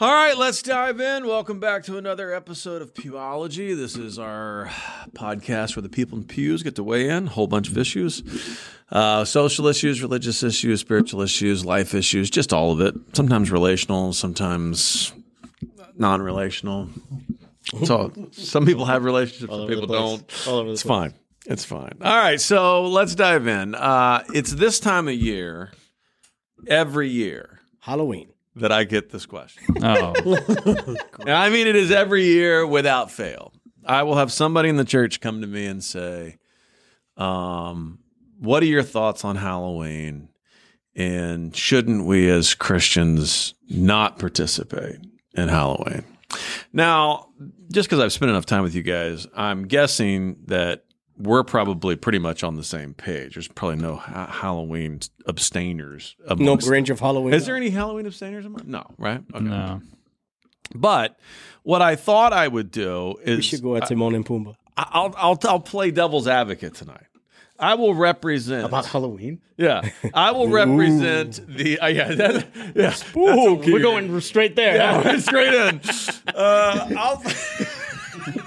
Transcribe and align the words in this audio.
All 0.00 0.10
right, 0.10 0.34
let's 0.36 0.62
dive 0.62 0.98
in. 0.98 1.26
Welcome 1.26 1.60
back 1.60 1.84
to 1.84 1.98
another 1.98 2.32
episode 2.32 2.80
of 2.80 2.94
Pewology. 2.94 3.76
This 3.76 3.96
is 3.96 4.18
our 4.18 4.70
podcast 5.12 5.76
where 5.76 5.82
the 5.82 5.90
people 5.90 6.16
in 6.16 6.24
pews 6.24 6.62
get 6.62 6.76
to 6.76 6.82
weigh 6.82 7.10
in, 7.10 7.26
a 7.26 7.30
whole 7.30 7.46
bunch 7.46 7.68
of 7.68 7.76
issues 7.76 8.22
uh, 8.90 9.24
social 9.24 9.66
issues, 9.66 10.00
religious 10.02 10.42
issues, 10.42 10.80
spiritual 10.80 11.20
issues, 11.20 11.64
life 11.66 11.94
issues, 11.94 12.30
just 12.30 12.52
all 12.52 12.72
of 12.72 12.80
it. 12.80 12.94
Sometimes 13.14 13.50
relational, 13.52 14.12
sometimes 14.14 15.12
non 15.96 16.22
relational. 16.22 16.88
So 17.84 18.10
some 18.32 18.64
people 18.64 18.86
have 18.86 19.04
relationships, 19.04 19.52
some 19.52 19.68
people 19.68 19.86
don't. 19.86 20.24
All 20.48 20.54
over 20.60 20.68
the 20.68 20.72
It's 20.72 20.82
place. 20.82 21.12
fine. 21.12 21.14
It's 21.46 21.64
fine. 21.64 21.98
All 22.00 22.16
right, 22.16 22.40
so 22.40 22.86
let's 22.86 23.14
dive 23.14 23.46
in. 23.46 23.74
Uh, 23.74 24.24
it's 24.34 24.50
this 24.52 24.80
time 24.80 25.08
of 25.08 25.14
year, 25.14 25.72
every 26.66 27.08
year, 27.08 27.60
Halloween. 27.80 28.29
That 28.56 28.72
I 28.72 28.84
get 28.84 29.10
this 29.10 29.26
question. 29.26 29.62
Oh, 29.82 30.12
And 31.20 31.30
I 31.30 31.50
mean, 31.50 31.66
it 31.66 31.76
is 31.76 31.90
every 31.90 32.24
year 32.24 32.66
without 32.66 33.10
fail. 33.10 33.52
I 33.84 34.02
will 34.02 34.16
have 34.16 34.32
somebody 34.32 34.68
in 34.68 34.76
the 34.76 34.84
church 34.84 35.20
come 35.20 35.40
to 35.40 35.46
me 35.46 35.66
and 35.66 35.82
say, 35.82 36.38
um, 37.16 38.00
What 38.38 38.62
are 38.62 38.66
your 38.66 38.82
thoughts 38.82 39.24
on 39.24 39.36
Halloween? 39.36 40.28
And 40.94 41.54
shouldn't 41.56 42.04
we 42.04 42.28
as 42.28 42.54
Christians 42.54 43.54
not 43.68 44.18
participate 44.18 44.98
in 45.34 45.48
Halloween? 45.48 46.04
Now, 46.72 47.28
just 47.72 47.88
because 47.88 48.02
I've 48.02 48.12
spent 48.12 48.30
enough 48.30 48.46
time 48.46 48.62
with 48.62 48.74
you 48.74 48.82
guys, 48.82 49.26
I'm 49.34 49.66
guessing 49.66 50.36
that 50.46 50.84
we're 51.22 51.44
probably 51.44 51.96
pretty 51.96 52.18
much 52.18 52.42
on 52.42 52.56
the 52.56 52.64
same 52.64 52.94
page. 52.94 53.34
There's 53.34 53.48
probably 53.48 53.76
no 53.76 53.96
ha- 53.96 54.26
Halloween 54.26 55.00
abstainers. 55.28 56.16
No 56.26 56.32
amongst- 56.34 56.68
Grinch 56.68 56.90
of 56.90 57.00
Halloween. 57.00 57.34
Is 57.34 57.46
there 57.46 57.56
any 57.56 57.70
Halloween 57.70 58.06
abstainers? 58.06 58.44
among- 58.46 58.62
No, 58.66 58.84
right? 58.98 59.22
Okay. 59.34 59.44
no. 59.44 59.80
But 60.74 61.18
what 61.62 61.82
I 61.82 61.96
thought 61.96 62.32
I 62.32 62.46
would 62.48 62.70
do 62.70 63.16
is 63.24 63.36
We 63.36 63.42
should 63.42 63.62
go 63.62 63.76
at 63.76 63.88
Timon 63.88 64.14
and 64.14 64.24
Pumbaa. 64.24 64.54
I'll, 64.76 65.12
I'll 65.16 65.38
I'll 65.44 65.60
play 65.60 65.90
devil's 65.90 66.26
advocate 66.28 66.74
tonight. 66.74 67.02
I 67.58 67.74
will 67.74 67.94
represent 67.94 68.64
About 68.64 68.86
Halloween? 68.86 69.42
yeah. 69.58 69.82
I 70.14 70.30
will 70.30 70.48
represent 70.48 71.40
the 71.46 71.78
uh, 71.78 71.88
yeah 71.88 72.14
that, 72.14 72.46
yeah. 72.74 72.90
Spooky. 72.92 73.72
We're 73.72 73.80
going 73.82 74.18
straight 74.22 74.56
there. 74.56 74.76
yeah, 74.76 75.02
we're 75.04 75.20
straight 75.20 75.52
in. 75.52 75.80
Uh, 76.34 76.88
I'll, 76.96 77.22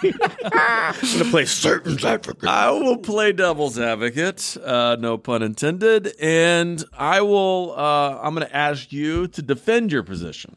to 0.02 1.26
play 1.30 1.46
certain 1.46 1.94
advocate. 2.06 2.50
I 2.50 2.72
will 2.72 2.98
play 2.98 3.32
devil's 3.32 3.80
advocate, 3.80 4.58
uh, 4.64 4.98
no 5.00 5.18
pun 5.18 5.44
intended, 5.44 6.14
and 6.20 6.84
I 6.98 7.22
will. 7.22 7.74
Uh, 7.78 8.20
I'm 8.22 8.34
going 8.36 8.48
to 8.48 8.56
ask 8.56 8.92
you 8.92 9.28
to 9.30 9.42
defend 9.42 9.92
your 9.92 10.04
position. 10.04 10.56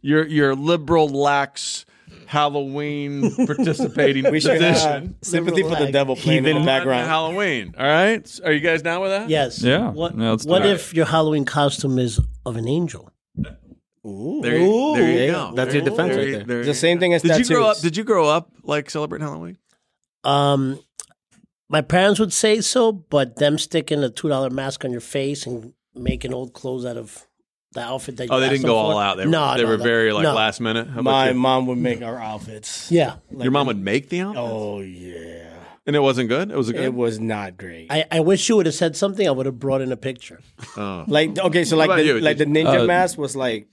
Your 0.00 0.26
your 0.26 0.54
liberal 0.54 1.08
lax 1.08 1.84
Halloween 2.26 3.34
participating 3.46 4.30
We 4.30 4.40
should 4.40 4.58
position. 4.58 4.88
uh, 5.20 5.24
sympathy 5.24 5.62
for 5.62 5.68
the 5.70 5.74
Liberal 5.74 5.92
devil 5.92 6.16
playing 6.16 6.46
in 6.46 6.58
the 6.60 6.64
background. 6.64 7.06
Halloween. 7.06 7.74
All 7.76 7.86
right. 7.86 8.40
Are 8.44 8.52
you 8.52 8.60
guys 8.60 8.82
down 8.82 9.00
with 9.02 9.10
that? 9.10 9.28
Yes. 9.28 9.62
Yeah. 9.62 9.90
What, 9.90 10.16
Yeah, 10.16 10.30
let's 10.30 10.44
do 10.44 10.50
what 10.50 10.64
it. 10.64 10.72
if 10.72 10.94
your 10.94 11.06
Halloween 11.06 11.44
costume 11.44 11.98
is 11.98 12.20
of 12.46 12.56
an 12.56 12.68
angel? 12.68 13.10
Ooh. 14.08 14.40
There, 14.42 14.56
you- 14.58 14.92
there 14.96 15.26
you 15.26 15.32
go. 15.32 15.52
That's 15.54 15.74
your 15.74 15.82
defense 15.82 16.08
There 16.10 16.18
right 16.18 16.26
you- 16.28 16.36
there. 16.38 16.44
there 16.44 16.58
It's 16.60 16.68
the 16.68 16.74
same 16.74 16.98
thing 17.00 17.14
as 17.14 17.22
Did 17.22 17.38
you 17.38 17.54
grow 17.54 17.64
up? 17.66 17.76
tattoos. 17.76 17.82
Did 17.82 17.96
you 17.96 18.04
grow 18.04 18.28
up 18.28 18.50
like 18.62 18.90
celebrating 18.90 19.26
Halloween? 19.26 19.58
Um, 20.24 20.80
my 21.68 21.80
parents 21.82 22.18
would 22.20 22.32
say 22.32 22.60
so, 22.60 22.92
but 22.92 23.36
them 23.36 23.58
sticking 23.58 24.02
a 24.02 24.10
two 24.10 24.28
dollar 24.28 24.50
mask 24.50 24.84
on 24.84 24.90
your 24.92 25.00
face 25.00 25.46
and 25.46 25.72
making 25.94 26.32
old 26.32 26.52
clothes 26.52 26.84
out 26.86 26.96
of 26.96 27.26
the 27.72 27.80
outfit 27.80 28.16
that 28.16 28.24
you 28.24 28.30
Oh, 28.32 28.40
they 28.40 28.46
asked 28.46 28.52
didn't 28.52 28.62
them 28.62 28.70
go 28.70 28.76
all 28.76 28.98
out. 28.98 29.16
They 29.18 29.24
were, 29.26 29.30
no, 29.30 29.54
they 29.56 29.62
no, 29.62 29.68
were 29.68 29.76
no, 29.78 29.84
very 29.84 30.12
like 30.12 30.22
no. 30.22 30.34
last 30.34 30.60
minute. 30.60 30.86
How 30.88 31.00
about 31.00 31.10
My 31.10 31.28
you? 31.30 31.34
mom 31.34 31.66
would 31.66 31.78
make 31.78 32.00
our 32.02 32.18
outfits. 32.18 32.90
Yeah, 32.90 33.16
Your 33.36 33.50
mom 33.50 33.66
would 33.66 33.78
make 33.82 34.08
the 34.08 34.20
outfit, 34.22 34.42
Oh 34.42 34.80
yeah. 34.80 35.50
and 35.86 35.94
it 35.94 36.00
wasn't 36.00 36.30
good. 36.30 36.50
It 36.50 36.56
was 36.56 36.70
a 36.70 36.72
good. 36.72 36.84
It 36.84 36.94
was 36.94 37.20
not 37.20 37.58
great. 37.58 37.88
I, 37.92 38.06
I 38.10 38.20
wish 38.20 38.48
you 38.48 38.56
would 38.56 38.64
have 38.66 38.74
said 38.74 38.96
something. 38.96 39.26
I 39.28 39.30
would 39.30 39.44
have 39.46 39.58
brought 39.58 39.82
in 39.82 39.92
a 39.92 39.96
picture. 39.98 40.40
oh. 40.78 41.04
like 41.08 41.38
okay, 41.38 41.64
so 41.64 41.76
like 41.76 41.88
about 41.88 41.96
the 41.96 42.04
you? 42.06 42.20
like 42.20 42.38
the 42.38 42.46
Did 42.46 42.54
ninja 42.54 42.80
Uh, 42.82 42.86
mask 42.86 43.18
was 43.18 43.36
like 43.36 43.68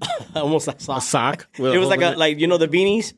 almost 0.34 0.66
like 0.66 0.80
sock. 0.80 1.02
Sock. 1.02 1.46
It 1.58 1.78
was 1.78 1.88
like 1.88 2.02
a 2.02 2.10
like 2.16 2.38
you 2.38 2.46
know 2.46 2.58
the 2.58 2.68
beanies. 2.68 3.12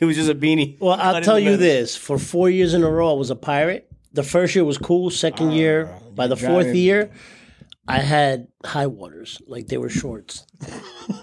It 0.00 0.04
was 0.06 0.16
just 0.16 0.28
a 0.30 0.34
beanie. 0.34 0.78
Well, 0.80 0.98
I'll 1.00 1.22
tell 1.22 1.38
you 1.38 1.56
this: 1.56 1.96
for 1.96 2.18
four 2.18 2.50
years 2.50 2.74
in 2.74 2.82
a 2.82 2.90
row, 2.90 3.10
I 3.10 3.18
was 3.18 3.30
a 3.30 3.36
pirate. 3.36 3.88
The 4.12 4.22
first 4.22 4.54
year 4.54 4.64
was 4.64 4.78
cool. 4.78 5.10
Second 5.10 5.52
year, 5.52 5.88
by 6.14 6.26
the 6.26 6.36
fourth 6.36 6.64
driving- 6.66 6.76
year, 6.76 7.10
I 7.88 7.98
had 7.98 8.48
high 8.64 8.86
waters, 8.86 9.40
like 9.46 9.66
they 9.68 9.78
were 9.78 9.90
shorts. 9.90 10.44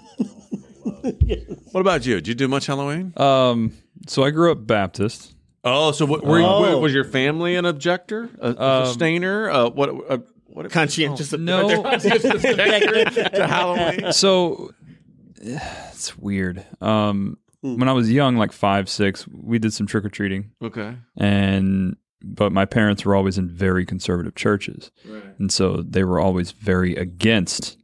What 1.72 1.82
about 1.82 2.06
you? 2.06 2.16
Did 2.16 2.28
you 2.28 2.36
do 2.36 2.48
much 2.48 2.66
Halloween? 2.68 3.14
Um, 3.18 3.74
so 4.08 4.24
I 4.24 4.30
grew 4.32 4.52
up 4.52 4.66
Baptist. 4.68 5.34
Oh, 5.64 5.92
so 5.94 6.06
what, 6.06 6.24
were 6.24 6.40
you, 6.40 6.46
Oh. 6.46 6.80
was 6.80 6.94
your 6.94 7.06
family 7.06 7.56
an 7.56 7.66
objector, 7.66 8.30
a, 8.40 8.50
a 8.52 8.86
sustainer? 8.86 9.50
Uh, 9.50 9.70
what? 9.70 9.90
Uh, 9.90 10.18
what? 10.48 10.70
Conscientious. 10.70 11.32
No. 11.34 11.70
to 11.70 13.48
Halloween. 13.48 14.12
So 14.12 14.72
it's 15.92 16.18
weird. 16.18 16.64
Um, 16.82 17.38
when 17.62 17.88
I 17.88 17.94
was 17.94 18.12
young, 18.12 18.38
like 18.38 18.52
five, 18.52 18.90
six, 18.90 19.28
we 19.28 19.60
did 19.60 19.74
some 19.74 19.86
trick 19.88 20.06
or 20.06 20.10
treating, 20.10 20.52
Okay. 20.62 20.96
and 21.18 21.96
but 22.24 22.52
my 22.52 22.66
parents 22.66 23.04
were 23.06 23.16
always 23.16 23.38
in 23.38 23.50
very 23.50 23.86
conservative 23.86 24.36
churches, 24.36 24.92
and 25.40 25.52
so 25.52 25.78
they 25.78 26.04
were 26.04 26.20
always 26.20 26.52
very 26.52 26.96
against 26.96 27.78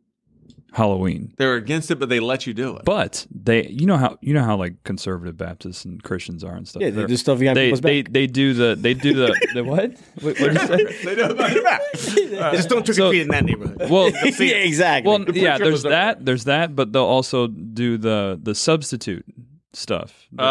Halloween. 0.77 1.33
They're 1.37 1.55
against 1.55 1.89
it, 1.89 1.95
but 1.95 2.07
they 2.07 2.19
let 2.19 2.45
you 2.45 2.53
do 2.53 2.75
it. 2.77 2.85
But 2.85 3.25
they, 3.31 3.67
you 3.67 3.87
know 3.87 3.97
how 3.97 4.17
you 4.21 4.31
know 4.33 4.43
how 4.43 4.55
like 4.57 4.83
conservative 4.83 5.35
Baptists 5.35 5.85
and 5.85 6.01
Christians 6.03 6.43
are 6.43 6.53
and 6.53 6.67
stuff. 6.67 6.81
Yeah, 6.83 6.91
they 6.91 6.95
They're- 6.97 7.07
do 7.07 7.17
stuff 7.17 7.39
behind 7.39 7.57
they, 7.57 7.65
people's 7.65 7.81
they 7.81 8.01
back. 8.03 8.13
they 8.13 8.27
do 8.27 8.53
the 8.53 8.75
they 8.79 8.93
do 8.93 9.13
the 9.15 9.47
the 9.55 9.63
what? 9.63 9.91
What 10.21 10.37
did 10.37 10.53
you 10.53 10.67
say? 10.67 11.03
they 11.03 11.15
do 11.15 11.25
it 11.31 11.35
behind 11.35 11.55
your 11.55 11.63
back. 11.63 11.81
They 11.93 12.37
uh, 12.39 12.51
just 12.53 12.69
don't 12.69 12.85
trick 12.85 12.99
or 12.99 13.09
treat 13.09 13.21
in 13.21 13.29
that 13.29 13.43
neighborhood. 13.43 13.89
Well, 13.89 14.09
yeah, 14.39 14.55
exactly. 14.57 15.09
well, 15.09 15.25
yeah. 15.35 15.57
There's 15.57 15.71
was 15.71 15.85
up 15.85 15.89
that. 15.91 16.25
There's 16.25 16.43
that, 16.43 16.75
but 16.75 16.93
they'll 16.93 17.03
also 17.03 17.47
do 17.47 17.97
the 17.97 18.39
the 18.41 18.53
substitute 18.53 19.25
stuff. 19.73 20.27
Oh, 20.39 20.43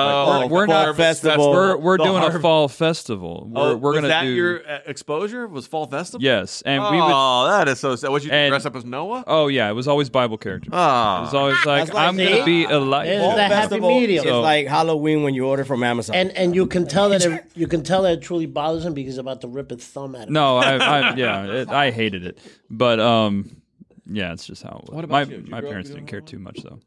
Like, 0.43 0.51
we're, 0.51 0.57
we're 0.59 0.67
fall 0.67 0.87
not. 0.87 0.97
festival. 0.97 1.51
We're 1.51 1.77
we're 1.79 1.97
doing 1.97 2.21
harv- 2.21 2.35
a 2.37 2.39
fall 2.41 2.69
festival. 2.69 3.49
We're, 3.51 3.63
Oh, 3.73 3.77
we're 3.77 3.95
gonna 3.95 4.09
that 4.09 4.23
do. 4.23 4.29
your 4.29 4.69
uh, 4.69 4.81
exposure? 4.87 5.49
Was 5.49 5.67
fall 5.67 5.87
festival? 5.87 6.23
yes, 6.23 6.63
and 6.63 6.83
Oh, 6.83 6.91
we 6.93 6.97
would. 7.01 7.09
that 7.51 7.67
is 7.69 7.81
so 7.81 7.97
sad. 7.97 8.11
What 8.11 8.23
you 8.25 8.31
and- 8.31 8.51
dress 8.51 8.67
up 8.67 8.77
as 8.77 8.85
Noah? 8.85 9.25
Oh 9.27 9.49
yeah, 9.49 9.69
it 9.69 9.73
was 9.73 9.89
always 9.89 10.11
Bible 10.11 10.39
characters. 10.39 10.69
It 10.69 10.77
was 10.77 11.35
Oh, 11.35 11.39
always 11.39 11.65
like, 11.67 11.93
like 11.93 11.95
I'm 12.09 12.17
me. 12.17 12.29
gonna 12.29 12.45
be 12.45 12.63
There's 12.67 12.77
Elijah. 12.77 13.11
that 13.11 13.51
happy 13.51 13.55
festival 13.63 13.89
medium. 14.01 14.25
is 14.25 14.31
So- 14.31 14.41
like 14.43 14.67
Halloween 14.69 15.23
when 15.23 15.35
you 15.35 15.47
order 15.47 15.65
from 15.65 15.83
Amazon. 15.83 16.15
and 16.15 16.31
and 16.33 16.55
you 16.55 16.67
can 16.67 16.87
tell 16.87 17.09
that 17.09 17.25
it, 17.25 17.45
you 17.55 17.67
can 17.67 17.83
tell 17.83 18.03
that 18.03 18.13
it 18.19 18.23
truly 18.23 18.47
bothers 18.47 18.85
him 18.85 18.95
because 18.95 19.15
he's 19.15 19.19
about 19.19 19.41
to 19.41 19.49
rip 19.49 19.71
his 19.71 19.85
thumb 19.85 20.15
at 20.15 20.29
him. 20.29 20.35
No, 20.35 20.59
I, 20.59 20.77
I 20.77 21.15
yeah, 21.17 21.45
it, 21.47 21.69
I 21.69 21.91
hated 21.91 22.25
it, 22.27 22.39
but 22.71 23.01
um, 23.01 23.63
yeah, 24.09 24.33
it's 24.33 24.47
just 24.47 24.63
how 24.63 24.77
it 24.85 24.91
was. 24.91 24.95
What 24.95 25.05
about 25.05 25.29
my 25.29 25.35
you? 25.35 25.43
You 25.43 25.51
my 25.51 25.61
parents 25.63 25.91
didn't 25.91 26.07
care 26.07 26.21
too 26.21 26.39
much 26.39 26.61
though. 26.63 26.79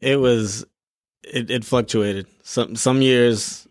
It 0.00 0.16
was. 0.20 0.64
It, 1.24 1.50
it 1.50 1.64
fluctuated. 1.64 2.26
Some 2.42 2.76
some 2.76 3.02
years, 3.02 3.66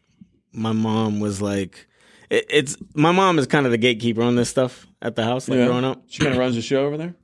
my 0.52 0.72
mom 0.74 1.20
was 1.20 1.42
like, 1.42 1.88
it, 2.30 2.46
it's 2.50 2.78
my 2.94 3.12
mom 3.12 3.40
is 3.40 3.48
kind 3.48 3.66
of 3.66 3.72
the 3.72 3.78
gatekeeper 3.78 4.22
on 4.22 4.36
this 4.36 4.50
stuff 4.50 4.86
at 5.02 5.16
the 5.16 5.24
house. 5.24 5.48
Like 5.50 5.60
Yeah. 5.60 5.66
growing 5.68 5.86
up, 5.86 6.04
she 6.08 6.20
kind 6.24 6.34
of 6.34 6.40
runs 6.40 6.56
the 6.56 6.62
show 6.62 6.86
over 6.86 6.98
there. 6.98 7.16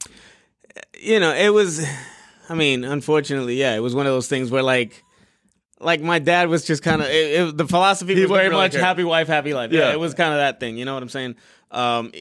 you 0.99 1.19
know, 1.19 1.33
it 1.33 1.49
was. 1.49 1.85
I 2.49 2.55
mean, 2.55 2.83
unfortunately, 2.83 3.55
yeah, 3.55 3.75
it 3.75 3.79
was 3.79 3.95
one 3.95 4.05
of 4.07 4.13
those 4.13 4.27
things 4.27 4.51
where 4.51 4.63
like. 4.63 5.03
Like 5.79 5.99
my 5.99 6.17
dad 6.19 6.47
was 6.47 6.63
just 6.63 6.81
kind 6.81 7.01
of 7.01 7.07
the 7.57 7.67
philosophy 7.67 8.13
was 8.15 8.29
very 8.31 8.47
really 8.47 8.55
much 8.61 8.71
care. 8.71 8.79
happy 8.81 9.03
wife, 9.03 9.27
happy 9.27 9.53
life. 9.53 9.73
Yeah, 9.73 9.79
Yeah. 9.89 9.91
it 9.91 9.99
was 9.99 10.13
kind 10.13 10.31
of 10.31 10.37
that 10.39 10.57
thing. 10.61 10.77
You 10.77 10.85
know 10.85 10.93
what 10.93 11.03
I'm 11.03 11.09
saying? 11.09 11.35
Um, 11.71 12.13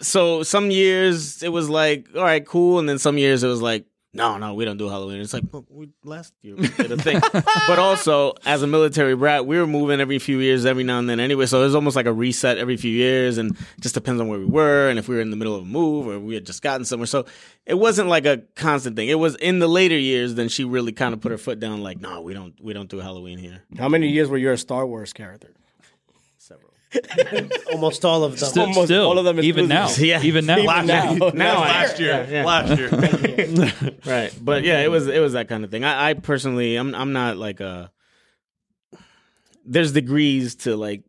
so 0.00 0.42
some 0.42 0.72
years 0.72 1.40
it 1.44 1.50
was 1.50 1.70
like, 1.70 2.08
all 2.16 2.22
right, 2.22 2.44
cool, 2.44 2.80
and 2.80 2.88
then 2.88 2.98
some 2.98 3.16
years 3.16 3.44
it 3.44 3.46
was 3.46 3.62
like, 3.62 3.84
no, 4.12 4.38
no, 4.38 4.54
we 4.54 4.64
don't 4.64 4.76
do 4.76 4.88
Halloween. 4.88 5.20
It's 5.20 5.32
like 5.32 5.44
well, 5.52 5.64
we 5.68 5.90
last 6.02 6.34
year 6.42 6.56
we 6.56 6.66
did 6.68 6.90
a 6.90 6.96
thing, 6.96 7.20
but 7.32 7.78
also 7.78 8.34
as 8.44 8.62
a 8.62 8.66
military 8.66 9.14
brat, 9.14 9.46
we 9.46 9.56
were 9.56 9.66
moving 9.68 10.00
every 10.00 10.18
few 10.18 10.40
years, 10.40 10.66
every 10.66 10.82
now 10.82 10.98
and 10.98 11.08
then. 11.08 11.20
Anyway, 11.20 11.46
so 11.46 11.60
it 11.60 11.64
was 11.64 11.74
almost 11.76 11.94
like 11.94 12.06
a 12.06 12.12
reset 12.12 12.58
every 12.58 12.76
few 12.76 12.90
years, 12.90 13.38
and 13.38 13.56
just 13.80 13.94
depends 13.94 14.20
on 14.20 14.26
where 14.26 14.38
we 14.38 14.46
were 14.46 14.88
and 14.88 14.98
if 14.98 15.08
we 15.08 15.14
were 15.14 15.20
in 15.20 15.30
the 15.30 15.36
middle 15.36 15.54
of 15.54 15.62
a 15.62 15.66
move 15.66 16.08
or 16.08 16.18
we 16.18 16.34
had 16.34 16.44
just 16.44 16.60
gotten 16.60 16.84
somewhere. 16.84 17.06
So 17.06 17.24
it 17.66 17.74
wasn't 17.74 18.08
like 18.08 18.26
a 18.26 18.42
constant 18.56 18.96
thing. 18.96 19.08
It 19.08 19.18
was 19.18 19.36
in 19.36 19.60
the 19.60 19.68
later 19.68 19.98
years 19.98 20.34
then 20.34 20.48
she 20.48 20.64
really 20.64 20.92
kind 20.92 21.14
of 21.14 21.20
put 21.20 21.30
her 21.30 21.38
foot 21.38 21.60
down, 21.60 21.82
like, 21.82 22.00
no, 22.00 22.20
we 22.20 22.34
don't, 22.34 22.54
we 22.60 22.72
don't 22.72 22.88
do 22.88 22.98
Halloween 22.98 23.38
here. 23.38 23.62
How 23.78 23.88
many 23.88 24.08
years 24.08 24.28
were 24.28 24.38
you 24.38 24.50
a 24.50 24.56
Star 24.56 24.86
Wars 24.86 25.12
character? 25.12 25.52
Several. 26.92 27.48
Almost 27.72 28.04
all 28.04 28.24
of 28.24 28.38
them. 28.38 28.48
Still, 28.48 28.62
Almost 28.64 28.86
still 28.86 29.06
all 29.06 29.18
of 29.18 29.24
them 29.24 29.40
even 29.40 29.68
now. 29.68 29.88
Yeah. 29.96 30.22
even 30.22 30.46
now. 30.46 30.58
Even 30.58 30.86
now. 30.86 31.12
Now 31.34 31.62
I- 31.62 31.68
last 31.68 32.00
year. 32.00 32.26
Yeah, 32.28 32.30
yeah. 32.30 32.44
Last 32.44 32.78
year. 32.78 32.88
right 34.06 34.32
but 34.40 34.64
yeah 34.64 34.80
it 34.80 34.90
was 34.90 35.06
it 35.06 35.20
was 35.20 35.32
that 35.34 35.48
kind 35.48 35.64
of 35.64 35.70
thing 35.70 35.84
i, 35.84 36.10
I 36.10 36.14
personally 36.14 36.76
i'm 36.76 36.94
i'm 36.94 37.12
not 37.12 37.36
like 37.36 37.60
a 37.60 37.90
there's 39.64 39.92
degrees 39.92 40.54
to 40.56 40.76
like 40.76 41.02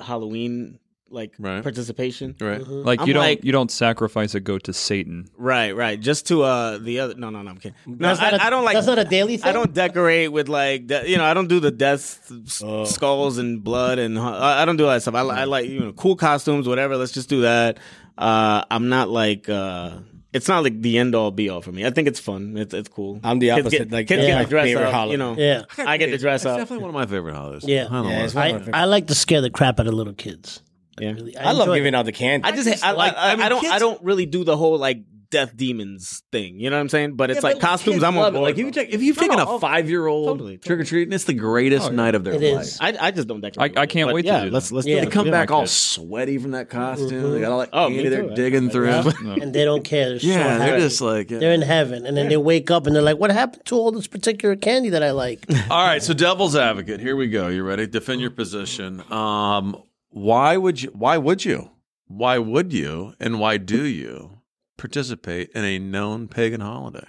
halloween 0.00 0.78
like 1.12 1.32
Right. 1.38 1.62
participation. 1.62 2.34
Right. 2.40 2.60
Like 2.66 3.00
I'm 3.00 3.06
you 3.08 3.14
don't 3.14 3.22
like- 3.22 3.44
you 3.44 3.52
don't 3.52 3.70
sacrifice 3.70 4.34
a 4.34 4.40
goat 4.40 4.64
to 4.64 4.72
Satan. 4.72 5.28
Right, 5.36 5.72
right. 5.76 6.00
Just 6.00 6.26
to 6.28 6.42
uh 6.42 6.78
the 6.78 7.00
other. 7.00 7.14
No, 7.14 7.30
no, 7.30 7.42
no. 7.42 7.50
I'm 7.50 7.58
kidding. 7.58 7.74
No, 7.86 8.08
That's 8.08 8.20
I, 8.20 8.30
not 8.30 8.40
a- 8.40 8.44
I 8.44 8.50
don't 8.50 8.64
like. 8.64 8.74
That's 8.74 8.86
not 8.86 8.98
a 8.98 9.04
daily 9.04 9.36
thing. 9.36 9.48
I 9.48 9.52
don't 9.52 9.72
decorate 9.74 10.32
with 10.32 10.48
like 10.48 10.86
de- 10.86 11.08
you 11.10 11.16
know. 11.18 11.24
I 11.24 11.34
don't 11.34 11.48
do 11.48 11.60
the 11.60 11.70
death 11.70 12.30
s- 12.46 12.62
Oh. 12.64 12.84
skulls 12.84 13.38
and 13.38 13.62
blood 13.62 13.98
and 13.98 14.16
hu- 14.16 14.22
I, 14.24 14.62
I 14.62 14.64
don't 14.64 14.76
do 14.76 14.84
all 14.86 14.90
that 14.92 15.02
stuff. 15.02 15.14
I, 15.14 15.20
I 15.20 15.44
like 15.44 15.68
you 15.68 15.80
know 15.80 15.92
cool 15.92 16.16
costumes, 16.16 16.66
whatever. 16.66 16.96
Let's 16.96 17.12
just 17.12 17.28
do 17.28 17.42
that. 17.42 17.78
Uh, 18.18 18.64
I'm 18.70 18.88
not 18.88 19.08
like. 19.10 19.48
uh 19.48 19.98
It's 20.34 20.48
not 20.48 20.64
like 20.64 20.80
the 20.80 20.96
end 20.96 21.14
all 21.14 21.30
be 21.30 21.50
all 21.50 21.60
for 21.60 21.72
me. 21.72 21.84
I 21.84 21.90
think 21.90 22.08
it's 22.08 22.18
fun. 22.20 22.56
It's 22.56 22.72
it's 22.72 22.88
cool. 22.88 23.20
I'm 23.22 23.38
the 23.38 23.48
Kids 23.48 23.60
opposite, 23.60 23.78
Get, 23.88 23.92
like, 23.92 24.06
kids 24.08 24.22
yeah. 24.22 24.38
get 24.38 24.44
to 24.44 24.48
dress 24.48 24.64
favorite 24.64 24.86
up. 24.86 24.92
holiday. 24.94 25.12
You 25.12 25.18
know. 25.18 25.34
Yeah. 25.36 25.64
I 25.92 25.98
get 25.98 26.06
to 26.06 26.16
dress 26.16 26.40
It's 26.40 26.46
up. 26.46 26.56
definitely 26.56 26.82
one 26.86 26.88
of 26.88 26.94
my 26.94 27.04
favorite 27.04 27.34
holidays. 27.34 27.64
Yeah. 27.68 27.84
I 27.90 27.92
don't 27.92 28.08
Yeah, 28.08 28.18
why. 28.18 28.24
it's 28.24 28.34
one 28.34 28.50
of 28.54 28.68
my 28.72 28.78
I. 28.78 28.82
I 28.82 28.84
like 28.86 29.06
to 29.08 29.14
scare 29.14 29.42
the 29.42 29.50
crap 29.50 29.78
out 29.78 29.86
of 29.86 29.92
little 29.92 30.14
kids. 30.14 30.62
Yeah. 31.00 31.12
Really, 31.12 31.36
I 31.36 31.52
love 31.52 31.68
giving 31.74 31.94
it. 31.94 31.96
out 31.96 32.04
the 32.04 32.12
candy. 32.12 32.46
I 32.46 32.52
just, 32.52 32.68
just 32.68 32.84
I, 32.84 32.92
like- 32.92 33.14
like 33.14 33.16
I, 33.16 33.32
I 33.32 33.36
mean, 33.36 33.44
I 33.46 33.48
don't 33.48 33.60
kids- 33.60 33.72
I 33.72 33.78
don't 33.78 34.02
really 34.02 34.26
do 34.26 34.44
the 34.44 34.56
whole 34.56 34.76
like 34.78 35.04
death 35.30 35.56
demons 35.56 36.22
thing. 36.30 36.60
You 36.60 36.68
know 36.68 36.76
what 36.76 36.82
I'm 36.82 36.88
saying? 36.90 37.16
But 37.16 37.30
it's 37.30 37.38
Yeah, 37.38 37.48
like 37.48 37.54
but 37.58 37.66
costumes. 37.66 38.02
I'm 38.02 38.14
on 38.18 38.22
love 38.22 38.34
it. 38.34 38.36
board. 38.36 38.44
Like 38.50 38.58
if 38.58 38.66
you 38.66 38.70
take, 38.70 38.90
if 38.90 39.00
you've 39.02 39.16
taken 39.16 39.38
No, 39.38 39.56
a 39.56 39.58
five 39.58 39.88
year 39.88 40.06
old 40.06 40.26
totally, 40.28 40.58
trick 40.58 40.80
or 40.80 40.84
treating, 40.84 41.14
it's 41.14 41.24
the 41.24 41.32
greatest 41.32 41.90
night 41.90 42.14
of 42.14 42.22
their 42.22 42.34
It 42.34 42.52
life. 42.54 42.64
is. 42.64 42.78
I, 42.82 42.94
I 43.00 43.10
just 43.12 43.28
don't 43.28 43.40
decorate. 43.40 43.78
I- 43.78 43.80
I 43.80 43.86
can't 43.86 44.08
But 44.08 44.14
wait 44.16 44.22
to 44.22 44.28
yeah, 44.28 44.44
do 44.44 44.50
let's 44.50 44.70
let's 44.70 44.86
Yeah. 44.86 45.00
do 45.00 45.06
They 45.06 45.10
come 45.10 45.30
back 45.30 45.50
all 45.50 45.66
sweaty 45.66 46.36
from 46.36 46.50
that 46.50 46.68
costume. 46.68 47.08
Mm-hmm. 47.08 47.32
They 47.32 47.40
got 47.40 47.50
all 47.52 47.58
that 47.60 47.70
Oh, 47.72 47.88
candy 47.88 48.08
they're 48.10 48.28
digging 48.34 48.68
through. 48.68 48.90
And 49.40 49.54
they 49.54 49.64
don't 49.64 49.82
care. 49.84 50.10
They're 50.18 50.18
Yeah, 50.18 50.58
they're 50.58 50.78
just 50.80 51.00
like. 51.00 51.28
They're 51.28 51.54
in 51.54 51.62
heaven, 51.62 52.04
and 52.04 52.14
then 52.14 52.28
they 52.28 52.36
wake 52.36 52.70
up 52.70 52.86
and 52.86 52.94
they're 52.94 53.02
like, 53.02 53.16
"What 53.18 53.30
happened 53.30 53.64
to 53.66 53.76
all 53.76 53.90
this 53.90 54.06
particular 54.06 54.54
candy 54.54 54.90
that 54.90 55.02
I 55.02 55.12
like?" 55.12 55.46
All 55.70 55.82
right, 55.86 56.02
so 56.02 56.12
devil's 56.12 56.54
advocate. 56.56 57.00
Here 57.00 57.16
we 57.16 57.28
go. 57.28 57.48
You 57.48 57.62
ready? 57.62 57.86
Defend 57.86 58.20
your 58.20 58.30
position. 58.32 59.02
Um, 59.10 59.82
why 60.12 60.56
would 60.56 60.82
you? 60.82 60.90
Why 60.90 61.18
would 61.18 61.44
you? 61.44 61.70
Why 62.06 62.38
would 62.38 62.72
you? 62.72 63.14
And 63.18 63.40
why 63.40 63.56
do 63.56 63.82
you 63.84 64.38
participate 64.76 65.50
in 65.54 65.64
a 65.64 65.78
known 65.78 66.28
pagan 66.28 66.60
holiday? 66.60 67.06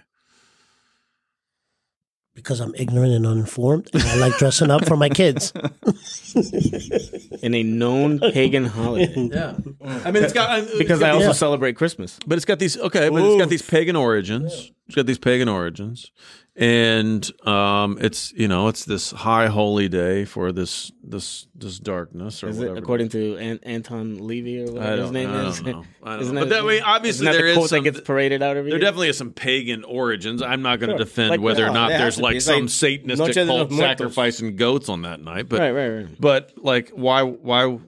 because 2.36 2.60
I'm 2.60 2.74
ignorant 2.76 3.14
and 3.14 3.28
uninformed, 3.28 3.92
and 3.94 4.02
I 4.02 4.16
like 4.16 4.36
dressing 4.40 4.72
up 4.72 4.86
for 4.86 4.98
my 4.98 5.08
kids. 5.08 5.54
in 7.44 7.54
a 7.54 7.62
known 7.62 8.20
pagan 8.20 8.66
holiday. 8.66 9.14
Yeah, 9.34 9.58
I 10.04 10.12
mean 10.12 10.24
it's 10.24 10.34
got 10.34 10.50
uh, 10.50 10.64
uh, 10.64 10.78
Because 10.80 11.02
I 11.04 11.12
also 11.12 11.28
Yeah. 11.28 11.34
celebrate 11.34 11.74
Christmas. 11.74 12.20
But 12.26 12.38
it's 12.38 12.46
got 12.46 12.58
these 12.60 12.76
okay, 12.78 13.10
but 13.10 13.24
it's 13.24 13.38
got 13.38 13.50
these 13.50 13.62
pagan 13.62 13.96
origins. 13.96 14.72
It's 14.88 14.96
got 14.96 15.06
these 15.06 15.20
pagan 15.20 15.48
origins, 15.48 16.12
and 16.56 17.30
um, 17.48 17.98
it's 18.00 18.32
you 18.34 18.48
know 18.48 18.68
it's 18.68 18.86
this 18.86 19.10
high 19.12 19.48
holy 19.48 19.90
day 19.90 20.24
for 20.24 20.52
this 20.52 20.92
this 21.04 21.48
this 21.56 21.80
darkness 21.80 22.44
or 22.44 22.50
Is 22.50 22.58
whatever. 22.60 22.78
it 22.78 22.84
according 22.84 23.10
to 23.10 23.38
An- 23.38 23.60
Anton 23.64 24.18
LaVey 24.20 24.68
or 24.70 24.74
whatever 24.74 25.02
his 25.02 25.12
name 25.12 25.30
I 25.32 25.48
is? 25.48 25.62
don't 25.62 25.72
know. 25.72 25.84
I 26.04 26.18
don't 26.18 26.34
know. 26.34 26.42
But 26.42 26.50
that 26.50 26.64
way, 26.64 26.80
obviously, 26.80 27.26
there 27.26 27.42
the 27.54 27.60
is 27.62 27.70
some, 27.70 27.84
that 27.84 27.92
gets 27.92 28.02
paraded 28.06 28.44
out 28.44 28.56
every 28.56 28.70
There 28.70 28.78
year? 28.80 28.86
definitely 28.86 29.10
is 29.10 29.18
some 29.18 29.32
pagan 29.32 29.84
origins. 29.84 30.44
I'm 30.44 30.62
not 30.62 30.80
going 30.80 30.92
to 30.92 30.98
Sure. 30.98 31.06
defend 31.06 31.30
Like, 31.32 31.42
whether 31.42 31.66
or 31.66 31.72
not 31.72 31.90
there's 31.90 32.02
has 32.02 32.16
to 32.18 32.22
be. 32.22 32.24
like 32.24 32.42
some 32.42 32.62
like 32.62 32.70
Satanistic 32.70 33.48
cult 33.48 33.72
sacrificing 33.74 34.56
goats 34.56 34.90
on 34.90 35.02
that 35.04 35.22
night. 35.22 35.50
But 35.50 35.60
right, 35.60 35.72
right, 35.72 35.90
right. 35.90 36.08
but 36.22 36.52
like, 36.58 36.90
why 36.92 37.24
why 37.24 37.80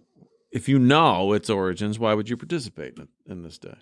if 0.51 0.67
you 0.69 0.79
know 0.79 1.33
its 1.33 1.49
origins, 1.51 1.99
why 1.99 2.13
would 2.15 2.29
you 2.29 2.37
participate 2.37 2.97
in, 2.97 3.09
in 3.27 3.43
this 3.43 3.59
day? 3.59 3.75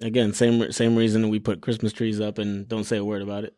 Again, 0.00 0.32
same 0.32 0.72
same 0.72 0.96
reason 0.96 1.28
we 1.28 1.38
put 1.38 1.60
Christmas 1.60 1.92
trees 1.92 2.18
up 2.20 2.38
and 2.38 2.66
don't 2.66 2.84
say 2.84 2.96
a 2.96 3.04
word 3.04 3.20
about 3.20 3.44
it. 3.44 3.54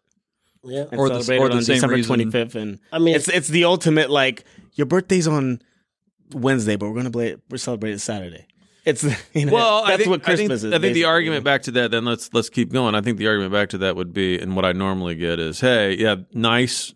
Yeah, 0.66 0.84
And 0.90 0.98
Or 1.00 1.08
the- 1.08 1.14
or 1.38 1.46
it 1.46 1.50
the 1.50 1.56
on 1.56 1.62
same 1.62 1.74
December 1.76 1.98
25th. 1.98 2.54
And 2.54 2.78
I 2.92 2.98
mean, 2.98 3.14
it's 3.14 3.28
it's 3.28 3.48
the 3.48 3.64
ultimate 3.64 4.10
like 4.10 4.44
your 4.74 4.86
birthday's 4.86 5.26
on 5.28 5.60
Wednesday, 6.32 6.76
but 6.76 6.88
we're 6.88 6.96
gonna 6.96 7.10
play 7.10 7.36
we're 7.50 7.58
celebrating 7.58 7.98
Saturday. 7.98 8.46
It's 8.84 9.02
you 9.34 9.46
know, 9.46 9.52
Well, 9.52 9.82
that's 9.82 9.94
I 9.94 9.96
think, 9.96 10.10
what 10.10 10.22
Christmas 10.22 10.60
I 10.60 10.62
think, 10.62 10.74
is. 10.74 10.78
I 10.78 10.78
think 10.78 10.94
the 10.94 11.04
argument 11.04 11.44
back 11.44 11.62
to 11.62 11.70
that. 11.72 11.90
Then 11.90 12.04
let's 12.04 12.32
let's 12.32 12.50
keep 12.50 12.72
going. 12.72 12.94
I 12.94 13.00
think 13.00 13.18
the 13.18 13.26
argument 13.26 13.52
back 13.52 13.70
to 13.70 13.78
that 13.78 13.96
would 13.96 14.12
be, 14.12 14.38
and 14.38 14.54
what 14.56 14.64
I 14.64 14.72
normally 14.72 15.14
get 15.14 15.38
is, 15.38 15.60
hey, 15.60 15.94
yeah, 15.94 16.16
nice, 16.32 16.92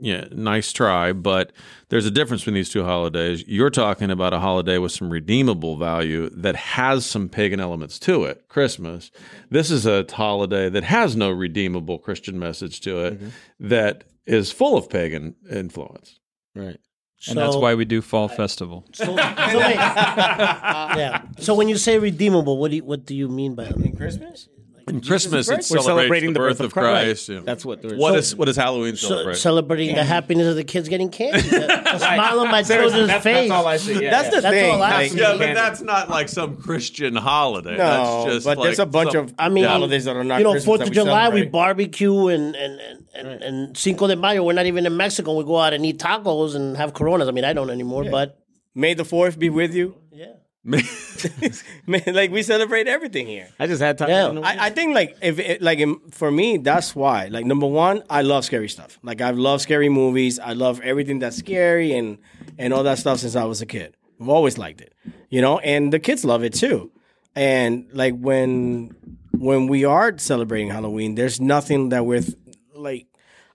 yeah, 0.00 0.24
nice 0.32 0.72
try, 0.72 1.12
but 1.12 1.52
there's 1.90 2.06
a 2.06 2.10
difference 2.10 2.42
between 2.42 2.54
these 2.54 2.70
two 2.70 2.84
holidays. 2.84 3.44
You're 3.46 3.70
talking 3.70 4.10
about 4.10 4.32
a 4.32 4.40
holiday 4.40 4.78
with 4.78 4.92
some 4.92 5.10
redeemable 5.10 5.76
value 5.76 6.28
that 6.30 6.56
has 6.56 7.06
some 7.06 7.28
pagan 7.28 7.60
elements 7.60 7.98
to 8.00 8.24
it. 8.24 8.48
Christmas. 8.48 9.10
This 9.50 9.70
is 9.70 9.86
a 9.86 10.04
holiday 10.10 10.68
that 10.68 10.84
has 10.84 11.16
no 11.16 11.30
redeemable 11.30 11.98
Christian 11.98 12.38
message 12.38 12.80
to 12.80 13.04
it, 13.04 13.14
mm-hmm. 13.14 13.28
that 13.68 14.04
is 14.26 14.52
full 14.52 14.76
of 14.76 14.90
pagan 14.90 15.36
influence. 15.50 16.18
right. 16.54 16.78
And 17.26 17.36
that's 17.36 17.56
why 17.56 17.74
we 17.74 17.84
do 17.84 18.00
fall 18.00 18.28
festival. 18.28 18.84
So, 18.92 19.04
so 19.04 19.12
wait. 19.12 19.18
yeah. 19.74 21.22
So 21.38 21.54
when 21.54 21.68
you 21.68 21.76
say 21.76 21.98
redeemable, 21.98 22.58
what 22.58 22.70
do 22.70 22.76
you, 22.76 22.84
what 22.84 23.04
do 23.04 23.14
you 23.14 23.28
mean 23.28 23.54
by 23.56 23.64
that? 23.64 23.96
Christmas? 23.96 24.48
In 24.88 25.00
Christmas, 25.00 25.48
it 25.48 25.56
We're 25.56 25.60
celebrates 25.62 25.86
celebrating 25.86 26.32
the 26.32 26.38
birth 26.38 26.60
of 26.60 26.72
Christ. 26.72 27.28
yeah. 27.28 27.40
That's 27.44 27.64
what. 27.64 27.84
What 27.84 28.16
is 28.16 28.34
what 28.34 28.48
is 28.48 28.56
Halloween 28.56 28.96
So, 28.96 29.08
celebrate? 29.08 29.36
celebrating 29.36 29.94
the 29.94 30.04
happiness 30.04 30.46
of 30.48 30.56
the 30.56 30.64
kids 30.64 30.88
getting 30.88 31.10
candy, 31.10 31.40
the, 31.42 31.58
the 31.58 31.98
smile 31.98 32.40
on 32.40 32.50
my 32.50 32.62
children's 32.62 33.10
face. 33.22 33.48
That's 33.48 33.50
all 33.50 33.66
I 33.66 33.76
see. 33.76 34.02
Yeah, 34.02 34.10
That's 34.10 34.34
the 34.34 34.40
That's 34.40 34.54
thing. 34.54 34.70
all 34.70 34.82
I 34.82 34.90
like- 34.90 35.10
see. 35.10 35.18
Yeah, 35.20 35.36
but 35.38 35.54
that's 35.54 35.80
not 35.82 36.08
like 36.10 36.28
some 36.28 36.56
Christian 36.56 37.14
holiday. 37.16 37.76
No, 37.76 38.24
that's 38.24 38.34
just 38.34 38.46
but 38.46 38.58
like 38.58 38.64
there's 38.66 38.78
a 38.78 38.86
bunch 38.86 39.12
some- 39.12 39.24
of 39.26 39.34
I 39.38 39.48
mean, 39.48 39.64
holidays 39.64 40.04
that 40.04 40.16
are 40.16 40.24
not 40.24 40.38
you 40.38 40.44
know, 40.44 40.58
Fourth 40.60 40.80
of 40.82 40.88
we 40.88 40.94
July, 40.94 41.28
we 41.28 41.44
barbecue 41.46 42.28
and 42.28 42.54
and, 42.56 42.80
and, 42.80 43.06
and 43.28 43.42
and 43.42 43.76
Cinco 43.76 44.06
de 44.06 44.16
Mayo. 44.16 44.42
We're 44.44 44.52
not 44.52 44.66
even 44.66 44.86
in 44.86 44.96
Mexico. 44.96 45.36
We 45.36 45.44
go 45.44 45.56
out 45.58 45.72
and 45.72 45.84
eat 45.84 45.98
tacos 45.98 46.54
and 46.54 46.76
have 46.76 46.94
Coronas. 46.94 47.28
I 47.28 47.30
mean, 47.32 47.44
I 47.44 47.52
don't 47.52 47.70
anymore, 47.70 48.04
but 48.10 48.38
May 48.74 48.94
the 48.94 49.04
fourth 49.04 49.38
be 49.38 49.50
with 49.50 49.74
you. 49.74 49.96
yeah. 50.12 50.34
Man, 50.64 52.02
like 52.06 52.30
we 52.30 52.42
celebrate 52.42 52.88
everything 52.88 53.26
here. 53.26 53.48
I 53.58 53.66
just 53.66 53.80
had 53.80 53.96
time. 53.96 54.08
Yeah. 54.10 54.40
I, 54.40 54.66
I 54.66 54.70
think 54.70 54.94
like 54.94 55.16
if 55.22 55.38
it, 55.38 55.62
like 55.62 55.80
for 56.10 56.30
me, 56.30 56.58
that's 56.58 56.94
why. 56.96 57.28
Like 57.28 57.46
number 57.46 57.66
one, 57.66 58.02
I 58.10 58.22
love 58.22 58.44
scary 58.44 58.68
stuff. 58.68 58.98
Like 59.02 59.20
I 59.20 59.30
love 59.30 59.60
scary 59.62 59.88
movies. 59.88 60.38
I 60.38 60.52
love 60.52 60.80
everything 60.82 61.20
that's 61.20 61.36
scary 61.36 61.92
and 61.92 62.18
and 62.58 62.74
all 62.74 62.82
that 62.82 62.98
stuff 62.98 63.20
since 63.20 63.36
I 63.36 63.44
was 63.44 63.62
a 63.62 63.66
kid. 63.66 63.96
I've 64.20 64.28
always 64.28 64.58
liked 64.58 64.80
it, 64.80 64.92
you 65.30 65.40
know. 65.40 65.58
And 65.60 65.92
the 65.92 66.00
kids 66.00 66.24
love 66.24 66.42
it 66.42 66.54
too. 66.54 66.90
And 67.36 67.88
like 67.92 68.18
when 68.18 68.96
when 69.32 69.68
we 69.68 69.84
are 69.84 70.18
celebrating 70.18 70.70
Halloween, 70.70 71.14
there's 71.14 71.40
nothing 71.40 71.90
that 71.90 72.04
we're 72.04 72.20
th- 72.20 72.36
like. 72.74 73.06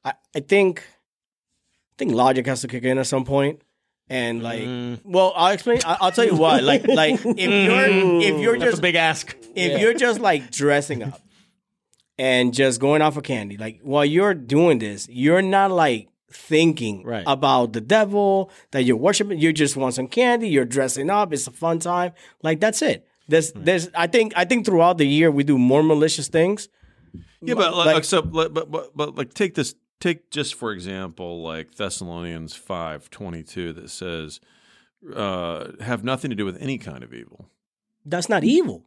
I, 0.06 0.14
I 0.36 0.40
think 0.40 0.80
I 0.80 1.96
think 1.98 2.14
logic 2.14 2.48
has 2.48 2.62
to 2.62 2.68
kick 2.68 2.84
in 2.84 2.98
at 2.98 3.08
some 3.08 3.26
point. 3.26 3.62
And 4.14 4.44
like, 4.44 4.62
Mm. 4.62 5.00
well, 5.06 5.34
I'll 5.36 5.54
explain. 5.54 5.80
I, 5.86 5.98
I'll 6.02 6.12
tell 6.12 6.26
you 6.32 6.36
why. 6.36 6.60
Like, 6.60 6.86
like 7.02 7.20
if 7.26 7.36
you're 7.38 8.22
if 8.30 8.36
you're 8.42 8.58
That's 8.60 8.72
just 8.72 8.80
a 8.80 8.88
big 8.90 8.96
ask. 8.96 9.36
if 9.56 9.80
you're 9.82 9.96
just 9.96 10.20
like 10.20 10.52
dressing 10.52 11.02
up 11.04 11.20
and 12.18 12.54
just 12.54 12.80
going 12.80 13.02
off 13.02 13.18
of 13.18 13.24
candy, 13.24 13.58
like 13.58 13.80
while 13.82 14.06
you're 14.06 14.34
doing 14.36 14.78
this, 14.80 15.08
you're 15.10 15.42
not 15.42 15.72
like 15.72 16.10
thinking 16.32 17.04
Right. 17.04 17.24
about 17.28 17.74
the 17.74 17.82
devil 17.82 18.52
that 18.72 18.84
you're 18.84 18.98
worshiping. 18.98 19.40
You 19.40 19.52
just 19.54 19.76
want 19.78 19.94
some 19.96 20.08
candy. 20.08 20.48
You're 20.50 20.66
dressing 20.66 21.10
up. 21.10 21.34
It's 21.34 21.48
a 21.48 21.52
fun 21.52 21.80
time. 21.80 22.12
Like 22.44 22.60
that's 22.60 22.82
it. 22.82 23.08
There's 23.28 23.52
there's 23.54 23.90
I 23.96 24.08
think 24.08 24.34
I 24.36 24.46
think 24.46 24.66
throughout 24.66 24.98
the 25.00 25.08
year 25.08 25.32
we 25.32 25.44
do 25.44 25.58
more 25.58 25.82
malicious 25.82 26.28
things. 26.28 26.70
Yeah, 27.42 27.56
but 27.56 27.76
like, 27.76 27.96
Like- 27.96 28.04
so, 28.06 28.22
but, 28.22 28.54
but 28.54 28.70
but 28.72 28.96
but 28.96 29.16
like 29.16 29.34
take 29.34 29.56
this. 29.56 29.76
Take 30.00 30.30
just 30.32 30.56
for 30.56 30.72
example, 30.72 31.42
like 31.42 31.76
Thessalonians 31.76 32.56
five 32.56 33.10
twenty 33.10 33.44
two 33.44 33.74
that 33.74 33.90
says, 33.90 34.40
uh, 35.16 35.72
"Have 35.80 36.04
nothing 36.04 36.30
to 36.30 36.36
do 36.36 36.46
with 36.46 36.62
any 36.62 36.78
kind 36.78 37.04
of 37.04 37.14
evil." 37.14 37.50
That's 38.06 38.28
not 38.28 38.44
evil. 38.44 38.86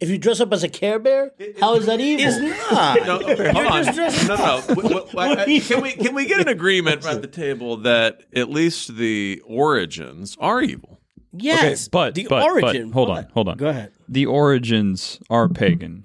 If 0.00 0.08
you 0.08 0.16
dress 0.16 0.40
up 0.40 0.50
as 0.52 0.62
a 0.62 0.68
Care 0.68 0.98
Bear, 0.98 1.32
how 1.60 1.76
is 1.76 1.84
that 1.84 2.00
evil? 2.00 2.24
It's 2.26 2.70
not. 2.72 3.00
No, 3.06 3.20
okay, 3.20 3.52
hold 3.52 3.66
on. 3.66 3.84
No, 4.26 4.36
no. 4.36 5.60
Can 5.60 5.82
we 5.82 5.92
can 5.92 6.14
we 6.14 6.26
get 6.26 6.40
an 6.40 6.48
agreement 6.58 7.04
at 7.04 7.20
the 7.20 7.28
table 7.28 7.76
that 7.78 8.22
at 8.34 8.48
least 8.48 8.96
the 8.96 9.42
origins 9.44 10.36
are 10.40 10.62
evil? 10.62 11.00
yes, 11.32 11.88
but 11.88 12.14
the 12.14 12.26
but, 12.28 12.42
origin. 12.42 12.88
But, 12.88 12.94
hold 12.94 13.10
on, 13.10 13.28
hold 13.34 13.48
on. 13.48 13.56
Go 13.56 13.68
ahead. 13.68 13.92
The 14.08 14.26
origins 14.26 15.20
are 15.28 15.48
pagan, 15.48 16.04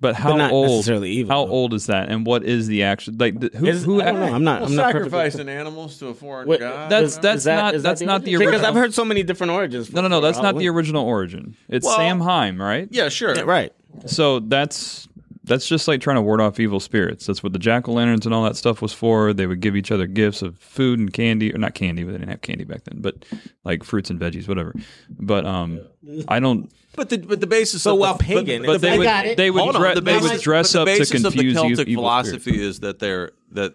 but 0.00 0.14
how 0.16 0.34
not 0.36 0.50
old? 0.52 0.68
necessarily 0.68 1.10
evil, 1.10 1.30
how 1.36 1.44
though. 1.46 1.52
old 1.52 1.74
is 1.74 1.86
that? 1.86 2.08
And 2.08 2.26
what 2.26 2.42
is 2.44 2.66
the 2.66 2.82
action? 2.84 3.16
Like 3.18 3.38
the, 3.38 3.50
who? 3.56 3.66
Is- 3.66 3.84
who 3.84 4.00
I 4.00 4.06
don't 4.06 4.20
know. 4.20 4.34
I'm 4.34 4.44
not. 4.44 4.62
I'm 4.62 4.74
not 4.74 4.92
perfectly- 4.92 5.10
sacrificing 5.10 5.48
animals 5.48 5.98
to 5.98 6.08
a 6.08 6.14
foreign 6.14 6.48
Wait, 6.48 6.60
god. 6.60 6.90
That's 6.90 7.18
that's 7.18 7.44
that- 7.44 7.56
not 7.56 7.74
is 7.74 7.82
that 7.82 7.88
that's 7.90 8.00
not 8.02 8.24
the 8.24 8.36
origin? 8.36 8.48
original. 8.48 8.60
Because 8.60 8.68
I've 8.68 8.74
heard 8.82 8.94
so 8.94 9.04
many 9.04 9.22
different 9.22 9.52
origins. 9.52 9.92
no, 9.92 10.00
no, 10.00 10.08
no. 10.08 10.18
for 10.20 10.26
That's 10.26 10.40
not 10.40 10.56
the 10.56 10.68
original 10.68 11.04
origin. 11.06 11.56
It's 11.68 11.84
Well- 11.86 11.96
Samhain, 11.96 12.58
right? 12.58 12.88
yeah, 12.90 13.08
sure. 13.08 13.34
Yeah, 13.36 13.42
right. 13.42 13.72
So 14.06 14.40
that's 14.40 15.06
that's 15.44 15.66
just 15.66 15.88
like 15.88 16.00
trying 16.00 16.16
to 16.16 16.22
ward 16.22 16.40
off 16.40 16.60
evil 16.60 16.78
spirits. 16.78 17.26
That's 17.26 17.42
what 17.42 17.52
the 17.52 17.58
jack 17.58 17.88
o' 17.88 17.92
lanterns 17.92 18.24
and 18.24 18.32
all 18.34 18.44
that 18.44 18.56
stuff 18.56 18.80
was 18.80 18.92
for. 18.92 19.32
They 19.32 19.46
would 19.46 19.60
give 19.60 19.74
each 19.74 19.90
other 19.90 20.06
gifts 20.06 20.42
of 20.42 20.56
food 20.58 21.00
and 21.00 21.12
candy, 21.12 21.52
or 21.52 21.58
not 21.58 21.74
candy, 21.74 22.04
but 22.04 22.12
they 22.12 22.18
didn't 22.18 22.30
have 22.30 22.42
candy 22.42 22.62
back 22.64 22.84
then. 22.84 23.00
But 23.00 23.24
like 23.64 23.82
fruits 23.82 24.10
and 24.10 24.20
veggies, 24.20 24.46
whatever. 24.46 24.74
But 25.08 25.44
um, 25.46 25.80
I 26.28 26.38
don't. 26.40 26.70
But 26.96 27.08
the 27.08 27.18
but 27.18 27.40
the 27.40 27.46
basis 27.46 27.82
So 27.82 27.92
of 27.94 27.98
while 28.00 28.14
the, 28.14 28.24
pagan, 28.24 28.62
but, 28.62 28.72
But 28.74 28.80
they 28.80 28.98
would 28.98 29.04
got 29.04 29.26
it. 29.26 29.36
they 29.36 29.50
would 29.50 29.62
Hold 29.62 29.76
on, 29.76 29.82
dre- 29.82 29.94
the 29.94 30.00
they 30.00 30.14
basis, 30.14 30.30
would 30.32 30.40
dress 30.40 30.74
up 30.74 30.86
the 30.86 30.94
to 30.94 30.98
basis 30.98 31.24
of 31.24 31.32
the 31.34 31.52
Celtic 31.54 31.88
evil 31.88 32.02
philosophy 32.02 32.38
spirits. 32.40 32.62
is 32.62 32.80
that 32.80 32.98
they're 32.98 33.30
that 33.52 33.74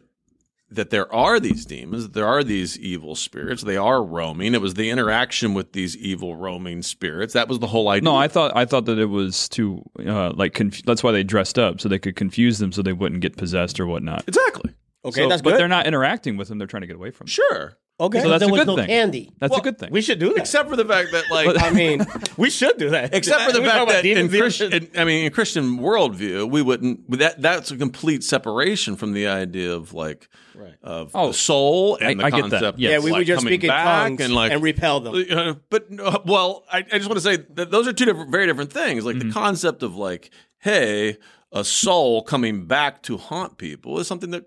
that 0.72 0.90
there 0.90 1.12
are 1.14 1.40
these 1.40 1.64
demons, 1.66 2.04
that 2.04 2.14
there 2.14 2.26
are 2.28 2.44
these 2.44 2.78
evil 2.80 3.16
spirits. 3.16 3.62
They 3.62 3.78
are 3.78 4.04
roaming. 4.04 4.54
It 4.56 4.62
was 4.62 4.74
the 4.74 4.90
interaction 4.90 5.54
with 5.54 5.72
these 5.74 5.96
evil 5.96 6.36
roaming 6.36 6.82
spirits. 6.82 7.34
That 7.34 7.48
was 7.48 7.60
the 7.60 7.68
whole 7.68 7.88
idea. 7.88 8.04
No, 8.04 8.16
I 8.18 8.28
thought 8.28 8.52
I 8.56 8.66
thought 8.66 8.86
that 8.86 8.98
it 9.00 9.06
was 9.06 9.48
to 9.50 9.84
uh, 10.06 10.32
like 10.32 10.54
conf- 10.54 10.84
that's 10.84 11.04
why 11.04 11.12
they 11.12 11.24
dressed 11.24 11.58
up 11.60 11.80
so 11.80 11.88
they 11.88 12.00
could 12.00 12.16
confuse 12.16 12.58
them 12.60 12.72
so 12.72 12.82
they 12.82 12.94
wouldn't 12.94 13.22
get 13.22 13.38
possessed 13.38 13.80
or 13.80 13.86
whatnot. 13.88 14.24
exactly. 14.28 14.74
Okay, 15.06 15.22
So- 15.22 15.30
that's 15.30 15.42
but 15.42 15.56
they're 15.58 15.68
not 15.68 15.86
interacting 15.88 16.36
with 16.36 16.48
them; 16.50 16.58
they're 16.58 16.68
trying 16.68 16.82
to 16.82 16.88
get 16.88 16.96
away 16.98 17.12
from. 17.12 17.26
Them. 17.26 17.32
Sure. 17.32 17.78
Okay. 18.00 18.22
So 18.22 18.30
that's 18.30 18.40
there 18.42 18.50
a 18.50 18.52
was 18.52 18.62
good 18.62 18.68
no 18.68 18.76
thing. 18.78 18.88
candy. 18.88 19.32
That's 19.40 19.52
Well, 19.52 19.60
a 19.60 19.64
good 19.64 19.78
thing. 19.78 19.90
We 19.92 20.02
should 20.02 20.20
do 20.20 20.30
that. 20.34 20.38
Except 20.40 20.70
for 20.70 20.76
the 20.76 20.86
fact 20.86 21.12
that, 21.12 21.30
like, 21.32 21.62
I 21.62 21.72
mean, 21.72 22.06
we 22.38 22.50
should 22.50 22.78
do 22.78 22.90
that. 22.92 23.14
except 23.14 23.42
for 23.44 23.52
the 23.52 23.62
We 23.62 23.68
talk 23.68 23.74
fact 23.76 23.84
about 23.84 23.94
that 23.94 24.06
in, 24.06 24.28
demons, 24.30 24.32
demons. 24.32 24.58
Christian, 24.58 24.90
I 25.02 25.06
mean, 25.06 25.26
in 25.26 25.32
Christian 25.32 25.80
worldview, 25.80 26.50
we 26.50 26.62
wouldn't. 26.62 27.10
That 27.20 27.42
that's 27.42 27.72
a 27.72 27.78
complete 27.78 28.24
separation 28.24 28.96
from 28.96 29.14
the 29.14 29.28
idea 29.28 29.74
of 29.74 29.94
like 29.94 30.28
Right. 30.54 30.74
of 30.84 31.12
Oh, 31.14 31.28
the 31.28 31.34
soul 31.34 31.98
and 32.00 32.22
I- 32.22 32.30
the 32.30 32.36
I 32.38 32.42
get 32.42 32.50
that. 32.50 32.60
concept. 32.62 32.80
Yes. 32.80 32.92
yeah, 32.92 33.00
we 33.00 33.12
like, 33.12 33.20
would 33.20 33.28
just 33.28 33.40
coming 33.40 33.52
speak 33.54 33.64
in 33.66 33.68
back 33.70 34.08
tongues 34.08 34.22
and 34.22 34.34
like 34.34 34.52
and 34.54 34.64
repel 34.64 35.00
them. 35.02 35.26
Uh, 35.30 35.54
but 35.70 35.88
uh, 36.00 36.20
well, 36.26 36.64
I, 36.72 36.78
I 36.80 36.98
just 36.98 37.08
want 37.10 37.18
to 37.18 37.22
say 37.22 37.38
that 37.56 37.72
those 37.72 37.88
are 37.88 37.94
two 37.94 38.06
different, 38.06 38.32
very 38.32 38.46
different 38.48 38.72
things. 38.72 39.04
Like 39.06 39.16
Mm-hmm. 39.18 39.28
the 39.30 39.34
concept 39.34 39.84
of 39.84 39.96
like, 39.98 40.30
hey, 40.60 41.18
a 41.52 41.64
soul 41.66 42.22
coming 42.24 42.66
back 42.68 43.02
to 43.04 43.18
haunt 43.18 43.58
people 43.58 44.00
is 44.00 44.08
something 44.08 44.32
that 44.32 44.46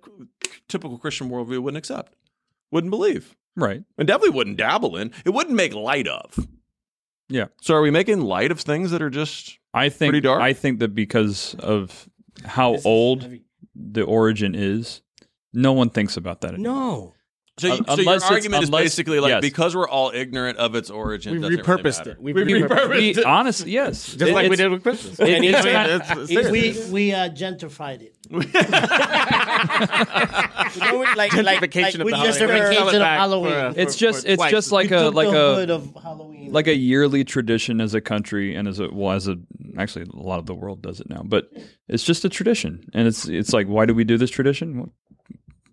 typical 0.69 0.99
Christian 0.99 1.31
worldview 1.31 1.59
wouldn't 1.61 1.77
accept, 1.79 2.15
wouldn't 2.71 2.91
believe, 2.91 3.37
right? 3.57 3.83
and 3.97 4.07
definitely 4.09 4.37
wouldn't 4.37 4.57
dabble 4.57 4.97
in. 4.97 5.13
It 5.25 5.31
wouldn't 5.31 5.57
make 5.57 5.75
light 5.75 6.09
of. 6.09 6.47
Yeah. 7.29 7.47
So 7.61 7.75
are 7.75 7.83
we 7.83 7.91
making 7.91 8.21
light 8.23 8.51
of 8.51 8.61
things 8.61 8.91
that 8.91 9.03
are 9.03 9.11
just? 9.11 9.59
I 9.75 9.89
think 9.91 10.11
Pretty 10.13 10.23
dark? 10.23 10.41
I 10.41 10.53
think 10.55 10.79
that 10.79 10.95
because 10.95 11.55
of 11.59 12.09
how 12.45 12.77
old 12.85 13.29
the 13.75 14.03
origin 14.03 14.55
is, 14.55 15.03
no 15.53 15.73
one 15.73 15.91
thinks 15.91 16.17
about 16.17 16.41
that. 16.41 16.55
anymore. 16.55 16.73
no. 16.75 17.15
So, 17.59 17.67
you, 17.69 17.77
so 17.77 17.77
your 17.77 17.85
unless 18.01 18.17
it's- 18.23 18.31
argument 18.31 18.63
is 18.63 18.69
unless- 18.69 18.83
basically 18.85 19.21
like 19.21 19.31
yes. 19.31 19.41
because 19.41 19.75
we're 19.77 19.89
all 19.89 20.11
ignorant 20.15 20.59
of 20.59 20.75
its 20.75 20.91
origin, 20.91 21.33
We 21.33 21.39
it 21.39 21.41
doesn't 21.43 21.67
really 21.69 21.83
repurposed 21.83 22.07
it. 22.07 22.21
We 22.21 22.33
We 22.33 22.43
repurposed 22.45 22.69
repurposed 22.69 23.19
it. 23.19 23.25
honest, 23.25 23.67
yes, 23.67 24.15
Just 24.15 24.33
like 24.33 24.49
we 24.51 24.57
did 24.57 24.71
with 24.71 24.83
Christmas. 24.83 25.19
it- 25.21 25.29
And 25.29 25.45
it's 25.45 25.67
it's- 25.67 26.31
it's. 26.31 26.51
We 26.51 26.93
we 26.93 27.13
uh, 27.13 27.29
gentrified 27.31 28.03
it. 28.03 28.15
You 30.75 30.81
know, 30.85 30.99
like, 31.17 31.17
like, 31.17 31.31
Gentrification 31.33 31.83
like, 31.83 31.95
of 31.95 32.05
we 32.05 32.11
the 32.13 32.17
just 32.23 32.39
Halloween. 32.41 32.63
Gentrification 32.63 32.95
of 32.97 33.03
Halloween. 33.03 33.53
for, 33.53 33.59
uh, 33.59 33.73
It's 33.77 33.95
for- 33.95 34.01
just 34.01 34.23
for 34.25 34.29
it's 34.33 34.37
twice. 34.39 34.51
just 34.51 34.73
like 34.73 34.91
we 34.91 34.97
a 34.97 35.11
like 35.11 35.29
a 35.29 35.73
of 35.75 35.97
Halloween. 36.03 36.53
like 36.53 36.67
a 36.67 36.75
yearly 36.77 37.25
tradition 37.25 37.81
as 37.81 37.95
a 37.95 38.01
country 38.01 38.55
and 38.55 38.69
as 38.69 38.79
a 38.79 38.89
well 38.93 39.13
as 39.15 39.29
a 39.29 39.37
actually 39.79 40.07
a 40.13 40.17
lot 40.17 40.39
of 40.39 40.47
the 40.47 40.55
world 40.55 40.83
does 40.83 41.01
it 41.01 41.09
now 41.09 41.23
but 41.25 41.49
it's 41.89 42.05
just 42.05 42.25
a 42.25 42.29
tradition 42.29 42.83
and 42.95 43.07
it's 43.09 43.27
it's 43.29 43.53
like 43.53 43.67
why 43.67 43.87
do 43.87 43.95
we 43.95 44.05
do 44.05 44.19
this 44.19 44.31
tradition 44.31 44.79
Well, 44.79 44.93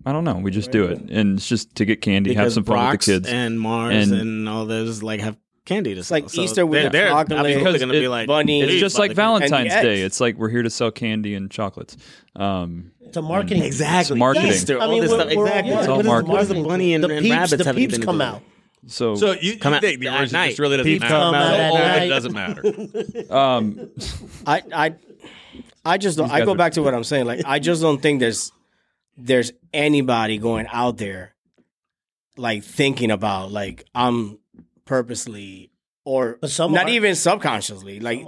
i 0.05 0.11
don't 0.11 0.23
know 0.23 0.35
we 0.35 0.51
just 0.51 0.71
do 0.71 0.85
it 0.85 0.99
and 1.09 1.37
it's 1.37 1.47
just 1.47 1.73
to 1.75 1.85
get 1.85 2.01
candy 2.01 2.33
have 2.33 2.43
because 2.43 2.53
some 2.55 2.63
fun 2.63 2.75
Brock's 2.75 3.07
with 3.07 3.23
the 3.23 3.29
kids 3.29 3.33
and 3.33 3.59
Mars 3.59 4.11
And- 4.11 4.21
and, 4.21 4.49
all 4.49 4.65
those 4.65 5.01
like 5.03 5.21
have 5.21 5.37
candy 5.65 5.95
to 5.95 5.99
It's 5.99 6.11
like. 6.11 6.29
So 6.29 6.41
Easter 6.43 6.63
with 6.63 6.73
they're, 6.79 6.89
the 6.91 6.97
they're 6.97 7.09
chocolate, 7.09 7.31
absolutely 7.39 7.55
Because 7.55 7.79
going 7.79 7.89
to 7.93 7.99
be 7.99 8.05
it- 8.05 8.09
like 8.09 8.27
bunny. 8.27 8.61
it's 8.61 8.79
just 8.79 8.99
like 8.99 9.13
valentine's 9.13 9.73
And 9.73 9.81
day 9.83 10.01
it's 10.03 10.21
like 10.21 10.37
we're 10.37 10.49
here 10.49 10.61
to 10.61 10.69
sell 10.69 10.91
candy 10.91 11.33
and 11.33 11.49
chocolates 11.49 11.97
um 12.35 12.91
It's 13.01 13.17
a 13.17 13.21
marketing. 13.23 13.63
Exactly. 13.63 14.13
It's 14.15 14.19
marketing. 14.19 14.49
Easter, 14.51 14.79
I 14.79 14.85
all 14.85 14.91
mean, 14.91 15.01
this 15.01 15.09
we're- 15.11 15.21
stuff. 15.23 15.35
we're- 15.35 15.49
Exactly. 15.49 15.71
yeah, 15.71 15.79
It's 15.79 15.87
all 15.87 15.95
what, 15.97 16.05
is, 16.05 16.07
marketing. 16.07 16.31
what 16.33 16.41
is 16.43 16.47
the 16.49 16.63
bunny 16.63 16.93
and, 16.93 17.03
the 17.03 17.09
and 17.09 17.19
peeps, 17.23 17.31
rabbits 17.35 17.57
the 17.57 17.63
have 17.65 17.75
peeps 17.75 17.93
anything 17.95 18.01
to 18.01 18.05
come 18.05 18.17
do 18.19 18.23
out. 18.23 18.41
so 18.85 19.15
So 19.21 19.31
you, 19.41 19.57
Come 19.57 19.71
you 19.73 19.77
out 19.77 19.81
think 19.81 19.99
the 20.01 20.07
at 20.09 20.17
origin 20.19 20.33
night. 20.33 20.47
just 20.49 20.59
really 20.59 20.77
doesn't 20.77 20.91
People 20.93 21.09
matter? 21.09 21.19
come 21.19 21.33
out 21.33 21.59
at 21.59 21.73
night. 21.73 22.03
it 22.03 22.09
doesn't 22.09 22.33
matter. 22.33 23.33
um 23.35 23.89
I 24.45 24.61
I 24.71 24.95
I 25.83 25.97
just 25.97 26.17
don't. 26.17 26.29
I 26.31 26.39
guys 26.39 26.45
go 26.45 26.51
are- 26.53 26.55
back 26.55 26.73
to 26.73 26.83
what 26.83 26.93
I'm 26.93 27.03
saying. 27.03 27.25
Like 27.25 27.41
I 27.45 27.57
just 27.59 27.81
don't 27.81 28.01
think 28.01 28.19
there's 28.19 28.51
there's 29.17 29.51
anybody 29.73 30.37
going 30.37 30.67
out 30.71 30.97
there 30.97 31.35
like 32.37 32.63
thinking 32.63 33.11
about 33.11 33.51
like 33.51 33.85
I'm 33.95 34.39
purposely 34.85 35.71
or 36.03 36.37
some 36.45 36.73
not 36.73 36.85
are. 36.87 36.89
even 36.89 37.15
subconsciously 37.15 37.99
like 37.99 38.25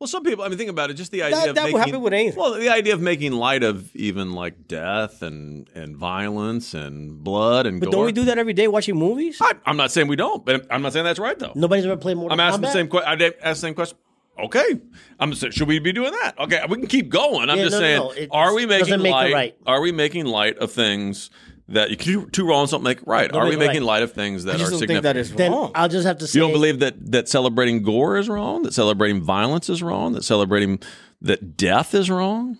Well, 0.00 0.08
some 0.08 0.22
people. 0.24 0.44
I 0.44 0.48
mean, 0.48 0.56
think 0.56 0.70
about 0.70 0.90
it. 0.90 0.94
Just 0.94 1.12
the 1.12 1.22
idea 1.22 1.36
that, 1.36 1.48
of 1.50 1.54
that 1.56 1.62
making. 1.64 1.74
would 1.74 1.80
happen 1.86 2.00
with 2.00 2.12
anything. 2.14 2.40
well, 2.40 2.54
the 2.54 2.70
idea 2.70 2.94
of 2.94 3.02
making 3.02 3.32
light 3.32 3.62
of 3.62 3.94
even 3.94 4.32
like 4.32 4.66
death 4.66 5.20
and 5.22 5.68
and 5.74 5.94
violence 5.94 6.72
and 6.72 7.22
blood 7.22 7.66
and 7.66 7.80
but 7.80 7.86
gore. 7.86 7.92
don't 7.92 8.06
we 8.06 8.12
do 8.12 8.24
that 8.24 8.38
every 8.38 8.54
day 8.54 8.66
watching 8.66 8.96
movies? 8.96 9.36
I, 9.42 9.52
I'm 9.66 9.76
not 9.76 9.90
saying 9.92 10.08
we 10.08 10.16
don't, 10.16 10.42
but 10.44 10.66
I'm 10.70 10.80
not 10.80 10.94
saying 10.94 11.04
that's 11.04 11.18
right 11.18 11.38
though. 11.38 11.52
Nobody's 11.54 11.84
ever 11.84 11.98
played 11.98 12.16
Mortal 12.16 12.32
I'm 12.32 12.40
asking 12.40 12.62
the 12.62 12.72
same 12.72 12.88
question. 12.88 13.10
I 13.10 13.14
did 13.14 13.34
ask 13.42 13.60
the 13.60 13.66
same 13.66 13.74
question. 13.74 13.98
Okay, 14.44 14.80
I'm 15.18 15.34
saying, 15.34 15.52
should 15.52 15.68
we 15.68 15.78
be 15.78 15.92
doing 15.92 16.12
that? 16.22 16.38
Okay, 16.38 16.62
we 16.68 16.76
can 16.78 16.86
keep 16.86 17.08
going. 17.08 17.50
I'm 17.50 17.58
Yeah, 17.58 17.64
just 17.64 17.74
no, 17.74 17.80
no, 17.80 17.84
saying, 17.84 17.98
no. 18.00 18.10
It 18.12 18.28
are 18.32 18.54
we 18.54 18.66
making 18.66 19.02
make 19.02 19.12
light? 19.12 19.32
right. 19.34 19.56
Are 19.66 19.80
we 19.80 19.92
making 19.92 20.26
light 20.26 20.58
of 20.58 20.72
things 20.72 21.30
that 21.68 21.90
you 21.90 21.96
can 21.96 22.12
do 22.12 22.26
two 22.30 22.46
wrongs 22.46 22.70
don't 22.72 22.82
make 22.82 22.98
right? 23.06 23.30
Don't 23.30 23.40
are 23.40 23.44
make 23.44 23.52
we 23.52 23.56
making 23.66 23.82
right. 23.82 23.86
light 23.86 24.02
of 24.02 24.12
things 24.12 24.44
I 24.46 24.52
that 24.52 24.58
just 24.58 24.68
are 24.68 24.70
don't 24.72 24.78
think 24.80 24.88
significant? 24.90 25.02
that 25.04 25.16
is 25.16 25.32
Then 25.32 25.52
wrong. 25.52 25.72
I'll 25.74 25.88
just 25.88 26.06
have 26.06 26.18
to 26.18 26.26
say. 26.26 26.38
You 26.38 26.44
don't 26.44 26.52
believe 26.52 26.80
that 26.80 27.12
that 27.12 27.28
celebrating 27.28 27.82
gore 27.82 28.16
is 28.18 28.28
wrong? 28.28 28.62
That 28.62 28.74
celebrating 28.74 29.22
violence 29.22 29.68
is 29.68 29.82
wrong? 29.82 30.12
That 30.14 30.24
celebrating 30.24 30.80
that 31.22 31.56
death 31.56 31.94
is 31.94 32.10
wrong? 32.10 32.58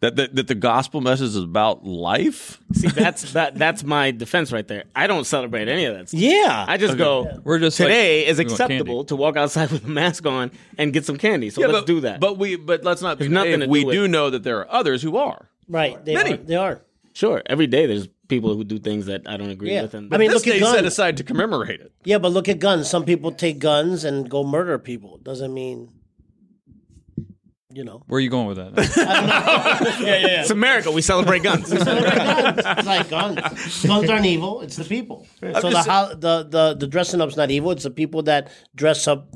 That 0.00 0.16
that, 0.16 0.34
that 0.36 0.48
the 0.48 0.54
gospel 0.54 1.00
message 1.00 1.28
is 1.28 1.36
about 1.36 1.84
life? 1.84 2.60
See, 2.72 2.88
that's 2.88 3.32
that. 3.32 3.56
That's 3.56 3.84
my 3.84 4.10
defense 4.10 4.52
right 4.52 4.66
there. 4.66 4.84
I 4.94 5.06
don't 5.06 5.24
celebrate 5.24 5.68
any 5.68 5.84
of 5.84 5.94
that. 5.94 6.08
Stuff. 6.08 6.20
yeah, 6.20 6.64
I 6.68 6.76
just 6.76 6.96
go. 6.98 7.40
We're 7.44 7.58
just 7.58 7.78
like, 7.78 7.88
today 7.88 8.26
is 8.26 8.38
acceptable 8.38 9.04
to 9.06 9.16
walk 9.16 9.36
outside 9.36 9.70
with 9.70 9.84
a 9.84 9.88
mask 9.88 10.26
on 10.26 10.50
and 10.78 10.92
get 10.92 11.04
some 11.04 11.16
candy. 11.16 11.50
So 11.50 11.60
let's 11.62 11.72
but, 11.72 11.86
do 11.86 12.00
that. 12.00 12.20
But 12.20 12.38
we 12.38 12.56
but 12.56 12.84
let's 12.84 13.02
not. 13.02 13.18
There's 13.18 13.30
nothing 13.30 13.60
to 13.60 13.66
we 13.66 13.84
do 13.84 13.92
do 13.92 14.04
it. 14.04 14.08
know 14.08 14.30
that 14.30 14.42
there 14.42 14.58
are 14.58 14.70
others 14.70 15.02
who 15.02 15.16
are. 15.16 15.48
right, 15.68 16.02
they 16.04 16.14
Many. 16.14 16.34
are. 16.34 16.36
They 16.36 16.56
are. 16.56 16.80
sure, 17.12 17.42
every 17.46 17.66
day 17.66 17.86
there's 17.86 18.08
people 18.28 18.54
who 18.54 18.64
do 18.64 18.78
things 18.78 19.06
that 19.06 19.28
I 19.28 19.36
don't 19.36 19.50
agree 19.50 19.72
Yeah. 19.72 19.82
with. 19.82 19.94
And 19.94 20.12
I 20.14 20.16
mean, 20.18 20.30
this 20.30 20.46
look 20.46 20.54
at 20.54 20.58
day 20.60 20.64
set 20.64 20.76
guns. 20.76 20.86
aside 20.86 21.16
to 21.18 21.24
commemorate 21.24 21.80
it. 21.80 21.92
Yeah, 22.04 22.18
but 22.18 22.32
look 22.32 22.48
at 22.48 22.58
guns. 22.58 22.88
Some 22.88 23.04
people 23.04 23.32
take 23.32 23.58
guns 23.58 24.02
and 24.04 24.30
go 24.30 24.42
murder 24.44 24.78
people. 24.78 25.18
Doesn't 25.18 25.52
mean, 25.52 25.90
you 27.74 27.84
know. 27.84 28.02
where 28.06 28.18
are 28.18 28.20
you 28.20 28.30
going 28.30 28.46
with 28.46 28.56
that 28.56 28.72
yeah, 30.00 30.06
yeah, 30.06 30.26
yeah. 30.26 30.40
it's 30.42 30.50
America. 30.50 30.90
We 30.94 31.02
celebrate 31.02 31.42
guns. 31.42 31.72
it's 31.72 32.86
like 32.86 33.08
guns. 33.10 33.84
Guns 33.84 34.08
aren't 34.10 34.26
evil. 34.26 34.60
It's 34.60 34.76
the 34.76 34.84
people. 34.84 35.26
So 35.40 35.52
the, 35.52 35.70
just- 35.70 35.88
hol- 35.88 36.14
the 36.16 36.46
the 36.48 36.74
the 36.74 36.86
dressing 36.86 37.20
up's 37.20 37.36
not 37.36 37.50
evil. 37.50 37.70
It's 37.72 37.82
the 37.82 37.90
people 37.90 38.22
that 38.24 38.50
dress 38.74 39.08
up 39.08 39.28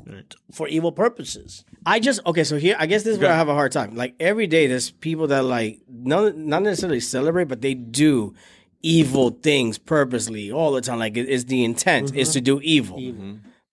for 0.51 0.67
evil 0.67 0.91
purposes. 0.91 1.65
I 1.85 1.99
just 1.99 2.19
okay. 2.25 2.43
So 2.43 2.57
here, 2.57 2.75
I 2.79 2.85
guess 2.85 3.03
this 3.03 3.15
is 3.15 3.19
where 3.19 3.31
I 3.31 3.35
have 3.35 3.49
a 3.49 3.53
hard 3.53 3.71
time. 3.71 3.95
Like 3.95 4.15
every 4.19 4.47
day, 4.47 4.67
there's 4.67 4.91
people 4.91 5.27
that 5.27 5.43
like 5.43 5.79
not 5.89 6.37
not 6.37 6.63
necessarily 6.63 6.99
celebrate, 7.01 7.45
but 7.49 7.61
they 7.61 7.73
do 7.73 8.33
evil 8.81 9.31
things 9.31 9.77
purposely 9.77 10.51
all 10.51 10.71
the 10.71 10.81
time. 10.81 10.99
Like 10.99 11.17
it- 11.17 11.29
it's 11.29 11.43
the 11.45 11.63
intent 11.65 12.15
is 12.15 12.29
mm-hmm. 12.29 12.33
to 12.33 12.41
do 12.41 12.61
evil. 12.61 12.99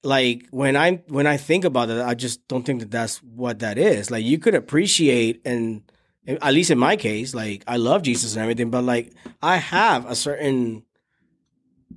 Like 0.06 0.46
when 0.50 0.76
I 0.76 1.02
when 1.08 1.26
I 1.26 1.36
think 1.36 1.64
about 1.64 1.90
it, 1.90 2.00
I 2.00 2.14
just 2.14 2.46
don't 2.48 2.64
think 2.64 2.80
that 2.80 2.90
that's 2.90 3.18
what 3.22 3.58
that 3.58 3.76
is. 3.76 4.10
Like 4.10 4.24
you 4.24 4.38
could 4.38 4.54
appreciate 4.54 5.42
and 5.44 5.82
at 6.26 6.54
least 6.54 6.70
in 6.70 6.78
my 6.78 6.96
case, 6.96 7.34
like 7.34 7.64
I 7.66 7.76
love 7.76 8.02
Jesus 8.02 8.34
and 8.34 8.42
everything, 8.42 8.70
but 8.70 8.82
like 8.84 9.12
I 9.42 9.56
have 9.56 10.08
a 10.08 10.14
certain 10.14 10.84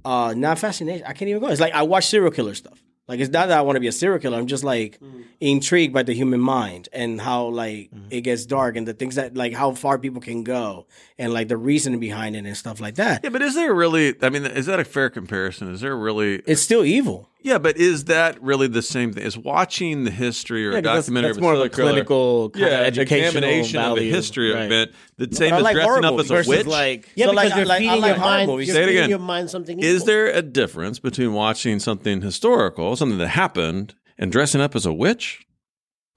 uh 0.03 0.33
not 0.35 0.59
fascination. 0.59 1.05
I 1.05 1.13
can't 1.13 1.29
even 1.29 1.41
go. 1.41 1.47
It's 1.49 1.61
like 1.61 1.73
I 1.73 1.83
watch 1.83 2.07
serial 2.07 2.31
killer 2.31 2.55
stuff. 2.55 2.83
Like 3.07 3.19
it's 3.19 3.31
not 3.31 3.47
that 3.47 3.57
I 3.57 3.61
want 3.61 3.75
to 3.75 3.79
be 3.79 3.87
a 3.87 3.91
serial 3.91 4.19
killer. 4.19 4.37
I'm 4.37 4.45
just 4.45 4.63
like 4.63 4.99
intrigued 5.39 5.95
by 5.95 6.03
the 6.03 6.13
human 6.13 6.39
mind 6.39 6.89
and 6.93 7.19
how 7.19 7.47
like 7.47 7.89
it 8.11 8.21
gets 8.21 8.45
dark 8.45 8.75
and 8.75 8.87
the 8.87 8.93
things 8.93 9.15
that 9.15 9.35
like 9.35 9.53
how 9.53 9.71
far 9.71 9.97
people 9.97 10.21
can 10.21 10.43
go 10.43 10.85
and 11.17 11.33
like 11.33 11.47
the 11.47 11.57
reason 11.57 11.99
behind 11.99 12.35
it 12.35 12.45
and 12.45 12.55
stuff 12.55 12.79
like 12.79 12.95
that. 12.95 13.21
Yeah, 13.23 13.31
but 13.31 13.41
is 13.41 13.55
there 13.55 13.73
really? 13.73 14.15
I 14.21 14.29
mean, 14.29 14.45
is 14.45 14.67
that 14.67 14.79
a 14.79 14.83
fair 14.85 15.09
comparison? 15.09 15.73
Is 15.73 15.81
there 15.81 15.97
really? 15.97 16.43
It's 16.45 16.61
still 16.61 16.85
evil. 16.85 17.27
Yeah, 17.41 17.57
but 17.57 17.77
is 17.77 18.05
that 18.05 18.41
really 18.43 18.67
the 18.67 18.81
same 18.81 19.13
thing? 19.13 19.23
Is 19.23 19.37
watching 19.37 20.03
the 20.03 20.11
history 20.11 20.65
or 20.67 20.71
a 20.71 20.73
Yeah, 20.73 20.81
'cause 20.81 20.83
that's, 20.83 21.05
documentary 21.05 21.29
that's 21.31 21.41
more 21.41 21.53
of 21.53 21.59
a 21.61 21.73
serial 21.73 21.91
clinical, 21.93 22.49
kind 22.49 22.65
yeah, 22.65 22.79
of 22.81 22.87
educational 22.87 23.43
examination 23.43 23.79
of 23.81 23.95
the 23.97 24.09
history 24.09 24.51
Right. 24.53 24.65
of 24.65 24.71
it, 24.73 24.93
the 25.17 25.35
same 25.35 25.53
I 25.53 25.57
as 25.57 25.63
like 25.63 25.73
dressing 25.75 26.03
up 26.05 26.19
as 26.19 26.29
a 26.31 26.43
witch? 26.49 26.65
like 26.67 27.09
Yeah, 27.15 27.27
So, 27.27 27.31
because 27.31 27.35
like, 27.51 27.55
you're 27.57 27.65
like, 27.65 27.79
feeding 27.79 28.01
like 28.01 28.15
your 28.15 28.19
mind. 28.25 28.49
You're 28.51 28.65
Say 28.65 28.71
it 28.71 28.73
feeding 28.73 28.97
again. 28.97 29.09
your 29.09 29.19
mind 29.19 29.49
something. 29.49 29.79
Is 29.79 29.95
evil. 29.95 30.05
there 30.07 30.27
a 30.31 30.41
difference 30.41 30.99
between 30.99 31.31
watching 31.33 31.79
something 31.79 32.21
historical, 32.21 32.95
something 32.97 33.17
that 33.19 33.29
happened, 33.29 33.95
and 34.17 34.31
dressing 34.33 34.59
up 34.59 34.75
as 34.75 34.85
a 34.85 34.91
witch? 34.93 35.45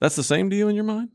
That's 0.01 0.17
the 0.17 0.23
same 0.23 0.49
to 0.49 0.55
you 0.57 0.67
in 0.67 0.75
your 0.75 0.83
mind? 0.83 1.09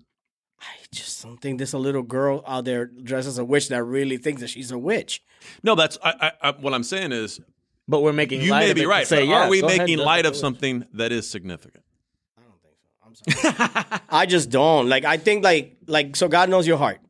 I 0.61 0.65
just 0.91 1.23
don't 1.23 1.37
think 1.37 1.59
there's 1.59 1.75
a 1.75 1.79
little 1.79 2.03
girl 2.03 2.43
out 2.47 2.65
there 2.65 2.87
dressed 2.87 3.29
as 3.29 3.37
a 3.37 3.45
witch 3.45 3.69
that 3.69 3.85
really 3.85 4.17
thinks 4.17 4.41
that 4.41 4.49
she's 4.49 4.71
a 4.71 4.79
witch. 4.79 5.23
No, 5.63 5.75
that's 5.75 5.99
I, 6.03 6.33
I, 6.43 6.49
I, 6.49 6.51
what 6.53 6.73
I'm 6.73 6.83
saying 6.83 7.13
is 7.13 7.41
But 7.89 8.03
we're 8.03 8.13
making 8.13 8.43
you 8.43 8.51
light 8.51 8.67
may 8.67 8.71
of 8.71 8.75
be 8.77 8.83
it 8.83 8.87
right. 8.89 9.07
Say, 9.07 9.21
but 9.21 9.29
yeah, 9.29 9.47
are 9.47 9.49
we 9.49 9.61
go 9.63 9.67
ahead, 9.67 9.79
making 9.81 9.99
light 9.99 10.27
of 10.27 10.37
something 10.37 10.87
that 10.93 11.11
is 11.11 11.29
significant? 11.29 11.83
I 12.37 12.43
don't 12.43 12.61
think 12.63 13.35
so. 13.35 13.73
I'm 13.73 13.85
sorry. 13.89 14.01
I 14.11 14.27
just 14.27 14.51
don't 14.51 14.89
like. 14.89 15.05
I 15.05 15.17
think 15.17 15.43
like 15.43 15.77
like 15.87 16.15
so. 16.15 16.29
God 16.29 16.51
knows 16.51 16.67
your 16.67 16.79
heart 16.79 17.01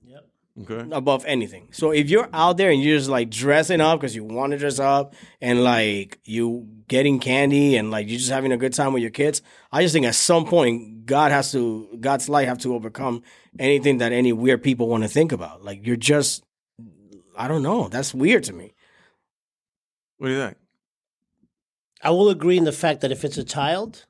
Okay. 0.62 0.88
above 0.90 1.24
anything. 1.24 1.68
So 1.70 1.92
if 1.92 2.10
you're 2.10 2.28
out 2.32 2.56
there 2.56 2.70
and 2.70 2.82
you're 2.82 2.98
just 2.98 3.08
like 3.08 3.30
dressing 3.30 3.80
up 3.80 4.00
because 4.00 4.16
you 4.16 4.24
want 4.24 4.50
to 4.52 4.58
dress 4.58 4.80
up 4.80 5.14
and 5.40 5.62
like 5.62 6.18
you 6.24 6.66
getting 6.88 7.20
candy 7.20 7.76
and 7.76 7.92
like 7.92 8.08
you're 8.08 8.18
just 8.18 8.30
having 8.30 8.50
a 8.50 8.56
good 8.56 8.72
time 8.72 8.92
with 8.92 9.02
your 9.02 9.12
kids, 9.12 9.40
I 9.70 9.82
just 9.82 9.92
think 9.94 10.04
at 10.04 10.16
some 10.16 10.46
point 10.46 11.06
God 11.06 11.30
has 11.30 11.52
to 11.52 11.88
God's 12.00 12.28
light 12.28 12.48
have 12.48 12.58
to 12.58 12.74
overcome 12.74 13.22
anything 13.58 13.98
that 13.98 14.10
any 14.10 14.32
weird 14.32 14.62
people 14.64 14.88
want 14.88 15.04
to 15.04 15.08
think 15.08 15.30
about. 15.30 15.64
Like 15.64 15.86
you're 15.86 15.94
just 15.96 16.42
I 17.36 17.46
don't 17.46 17.62
know. 17.62 17.88
That's 17.88 18.12
weird 18.12 18.42
to 18.44 18.52
me. 18.52 18.74
What 20.16 20.26
do 20.26 20.32
you 20.32 20.40
think? 20.40 20.56
I 22.02 22.10
will 22.10 22.30
agree 22.30 22.56
in 22.58 22.64
the 22.64 22.72
fact 22.72 23.00
that 23.00 23.10
if 23.10 23.24
it's 23.24 23.38
a 23.38 23.44
child, 23.44 24.04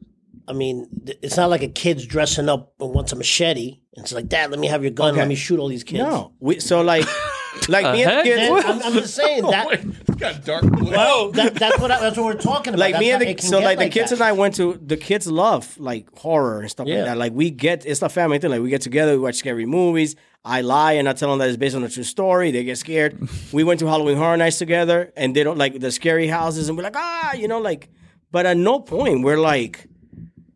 I 0.46 0.52
mean, 0.52 0.88
it's 1.22 1.36
not 1.36 1.50
like 1.50 1.62
a 1.62 1.68
kid's 1.68 2.06
dressing 2.06 2.48
up 2.48 2.72
and 2.80 2.94
wants 2.94 3.12
a 3.12 3.16
machete. 3.16 3.80
And 3.94 4.04
it's 4.04 4.12
like, 4.12 4.28
Dad, 4.28 4.50
let 4.50 4.60
me 4.60 4.66
have 4.66 4.82
your 4.82 4.92
gun. 4.92 5.10
Okay. 5.10 5.20
Let 5.20 5.28
me 5.28 5.34
shoot 5.34 5.58
all 5.58 5.68
these 5.68 5.84
kids. 5.84 6.02
No, 6.02 6.32
we, 6.40 6.60
so 6.60 6.82
like, 6.82 7.06
like 7.68 7.92
me 7.92 8.02
and 8.04 8.18
the 8.20 8.22
kids. 8.24 8.42
And 8.64 8.66
I'm, 8.66 8.82
I'm 8.82 8.92
just 8.94 9.14
saying 9.14 9.42
that. 9.50 10.18
got 10.18 10.44
dark. 10.44 10.64
Well, 10.64 11.30
that, 11.32 11.54
that's 11.54 11.78
what 11.80 11.90
I, 11.90 12.00
that's 12.00 12.16
what 12.16 12.26
we're 12.26 12.34
talking 12.40 12.74
about. 12.74 12.80
like 12.80 12.92
That's 12.94 13.00
me 13.00 13.10
and 13.10 13.22
how 13.22 13.24
the 13.26 13.30
it 13.30 13.38
can 13.38 13.48
so 13.48 13.58
get 13.60 13.64
like 13.64 13.78
the 13.78 13.88
kids 13.88 14.10
that. 14.10 14.16
and 14.16 14.22
I 14.24 14.32
went 14.32 14.54
to 14.56 14.74
the 14.84 14.96
kids 14.96 15.26
love 15.26 15.78
like 15.78 16.08
horror 16.18 16.60
and 16.60 16.70
stuff 16.70 16.86
Yeah. 16.86 16.96
like 16.96 17.04
that. 17.06 17.18
Like 17.18 17.32
we 17.32 17.50
get 17.50 17.86
it's 17.86 18.02
a 18.02 18.08
family 18.08 18.38
thing. 18.38 18.50
Like 18.50 18.62
we 18.62 18.70
get 18.70 18.82
together, 18.82 19.12
we 19.12 19.18
watch 19.18 19.36
scary 19.36 19.66
movies. 19.66 20.16
I 20.44 20.60
lie 20.62 20.92
and 20.92 21.08
I 21.08 21.12
tell 21.12 21.30
them 21.30 21.38
that 21.40 21.48
it's 21.48 21.56
based 21.58 21.74
on 21.76 21.84
a 21.84 21.88
true 21.88 22.04
story. 22.04 22.50
They 22.50 22.64
get 22.64 22.78
scared. 22.78 23.18
we 23.52 23.64
went 23.64 23.80
to 23.80 23.86
Halloween 23.86 24.16
Horror 24.16 24.36
Nights 24.36 24.58
together, 24.58 25.12
and 25.16 25.34
they 25.36 25.42
don't 25.44 25.58
like 25.58 25.78
the 25.80 25.90
scary 25.90 26.26
houses, 26.28 26.68
and 26.68 26.76
we're 26.78 26.84
like 26.84 26.96
ah, 26.96 27.34
you 27.34 27.48
know, 27.48 27.58
like. 27.60 27.90
But 28.30 28.44
at 28.46 28.56
no 28.58 28.78
point 28.80 29.24
we're 29.24 29.38
like, 29.38 29.86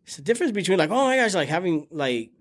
it's 0.05 0.15
the 0.17 0.21
difference 0.21 0.51
between 0.51 0.77
like 0.77 0.89
oh 0.89 1.05
my 1.05 1.17
gosh, 1.17 1.33
like 1.33 1.49
having 1.49 1.87
like. 1.91 2.31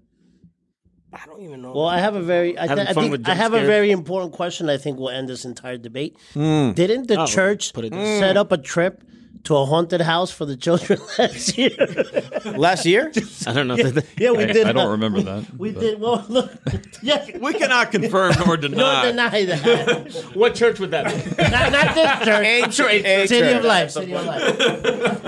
I 1.12 1.26
don't 1.26 1.42
even 1.42 1.60
know. 1.62 1.72
Well, 1.72 1.86
I 1.86 1.98
have 1.98 2.14
a 2.14 2.22
very, 2.22 2.58
I, 2.58 2.66
th- 2.66 2.78
I 2.88 2.92
think 2.94 3.12
I 3.14 3.16
jump 3.16 3.26
have 3.26 3.52
a 3.52 3.64
very 3.66 3.90
important 3.90 4.32
question. 4.32 4.70
I 4.70 4.78
think 4.78 4.98
will 4.98 5.10
end 5.10 5.28
this 5.28 5.44
entire 5.44 5.76
debate. 5.76 6.16
Didn't 6.34 7.08
the 7.08 7.20
Oh, 7.20 7.26
church 7.26 7.72
put 7.74 7.84
it 7.84 7.92
this- 7.92 8.18
set 8.18 8.36
up 8.36 8.50
a 8.52 8.56
trip 8.56 9.02
to 9.44 9.56
a 9.56 9.64
haunted 9.66 10.00
house 10.00 10.30
for 10.30 10.44
the 10.46 10.56
children 10.56 11.00
last 11.18 11.58
year? 11.58 11.70
last 12.44 12.86
year, 12.86 13.10
I 13.46 13.52
don't 13.52 13.66
know. 13.68 13.76
if 13.76 13.94
they- 13.94 14.24
yeah, 14.24 14.30
we 14.30 14.44
I, 14.44 14.52
did. 14.52 14.66
I 14.68 14.72
don't 14.72 14.86
uh, 14.86 14.90
remember 14.90 15.20
that. 15.22 15.52
We 15.58 15.72
but- 15.72 15.80
did. 15.80 16.00
Well, 16.00 16.24
look, 16.28 16.52
yeah, 17.02 17.38
We 17.38 17.52
cannot 17.54 17.90
confirm 17.90 18.34
nor 18.46 18.56
don't 18.56 18.70
deny. 18.72 19.06
deny 19.10 19.44
that. 19.46 20.30
what 20.34 20.54
church 20.54 20.78
would 20.80 20.90
that 20.92 21.04
be? 21.06 21.42
not, 21.42 21.72
not 21.72 21.94
this 21.94 22.18
church. 22.26 22.28
I'm 22.64 22.70
sure 22.70 22.88
a 22.88 23.26
City 23.26 23.40
church. 23.40 23.56
of 23.58 23.64
Life. 23.64 23.90
City 23.90 24.14
of 24.14 24.26
Life. 24.26 24.58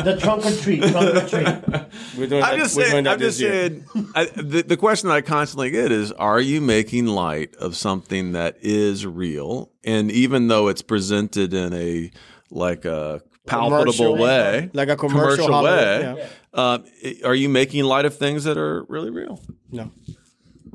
the 0.04 0.18
trunk 0.20 0.46
or 0.46 0.52
treat. 0.62 0.82
Trunk 0.82 1.16
or 1.16 1.28
treat. 1.28 1.84
We're 2.16 2.26
doing 2.28 2.42
I'm 2.44 2.56
that- 2.56 2.58
just 2.58 2.76
we're 2.76 2.82
saying. 2.84 2.92
doing 2.92 3.04
that 3.04 3.12
I'm 3.14 3.18
just 3.18 3.40
year. 3.40 3.52
saying. 3.52 3.84
I, 4.14 4.24
the 4.26 4.62
the 4.62 4.76
question 4.76 5.08
that 5.08 5.14
I 5.16 5.20
constantly 5.22 5.70
get 5.70 5.90
is: 5.92 6.12
Are 6.12 6.40
you 6.40 6.60
making 6.60 7.06
light 7.06 7.54
of 7.56 7.76
something 7.76 8.32
that 8.32 8.56
is 8.60 9.06
real? 9.06 9.70
And 9.84 10.10
even 10.12 10.48
though 10.48 10.68
it's 10.68 10.82
presented 10.82 11.52
in 11.52 11.72
a 11.74 12.10
like 12.50 12.84
a 12.84 13.20
palpable 13.46 13.78
Commercial. 13.92 14.16
way, 14.16 14.70
Like 14.72 14.88
a 14.88 14.96
commercial 14.96 15.46
Halloween, 15.52 16.16
way, 16.16 16.28
uh, 16.54 16.78
i- 17.04 17.20
are 17.24 17.34
you 17.34 17.48
making 17.48 17.84
light 17.84 18.04
of 18.04 18.16
things 18.16 18.44
that 18.44 18.56
are 18.58 18.84
really 18.88 19.10
real? 19.10 19.40
No. 19.70 19.90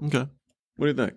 Okay. 0.06 0.28
What 0.76 0.86
do 0.86 0.88
you 0.88 0.94
think? 0.94 1.14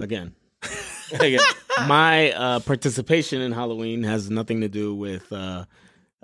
Again, 0.00 0.34
Again. 1.12 1.40
my 1.86 2.32
uh, 2.32 2.60
participation 2.60 3.40
in 3.40 3.52
Halloween 3.52 4.02
has 4.02 4.30
nothing 4.30 4.60
to 4.62 4.68
do 4.68 4.94
with. 4.94 5.32
Uh, 5.32 5.64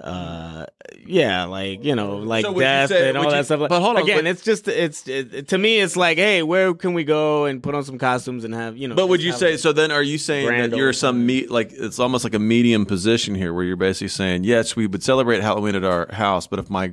uh 0.01 0.65
yeah 1.07 1.45
like 1.47 1.85
you 1.85 1.97
know 1.97 2.19
like 2.19 2.45
So 2.45 2.57
death 2.57 2.91
say- 2.91 3.09
and 3.09 3.19
all 3.19 3.25
would 3.25 3.33
that 3.33 3.47
stuff 3.47 3.69
but 3.69 3.83
hold 3.83 3.97
on, 3.97 4.03
again 4.05 4.19
but- 4.19 4.27
it's 4.27 4.43
just 4.43 4.69
it's 4.69 5.09
it, 5.09 5.49
to 5.49 5.59
me 5.59 5.81
it's 5.81 5.97
like 5.97 6.19
hey 6.19 6.45
where 6.45 6.73
can 6.73 6.95
we 6.95 7.03
go 7.03 7.47
and 7.47 7.61
put 7.61 7.75
on 7.75 7.83
some 7.83 7.99
costumes 7.99 8.45
and 8.45 8.55
have 8.55 8.77
you 8.77 8.87
know 8.87 8.95
But 8.95 9.09
would 9.09 9.21
you 9.21 9.33
say 9.33 9.57
so? 9.57 9.73
Then 9.73 9.91
are 9.91 10.03
you 10.03 10.17
saying 10.17 10.47
that 10.71 10.77
you're 10.77 10.93
some 10.93 11.27
meet 11.27 11.51
like 11.51 11.73
it's 11.73 11.99
almost 11.99 12.23
like 12.23 12.35
a 12.35 12.39
medium 12.39 12.87
position 12.87 13.35
here, 13.35 13.53
where 13.53 13.65
you're 13.65 13.77
basically 13.77 14.09
saying 14.09 14.45
yes, 14.45 14.77
we 14.77 14.87
would 14.87 15.03
celebrate 15.03 15.41
Halloween 15.43 15.75
at 15.75 15.83
our 15.85 16.07
house, 16.13 16.47
but 16.47 16.61
if 16.61 16.71
my 16.71 16.93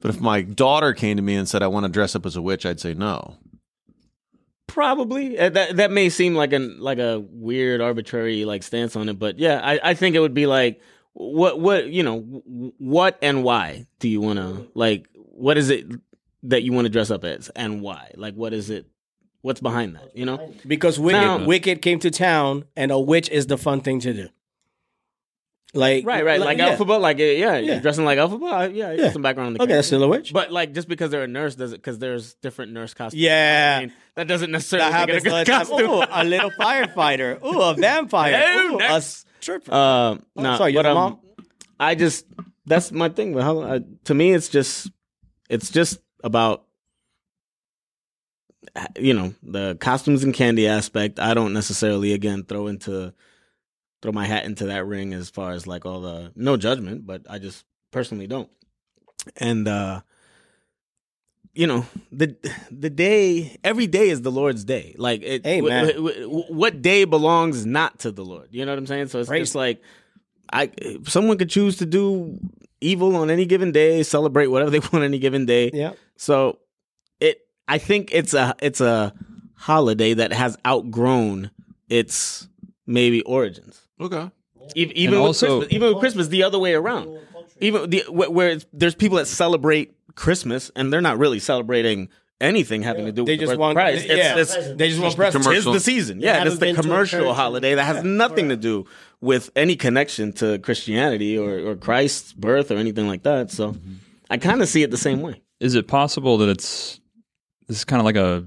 but 0.00 0.10
if 0.10 0.20
my 0.20 0.42
daughter 0.42 0.92
came 0.92 1.16
to 1.16 1.22
me 1.22 1.34
and 1.36 1.48
said 1.48 1.62
I 1.62 1.68
want 1.68 1.86
to 1.86 1.90
dress 1.92 2.14
up 2.14 2.26
as 2.26 2.36
a 2.36 2.42
witch, 2.42 2.66
I'd 2.66 2.80
say 2.80 2.92
no. 2.92 3.36
Probably 4.66 5.38
Uh, 5.38 5.48
that 5.50 5.76
that 5.76 5.90
may 5.90 6.08
seem 6.08 6.34
like 6.34 6.52
an 6.52 6.76
like 6.80 6.98
a 6.98 7.20
weird 7.20 7.80
arbitrary 7.80 8.44
like 8.44 8.62
stance 8.62 8.96
on 8.96 9.08
it, 9.08 9.18
but 9.18 9.38
yeah, 9.38 9.60
I, 9.62 9.80
I 9.90 9.94
think 9.94 10.16
it 10.16 10.20
would 10.20 10.34
be 10.34 10.46
like 10.46 10.80
what 11.14 11.60
what 11.60 11.86
you 11.88 12.02
know 12.02 12.20
what 12.78 13.18
and 13.22 13.44
why 13.44 13.86
do 13.98 14.08
you 14.08 14.20
want 14.20 14.38
to 14.38 14.66
like 14.74 15.06
what 15.14 15.58
is 15.58 15.68
it 15.70 15.86
that 16.44 16.62
you 16.62 16.72
want 16.72 16.86
to 16.86 16.88
dress 16.90 17.10
up 17.10 17.22
as 17.24 17.48
and 17.50 17.80
why 17.82 18.10
like 18.16 18.34
what 18.34 18.52
is 18.52 18.70
it 18.70 18.86
what's 19.42 19.60
behind 19.60 19.94
that 19.96 20.16
you 20.16 20.24
know 20.24 20.52
Because 20.66 20.98
Wicked, 20.98 21.20
Now- 21.20 21.44
Wicked 21.44 21.82
came 21.82 21.98
to 22.00 22.10
town, 22.10 22.64
and 22.76 22.90
a 22.90 22.98
witch 22.98 23.28
is 23.28 23.46
the 23.46 23.58
fun 23.58 23.80
thing 23.80 24.00
to 24.00 24.12
do. 24.14 24.28
Like 25.74 26.04
right 26.04 26.22
right 26.22 26.38
like, 26.38 26.58
yeah. 26.58 26.76
Elphaba 26.76 27.00
like 27.00 27.16
yeah, 27.18 27.26
Yeah. 27.32 27.58
you're 27.58 27.80
dressing 27.80 28.04
like 28.04 28.18
Elphaba 28.18 28.74
yeah, 28.74 28.92
yeah. 28.92 29.10
Some 29.10 29.22
background 29.22 29.46
on 29.48 29.52
the 29.54 29.62
Okay, 29.62 29.72
that's 29.72 29.86
still 29.86 30.02
a 30.02 30.08
witch. 30.08 30.30
but 30.32 30.52
like 30.52 30.74
just 30.74 30.86
because 30.86 31.10
they're 31.10 31.22
a 31.22 31.26
nurse 31.28 31.54
does 31.54 31.72
it 31.72 31.76
because 31.76 31.98
there's 31.98 32.34
different 32.34 32.72
nurse 32.72 32.92
costumes 32.92 33.22
Yeah. 33.22 33.76
I 33.78 33.80
mean, 33.86 33.92
that 34.16 34.26
doesn't 34.28 34.50
necessarily 34.50 34.90
that 34.90 35.08
happens 35.08 35.24
a 35.24 35.30
all 35.30 35.38
the 35.38 35.44
time. 35.44 35.90
Ooh, 35.90 36.04
a 36.10 36.24
little 36.24 36.50
firefighter. 36.50 37.42
Ooh, 37.42 37.60
a 37.62 37.72
vampire. 37.78 38.46
Ooh, 38.54 38.74
Ooh, 38.74 38.78
a 38.80 39.02
next. 39.48 39.68
Uh, 39.68 40.18
no, 40.36 40.56
sorry, 40.56 40.72
but 40.72 40.86
um, 40.86 40.94
mom? 40.94 41.20
I 41.78 41.94
just 41.94 42.26
that's 42.66 42.92
my 42.92 43.08
thing. 43.08 43.36
How 43.36 43.60
uh, 43.60 43.80
to 44.04 44.14
me, 44.14 44.32
it's 44.32 44.48
just 44.48 44.90
it's 45.48 45.70
just 45.70 45.98
about 46.22 46.64
you 48.98 49.14
know 49.14 49.34
the 49.42 49.76
costumes 49.80 50.24
and 50.24 50.34
candy 50.34 50.66
aspect. 50.66 51.18
I 51.18 51.34
don't 51.34 51.52
necessarily 51.52 52.12
again 52.12 52.44
throw 52.44 52.66
into 52.68 53.12
throw 54.00 54.12
my 54.12 54.26
hat 54.26 54.44
into 54.44 54.66
that 54.66 54.86
ring 54.86 55.12
as 55.14 55.30
far 55.30 55.52
as 55.52 55.66
like 55.66 55.84
all 55.86 56.00
the 56.00 56.32
no 56.34 56.56
judgment, 56.56 57.06
but 57.06 57.22
I 57.28 57.38
just 57.38 57.64
personally 57.90 58.26
don't. 58.26 58.50
And 59.36 59.68
uh 59.68 60.00
you 61.54 61.66
know 61.66 61.84
the 62.10 62.34
the 62.70 62.88
day 62.90 63.56
every 63.62 63.86
day 63.86 64.08
is 64.08 64.22
the 64.22 64.30
Lord's 64.30 64.64
day. 64.64 64.94
Like 64.98 65.22
it, 65.22 65.46
Amen. 65.46 65.86
w- 65.88 65.96
w- 66.08 66.26
w- 66.26 66.54
what 66.54 66.80
day 66.82 67.04
belongs 67.04 67.66
not 67.66 67.98
to 68.00 68.10
the 68.10 68.24
Lord? 68.24 68.48
You 68.52 68.64
know 68.64 68.72
what 68.72 68.78
I'm 68.78 68.86
saying? 68.86 69.08
So 69.08 69.20
it's 69.20 69.28
Praise 69.28 69.48
just 69.48 69.54
like 69.54 69.82
I 70.52 70.70
someone 71.06 71.38
could 71.38 71.50
choose 71.50 71.76
to 71.78 71.86
do 71.86 72.38
evil 72.80 73.14
on 73.16 73.30
any 73.30 73.44
given 73.46 73.70
day, 73.72 74.02
celebrate 74.02 74.46
whatever 74.48 74.70
they 74.74 74.80
want 74.80 75.04
any 75.04 75.18
given 75.18 75.46
day. 75.46 75.70
yeah. 75.74 75.92
So 76.16 76.58
it 77.20 77.40
I 77.68 77.78
think 77.78 78.10
it's 78.12 78.34
a 78.34 78.54
it's 78.60 78.80
a 78.80 79.12
holiday 79.54 80.14
that 80.14 80.32
has 80.32 80.56
outgrown 80.66 81.50
its 81.88 82.48
maybe 82.86 83.22
origins. 83.22 83.80
Okay. 84.00 84.30
Even, 84.74 84.96
even 84.96 85.18
with 85.18 85.26
also- 85.26 85.58
Christmas, 85.58 85.74
even 85.76 85.88
with 85.90 85.98
Christmas, 85.98 86.28
the 86.28 86.42
other 86.44 86.58
way 86.58 86.72
around. 86.74 87.18
Even 87.62 87.90
the 87.90 88.04
where, 88.08 88.30
where 88.30 88.48
it's, 88.50 88.66
there's 88.72 88.94
people 88.94 89.18
that 89.18 89.26
celebrate 89.26 89.94
Christmas 90.14 90.70
and 90.76 90.92
they're 90.92 91.00
not 91.00 91.18
really 91.18 91.38
celebrating 91.38 92.08
anything 92.40 92.82
having 92.82 93.06
to 93.06 93.12
do 93.12 93.24
They 93.24 93.34
with 93.34 93.40
just 93.40 93.52
the 93.52 93.58
want- 93.58 93.78
of 93.78 93.82
Christ. 93.82 94.04
It's, 94.04 94.14
yeah. 94.14 94.36
it's, 94.36 94.76
They 94.76 94.88
just 94.88 95.00
want 95.00 95.16
presents. 95.16 95.46
Tis 95.46 95.54
Commercial. 95.54 95.72
the 95.72 95.80
season. 95.80 96.20
Yeah, 96.20 96.34
haven't 96.34 96.48
it's 96.48 96.56
the 96.56 96.66
been 96.66 96.74
to 96.74 96.80
a 96.80 96.82
commercial 96.82 97.34
holiday 97.34 97.74
that 97.76 97.84
has 97.84 98.04
nothing 98.04 98.48
to 98.48 98.56
do 98.56 98.86
with 99.20 99.50
any 99.54 99.76
connection 99.76 100.32
to 100.34 100.58
Christianity 100.58 101.38
or, 101.38 101.70
or 101.70 101.76
Christ's 101.76 102.32
birth 102.32 102.70
or 102.70 102.76
anything 102.76 103.06
like 103.06 103.22
that. 103.22 103.50
So 103.50 103.72
mm-hmm. 103.72 103.94
I 104.28 104.38
kind 104.38 104.60
of 104.60 104.68
see 104.68 104.82
it 104.82 104.90
the 104.90 104.96
same 104.96 105.22
way. 105.22 105.40
Is 105.60 105.76
it 105.76 105.86
possible 105.86 106.38
that 106.38 106.48
it's 106.48 107.00
this 107.68 107.78
is 107.78 107.84
kind 107.84 108.00
of 108.00 108.04
like 108.04 108.16
a 108.16 108.44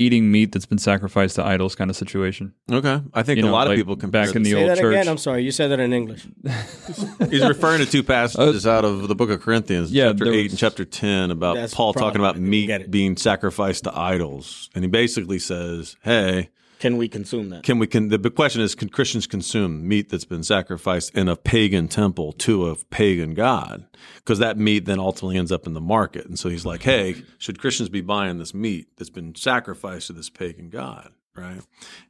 eating 0.00 0.30
meat 0.32 0.52
that's 0.52 0.66
been 0.66 0.78
sacrificed 0.78 1.36
to 1.36 1.44
idols 1.44 1.74
kind 1.74 1.90
of 1.90 1.96
situation? 1.96 2.54
Okay. 2.70 3.00
I 3.14 3.22
think 3.22 3.38
You 3.38 3.44
a 3.44 3.46
know, 3.46 3.52
lot 3.52 3.66
of 3.66 3.72
like 3.72 3.78
people 3.78 3.96
can 3.96 4.10
back 4.10 4.34
in 4.34 4.42
the 4.42 4.52
Say 4.52 4.60
old 4.60 4.70
that 4.70 4.78
church. 4.78 4.94
again. 4.94 5.08
I'm 5.08 5.18
sorry. 5.18 5.44
You 5.44 5.50
said 5.52 5.68
that 5.68 5.78
in 5.80 5.92
English. 5.92 6.26
He's 7.30 7.46
referring 7.46 7.78
to 7.84 7.86
two 7.86 8.02
passages 8.02 8.66
uh, 8.66 8.70
out 8.72 8.84
of 8.84 9.08
the 9.08 9.14
book 9.14 9.30
of 9.30 9.40
Corinthians, 9.40 9.92
Yeah, 9.92 10.08
chapter 10.08 10.24
there 10.24 10.34
8 10.34 10.42
was- 10.44 10.52
and 10.52 10.58
chapter 10.58 10.84
10, 10.84 11.30
about 11.30 11.56
That's 11.56 11.74
Paul 11.74 11.92
talking 11.92 12.20
about 12.20 12.34
probably- 12.36 12.66
get 12.66 12.80
meat 12.80 12.84
it. 12.86 12.90
being 12.90 13.16
sacrificed 13.16 13.84
to 13.84 13.96
idols. 13.98 14.70
And 14.74 14.82
he 14.84 14.88
basically 14.90 15.38
says, 15.38 15.96
hey, 16.02 16.50
Can 16.80 16.96
we 16.96 17.08
consume 17.08 17.50
that? 17.50 17.62
can 17.62 17.78
we 17.78 17.86
can 17.86 18.08
the 18.08 18.18
big 18.18 18.34
question 18.34 18.62
is 18.62 18.74
can 18.74 18.88
Christians 18.88 19.26
consume 19.26 19.86
meat 19.86 20.08
that's 20.08 20.24
been 20.24 20.42
sacrificed 20.42 21.14
in 21.14 21.28
a 21.28 21.36
pagan 21.36 21.88
temple 21.88 22.32
to 22.32 22.70
a 22.70 22.76
pagan 22.76 23.34
god? 23.34 23.86
Because 24.16 24.38
that 24.38 24.56
meat 24.56 24.86
then 24.86 24.98
ultimately 24.98 25.36
ends 25.36 25.52
up 25.52 25.66
in 25.66 25.74
the 25.74 25.80
market. 25.80 26.24
And 26.24 26.38
so 26.38 26.48
he's 26.48 26.64
like, 26.64 26.82
hey, 26.82 27.22
should 27.36 27.60
Christians 27.60 27.90
be 27.90 28.00
buying 28.00 28.38
this 28.38 28.54
meat 28.54 28.88
that's 28.96 29.10
been 29.10 29.34
sacrificed 29.34 30.06
to 30.06 30.14
this 30.14 30.30
pagan 30.30 30.70
god? 30.70 31.12
Right. 31.36 31.60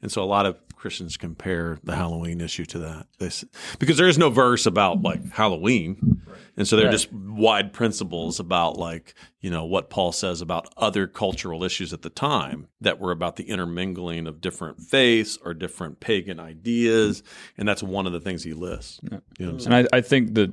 And 0.03 0.11
so 0.11 0.23
a 0.23 0.25
lot 0.25 0.47
of 0.47 0.57
Christians 0.77 1.17
compare 1.17 1.79
the 1.83 1.97
Halloween 1.97 2.41
issue 2.41 2.65
to 2.67 2.79
that. 2.79 3.07
They, 3.19 3.31
because 3.81 3.97
there 3.97 4.09
is 4.09 4.19
no 4.19 4.31
verse 4.31 4.67
about 4.67 5.03
like 5.03 5.33
Halloween. 5.33 6.23
And 6.61 6.69
so 6.69 6.77
they're 6.77 6.91
just 6.91 7.11
wide 7.11 7.73
principles 7.73 8.39
about 8.39 8.77
like, 8.77 9.15
you 9.41 9.49
know, 9.49 9.65
what 9.65 9.89
Paul 9.89 10.13
says 10.13 10.43
about 10.43 10.71
other 10.77 11.07
cultural 11.07 11.65
issues 11.65 11.95
at 11.95 12.03
the 12.03 12.11
time 12.11 12.67
that 12.83 13.01
were 13.01 13.13
about 13.13 13.37
the 13.37 13.45
intermingling 13.45 14.27
of 14.27 14.43
different 14.43 14.79
faiths 14.79 15.39
or 15.43 15.55
different 15.55 16.01
pagan 16.01 16.39
ideas. 16.39 17.23
And 17.57 17.67
that's 17.67 17.83
one 17.83 18.07
of 18.07 18.13
the 18.13 18.21
things 18.21 18.45
he 18.45 18.53
lists. 18.53 19.01
You 19.03 19.09
know 19.11 19.53
what 19.55 19.67
I'm? 19.67 19.73
And 19.73 19.89
I, 19.91 19.97
I 19.97 20.01
think 20.03 20.35
that 20.35 20.53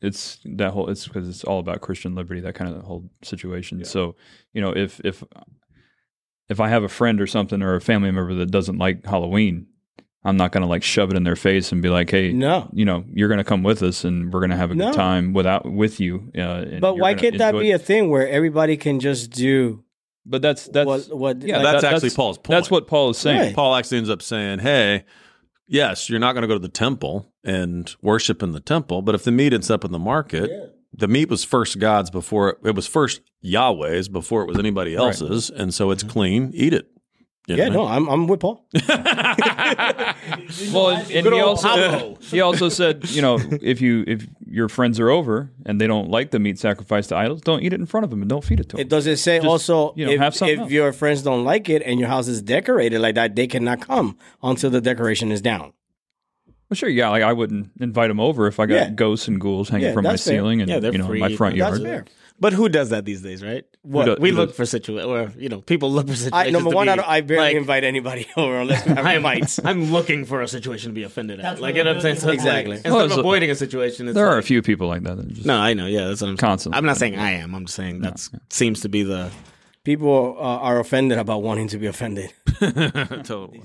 it's 0.00 0.38
that 0.46 0.72
whole 0.72 0.88
it's 0.88 1.06
because 1.06 1.28
it's 1.28 1.44
all 1.44 1.58
about 1.58 1.82
Christian 1.82 2.14
liberty, 2.14 2.40
that 2.40 2.54
kind 2.54 2.74
of 2.74 2.82
whole 2.84 3.10
situation. 3.20 3.84
So, 3.84 4.16
you 4.54 4.62
know, 4.62 4.70
if 4.74 5.00
if 5.04 5.22
if 6.48 6.60
I 6.60 6.70
have 6.70 6.82
a 6.82 6.88
friend 6.88 7.20
or 7.20 7.26
something 7.26 7.60
or 7.60 7.74
a 7.74 7.80
family 7.82 8.10
member 8.10 8.32
that 8.36 8.50
doesn't 8.50 8.78
like 8.78 9.04
Halloween, 9.04 9.66
I'm 10.24 10.36
not 10.36 10.52
gonna 10.52 10.68
like 10.68 10.82
shove 10.84 11.10
it 11.10 11.16
in 11.16 11.24
their 11.24 11.34
face 11.36 11.72
and 11.72 11.82
be 11.82 11.88
like, 11.88 12.10
hey, 12.10 12.32
No. 12.32 12.68
you 12.72 12.84
know, 12.84 13.04
you're 13.12 13.28
gonna 13.28 13.42
come 13.44 13.62
with 13.62 13.82
us 13.82 14.04
and 14.04 14.32
we're 14.32 14.40
gonna 14.40 14.56
have 14.56 14.70
a 14.70 14.74
No. 14.74 14.86
good 14.86 14.94
time 14.94 15.32
without 15.32 15.70
with 15.70 15.98
you. 16.00 16.30
Uh, 16.36 16.40
and 16.40 16.80
But 16.80 16.96
why 16.98 17.14
can't 17.14 17.38
that 17.38 17.52
be 17.58 17.70
it. 17.70 17.74
a 17.74 17.78
thing 17.78 18.08
where 18.10 18.28
everybody 18.28 18.76
can 18.76 19.00
just 19.00 19.30
do 19.30 19.82
But 20.24 20.40
that's 20.40 20.68
that's 20.68 20.86
What- 20.86 21.16
what- 21.18 21.42
yeah. 21.42 21.60
That's 21.62 21.82
that- 21.82 21.94
actually 21.94 22.10
Paul's 22.10 22.38
point. 22.38 22.56
That's 22.56 22.70
what 22.70 22.86
Paul 22.86 23.10
is 23.10 23.18
saying. 23.18 23.40
Right. 23.40 23.54
Paul 23.56 23.74
actually 23.74 23.98
ends 23.98 24.08
up 24.10 24.22
saying, 24.22 24.60
"Hey, 24.60 25.02
yes, 25.66 26.08
you're 26.08 26.20
not 26.20 26.34
going 26.34 26.42
to 26.42 26.46
go 26.48 26.54
to 26.54 26.60
the 26.60 26.68
temple 26.68 27.32
and 27.42 27.92
worship 28.02 28.40
in 28.40 28.52
the 28.52 28.60
temple, 28.60 29.02
but 29.02 29.16
if 29.16 29.24
the 29.24 29.32
meat 29.32 29.52
ends 29.52 29.68
up 29.68 29.84
in 29.84 29.90
the 29.90 29.98
market, 29.98 30.48
the 30.96 31.08
meat 31.08 31.28
was 31.28 31.42
first 31.42 31.80
God's 31.80 32.08
before 32.10 32.50
it, 32.50 32.58
it 32.64 32.76
was 32.76 32.86
first 32.86 33.20
Yahweh's 33.40 34.08
before 34.08 34.42
it 34.42 34.46
was 34.46 34.58
anybody 34.60 34.94
else's, 34.94 35.50
and 35.50 35.74
so 35.74 35.90
it's 35.90 36.04
clean. 36.04 36.52
Eat 36.54 36.72
it." 36.72 36.86
You 37.48 37.56
Yeah, 37.56 37.68
know? 37.70 37.82
no, 37.82 37.86
I'm 37.88 38.08
I'm 38.08 38.26
with 38.28 38.40
Paul. 38.40 38.64
Well, 40.72 40.90
and, 40.90 41.10
and 41.10 41.26
he 41.26 41.40
also 41.40 42.16
he 42.20 42.40
also 42.40 42.68
said, 42.68 43.08
you 43.10 43.20
know, 43.22 43.38
if 43.62 43.80
you 43.80 44.04
if 44.06 44.26
your 44.46 44.68
friends 44.68 45.00
are 45.00 45.10
over 45.10 45.50
and 45.66 45.80
they 45.80 45.86
don't 45.86 46.08
like 46.10 46.30
the 46.30 46.38
meat 46.38 46.58
sacrificed 46.58 47.08
to 47.08 47.16
idols, 47.16 47.40
don't 47.40 47.62
eat 47.62 47.72
it 47.72 47.80
in 47.80 47.86
front 47.86 48.04
of 48.04 48.10
them 48.10 48.20
and 48.22 48.28
don't 48.28 48.44
feed 48.44 48.60
it 48.60 48.68
to 48.70 48.76
them. 48.76 48.80
It 48.80 48.88
does 48.88 49.06
it 49.06 49.16
say 49.18 49.38
also 49.40 49.92
you 49.96 50.06
know, 50.06 50.12
if, 50.12 50.20
have 50.20 50.48
if 50.48 50.58
else. 50.60 50.70
your 50.70 50.92
friends 50.92 51.22
don't 51.22 51.44
like 51.44 51.68
it 51.68 51.82
and 51.84 51.98
your 51.98 52.08
house 52.08 52.28
is 52.28 52.42
decorated 52.42 53.00
like 53.00 53.14
that, 53.16 53.34
they 53.34 53.46
cannot 53.46 53.80
come 53.80 54.16
until 54.42 54.70
the 54.70 54.80
decoration 54.80 55.32
is 55.32 55.40
down. 55.40 55.72
Well, 56.68 56.76
sure, 56.76 56.88
yeah. 56.88 57.08
Like 57.08 57.22
I 57.22 57.32
wouldn't 57.32 57.70
invite 57.80 58.08
them 58.08 58.20
over 58.20 58.46
if 58.46 58.60
I 58.60 58.66
got 58.66 58.74
Yeah. 58.74 58.90
ghosts 58.90 59.28
and 59.28 59.40
ghouls 59.40 59.68
hanging 59.68 59.88
Yeah, 59.88 59.92
from 59.94 60.04
my 60.04 60.10
fair. 60.10 60.16
ceiling 60.18 60.62
and 60.62 60.70
Yeah, 60.70 60.90
you 60.90 60.98
know 60.98 61.08
my 61.08 61.28
free. 61.28 61.36
front 61.36 61.58
That's 61.58 61.80
yard. 61.80 62.10
Fair. 62.42 62.50
But 62.50 62.56
who 62.56 62.68
does 62.68 62.90
that 62.90 63.04
these 63.04 63.22
days, 63.22 63.42
right? 63.42 63.64
What 63.82 64.04
does- 64.06 64.18
we 64.18 64.30
look 64.32 64.50
does? 64.50 64.56
for 64.56 64.66
situations, 64.66 65.06
or 65.06 65.32
you 65.40 65.48
know, 65.48 65.60
people 65.60 65.90
look 65.90 66.08
for 66.08 66.14
situations. 66.14 66.48
I, 66.48 66.50
number 66.50 66.70
to 66.70 66.76
one, 66.76 66.86
be, 66.86 66.90
I, 66.90 66.96
don't, 66.96 67.08
I 67.08 67.20
barely 67.20 67.44
like, 67.44 67.56
invite 67.56 67.84
anybody 67.84 68.26
over 68.36 68.60
unless 68.60 68.84
we 68.86 68.92
have 68.94 69.06
I'm, 69.06 69.22
fights. 69.22 69.60
I'm 69.64 69.92
looking 69.92 70.24
for 70.24 70.42
a 70.42 70.48
situation 70.48 70.90
to 70.90 70.94
be 70.94 71.02
offended 71.04 71.40
at. 71.40 71.42
That's 71.42 71.60
Like 71.60 71.74
what 71.74 71.78
you 71.78 71.84
know 71.84 71.90
I'm 71.90 71.96
what 71.96 72.04
I'm 72.06 72.16
saying? 72.16 72.16
So 72.20 72.26
doing. 72.26 72.34
it's 72.38 72.44
like, 72.44 72.54
Exactly. 72.58 72.74
instead 72.76 72.92
Well, 72.92 73.04
of 73.12 73.18
avoiding 73.18 73.50
a 73.50 73.54
situation, 73.54 74.08
it's 74.08 74.14
There 74.14 74.28
are 74.28 74.38
a 74.38 74.42
few 74.42 74.62
people 74.62 74.88
like 74.88 75.02
that. 75.04 75.16
that 75.16 75.28
just, 75.28 75.46
No, 75.46 75.56
I 75.58 75.74
know. 75.74 75.86
Yeah, 75.86 76.08
that's 76.08 76.20
what 76.20 76.28
I'm 76.30 76.36
Constantly. 76.36 76.76
I'm 76.78 76.84
not 76.84 76.96
saying 76.96 77.16
I 77.18 77.32
am. 77.32 77.54
I'm 77.54 77.64
just 77.66 77.76
saying 77.76 78.00
that 78.02 78.28
seems 78.50 78.80
to 78.82 78.88
be 78.88 79.02
the. 79.02 79.30
People 79.84 80.36
uh, 80.38 80.42
are 80.42 80.78
offended 80.78 81.18
about 81.18 81.42
wanting 81.42 81.66
to 81.68 81.78
be 81.78 81.86
offended. 81.86 82.32
totally. 83.24 83.62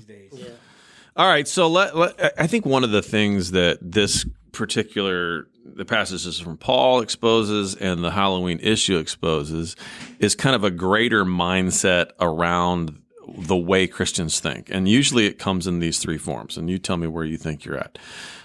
All 1.16 1.26
right, 1.28 1.46
so 1.46 1.68
let, 1.68 1.96
let 1.96 2.32
I 2.40 2.46
think 2.46 2.64
one 2.66 2.82
of 2.84 2.90
the 2.90 3.02
things 3.02 3.52
that 3.52 3.78
this 3.80 4.24
particular 4.52 5.46
the 5.74 5.84
passages 5.84 6.38
from 6.40 6.56
Paul 6.56 7.00
exposes 7.00 7.74
and 7.74 8.02
the 8.02 8.10
Halloween 8.10 8.58
issue 8.62 8.98
exposes 8.98 9.76
is 10.18 10.34
kind 10.34 10.56
of 10.56 10.64
a 10.64 10.70
greater 10.70 11.24
mindset 11.24 12.10
around 12.20 13.00
the 13.36 13.56
way 13.56 13.86
Christians 13.86 14.40
think. 14.40 14.70
And 14.70 14.88
usually 14.88 15.26
it 15.26 15.38
comes 15.38 15.66
in 15.66 15.80
these 15.80 15.98
three 15.98 16.18
forms. 16.18 16.56
And 16.56 16.70
you 16.70 16.78
tell 16.78 16.96
me 16.96 17.06
where 17.06 17.24
you 17.24 17.36
think 17.36 17.64
you're 17.64 17.78
at. 17.78 17.98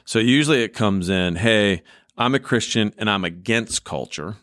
So 0.05 0.19
usually 0.19 0.63
it 0.63 0.73
comes 0.73 1.09
in, 1.09 1.37
hey, 1.37 1.83
I'm 2.17 2.35
a 2.35 2.39
Christian 2.39 2.93
and 2.97 3.09
I'm 3.09 3.23
against 3.23 3.83
culture 3.83 4.35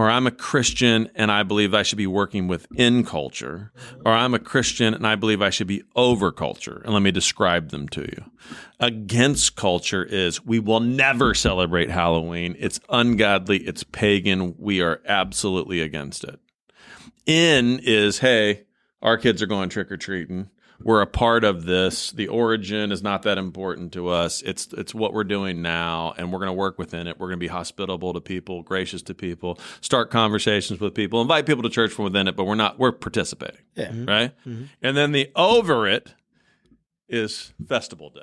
or 0.00 0.08
I'm 0.08 0.26
a 0.26 0.30
Christian 0.30 1.10
and 1.14 1.30
I 1.30 1.42
believe 1.42 1.74
I 1.74 1.82
should 1.82 1.98
be 1.98 2.06
working 2.06 2.48
within 2.48 3.04
culture, 3.04 3.70
or 4.06 4.12
I'm 4.12 4.32
a 4.32 4.38
Christian 4.38 4.94
and 4.94 5.06
I 5.06 5.14
believe 5.14 5.42
I 5.42 5.50
should 5.50 5.66
be 5.66 5.82
over 5.94 6.32
culture. 6.32 6.80
And 6.86 6.94
let 6.94 7.02
me 7.02 7.10
describe 7.10 7.68
them 7.68 7.86
to 7.90 8.00
you. 8.00 8.24
Against 8.78 9.56
culture 9.56 10.02
is 10.02 10.42
we 10.42 10.58
will 10.58 10.80
never 10.80 11.34
celebrate 11.34 11.90
Halloween. 11.90 12.56
It's 12.58 12.80
ungodly, 12.88 13.58
it's 13.58 13.84
pagan. 13.84 14.54
We 14.56 14.80
are 14.80 15.02
absolutely 15.04 15.82
against 15.82 16.24
it. 16.24 16.40
In 17.26 17.78
is, 17.80 18.20
hey, 18.20 18.62
our 19.02 19.18
kids 19.18 19.42
are 19.42 19.46
going 19.46 19.68
trick 19.68 19.92
or 19.92 19.98
treating. 19.98 20.48
We're 20.82 21.02
a 21.02 21.06
part 21.06 21.44
of 21.44 21.64
this. 21.64 22.10
The 22.12 22.28
origin 22.28 22.90
is 22.92 23.02
not 23.02 23.22
that 23.22 23.38
important 23.38 23.92
to 23.92 24.08
us. 24.08 24.40
It's 24.42 24.68
it's 24.72 24.94
what 24.94 25.12
we're 25.12 25.24
doing 25.24 25.60
now, 25.62 26.14
and 26.16 26.32
we're 26.32 26.38
going 26.38 26.48
to 26.48 26.54
work 26.54 26.78
within 26.78 27.06
it. 27.06 27.18
We're 27.18 27.28
going 27.28 27.38
to 27.38 27.44
be 27.44 27.48
hospitable 27.48 28.14
to 28.14 28.20
people, 28.20 28.62
gracious 28.62 29.02
to 29.02 29.14
people, 29.14 29.58
start 29.80 30.10
conversations 30.10 30.80
with 30.80 30.94
people, 30.94 31.20
invite 31.20 31.46
people 31.46 31.62
to 31.64 31.70
church 31.70 31.92
from 31.92 32.04
within 32.06 32.28
it. 32.28 32.36
But 32.36 32.44
we're 32.44 32.54
not. 32.54 32.78
We're 32.78 32.92
participating, 32.92 33.60
Yeah. 33.74 33.88
Mm-hmm. 33.88 34.04
right? 34.06 34.32
Mm-hmm. 34.46 34.64
And 34.82 34.96
then 34.96 35.12
the 35.12 35.30
over 35.36 35.86
it 35.86 36.14
is 37.08 37.52
festival 37.68 38.10
day. 38.10 38.20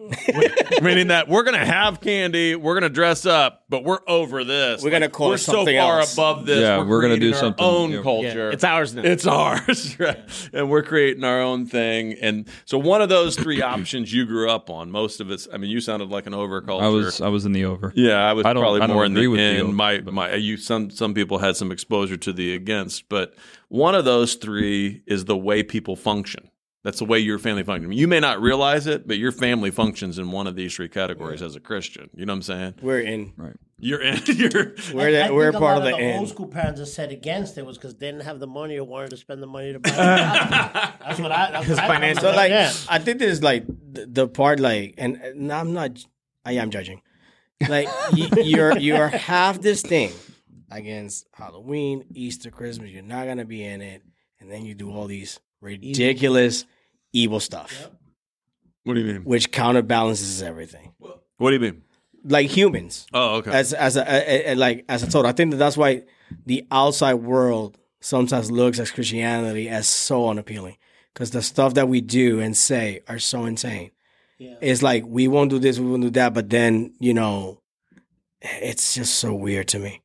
Meaning 0.82 1.08
that 1.08 1.28
we're 1.28 1.42
going 1.42 1.58
to 1.58 1.64
have 1.64 2.00
candy, 2.00 2.54
we're 2.56 2.74
going 2.74 2.82
to 2.82 2.88
dress 2.88 3.26
up, 3.26 3.64
but 3.70 3.84
we're 3.84 4.00
over 4.08 4.42
this. 4.44 4.82
We're 4.82 4.90
gonna 4.90 5.08
call 5.08 5.28
We're 5.28 5.34
it 5.36 5.38
so 5.38 5.64
far 5.64 6.00
else. 6.00 6.12
above 6.12 6.44
this. 6.44 6.60
Yeah, 6.60 6.82
we're 6.84 7.00
gonna 7.00 7.18
do 7.18 7.32
our 7.32 7.38
something, 7.38 7.64
own 7.64 7.90
yeah. 7.92 8.02
culture. 8.02 8.50
It's 8.50 8.64
ours 8.64 8.94
now. 8.94 9.02
It's 9.02 9.26
ours, 9.26 9.96
right? 9.98 10.18
And 10.52 10.68
we're 10.68 10.82
creating 10.82 11.22
our 11.22 11.40
own 11.40 11.66
thing. 11.66 12.14
And 12.20 12.48
so 12.64 12.78
one 12.78 13.00
of 13.00 13.08
those 13.08 13.36
three 13.36 13.62
options 13.62 14.12
you 14.12 14.26
grew 14.26 14.50
up 14.50 14.70
on, 14.70 14.90
most 14.90 15.20
of 15.20 15.30
it's. 15.30 15.46
I 15.52 15.56
mean, 15.56 15.70
you 15.70 15.80
sounded 15.80 16.10
like 16.10 16.26
an 16.26 16.34
over 16.34 16.60
culture. 16.60 16.84
I 16.84 16.88
was 16.88 17.20
I 17.20 17.28
was 17.28 17.46
in 17.46 17.52
the 17.52 17.64
over. 17.64 17.92
Yeah, 17.94 18.16
I 18.28 18.32
was 18.32 18.44
I 18.44 18.52
probably 18.52 18.80
I 18.80 18.88
more 18.88 19.04
in 19.04 19.14
the 19.14 19.28
with 19.28 19.38
end. 19.40 19.62
over, 19.62 19.72
my 19.72 20.00
my 20.00 20.34
you 20.34 20.56
some 20.56 20.90
some 20.90 21.14
people 21.14 21.38
had 21.38 21.56
some 21.56 21.70
exposure 21.70 22.16
to 22.16 22.32
the 22.32 22.54
against, 22.54 23.08
but 23.08 23.34
one 23.68 23.94
of 23.94 24.04
those 24.04 24.34
three 24.34 25.02
is 25.06 25.26
the 25.26 25.36
way 25.36 25.62
people 25.62 25.94
function. 25.94 26.49
That's 26.82 26.98
the 26.98 27.04
way 27.04 27.18
your 27.18 27.38
family 27.38 27.62
functions. 27.62 27.94
You 27.94 28.08
may 28.08 28.20
not 28.20 28.40
realize 28.40 28.86
it, 28.86 29.06
but 29.06 29.18
your 29.18 29.32
family 29.32 29.70
functions 29.70 30.18
in 30.18 30.30
one 30.30 30.46
of 30.46 30.56
these 30.56 30.74
three 30.74 30.88
categories 30.88 31.42
as 31.42 31.54
a 31.54 31.60
Christian. 31.60 32.08
You 32.14 32.24
know 32.24 32.32
what 32.32 32.36
I'm 32.36 32.42
saying? 32.42 32.74
We're 32.80 33.00
in. 33.00 33.34
Right. 33.36 33.56
You're 33.78 34.00
in. 34.00 34.18
You're 34.26 34.74
We're, 34.94 35.22
I 35.24 35.28
the, 35.28 35.34
we're 35.34 35.52
part 35.52 35.76
of 35.78 35.84
the, 35.84 35.90
the 35.90 35.98
end. 35.98 36.20
old 36.20 36.28
school 36.30 36.46
parents 36.48 36.80
that 36.80 36.86
said 36.86 37.12
against 37.12 37.58
it 37.58 37.66
was 37.66 37.76
because 37.76 37.96
they 37.96 38.06
didn't 38.06 38.22
have 38.22 38.40
the 38.40 38.46
money 38.46 38.78
or 38.78 38.84
wanted 38.84 39.10
to 39.10 39.18
spend 39.18 39.42
the 39.42 39.46
money 39.46 39.74
to 39.74 39.78
buy. 39.78 39.90
it. 39.90 39.94
that's 39.96 41.20
what 41.20 41.32
I. 41.32 41.50
That's 41.50 41.68
what 41.68 41.78
I 41.80 41.86
financial- 41.86 42.22
So 42.22 42.30
like, 42.34 42.50
yeah. 42.50 42.72
I 42.88 42.98
think 42.98 43.18
this 43.18 43.42
like 43.42 43.66
the, 43.66 44.06
the 44.06 44.28
part 44.28 44.58
like, 44.58 44.94
and, 44.96 45.16
and 45.16 45.52
I'm 45.52 45.74
not, 45.74 46.02
I 46.46 46.52
am 46.52 46.70
judging. 46.70 47.02
Like 47.68 47.88
y- 48.12 48.28
you're 48.42 48.78
you're 48.78 49.08
half 49.08 49.60
this 49.60 49.82
thing 49.82 50.12
against 50.70 51.26
Halloween, 51.32 52.04
Easter, 52.14 52.50
Christmas. 52.50 52.90
You're 52.90 53.02
not 53.02 53.26
gonna 53.26 53.44
be 53.44 53.62
in 53.64 53.82
it, 53.82 54.02
and 54.40 54.50
then 54.50 54.64
you 54.64 54.74
do 54.74 54.90
all 54.90 55.06
these 55.06 55.40
ridiculous 55.60 56.64
evil 57.12 57.40
stuff, 57.40 57.90
what 58.84 58.94
do 58.94 59.00
you 59.00 59.12
mean? 59.12 59.24
which 59.24 59.50
counterbalances 59.52 60.42
everything. 60.42 60.94
What 61.38 61.50
do 61.50 61.54
you 61.54 61.60
mean? 61.60 61.82
Like 62.24 62.48
humans, 62.50 63.06
Oh, 63.14 63.36
okay. 63.36 63.50
as 63.50 63.72
as 63.72 63.96
a, 63.96 64.02
a, 64.06 64.52
a- 64.52 64.54
like 64.54 64.84
as 64.88 65.02
a 65.02 65.06
total. 65.06 65.26
I 65.26 65.32
think 65.32 65.52
that 65.52 65.56
that's 65.56 65.76
why 65.76 66.02
the 66.46 66.66
outside 66.70 67.14
world 67.14 67.78
sometimes 68.00 68.50
looks 68.50 68.78
at 68.78 68.92
Christianity 68.92 69.68
as 69.68 69.88
so 69.88 70.28
unappealing 70.28 70.76
because 71.14 71.30
the 71.30 71.40
stuff 71.42 71.74
that 71.74 71.88
we 71.88 72.00
do 72.02 72.40
and 72.40 72.54
say 72.56 73.00
are 73.08 73.18
so 73.18 73.44
insane. 73.46 73.90
Yeah. 74.38 74.56
It's 74.60 74.82
like 74.82 75.04
we 75.06 75.28
won't 75.28 75.50
do 75.50 75.58
this, 75.58 75.78
we 75.78 75.86
won't 75.90 76.02
do 76.02 76.10
that, 76.10 76.34
but 76.34 76.50
then 76.50 76.92
you 77.00 77.14
know, 77.14 77.62
it's 78.42 78.94
just 78.94 79.14
so 79.16 79.34
weird 79.34 79.68
to 79.68 79.78
me. 79.78 80.02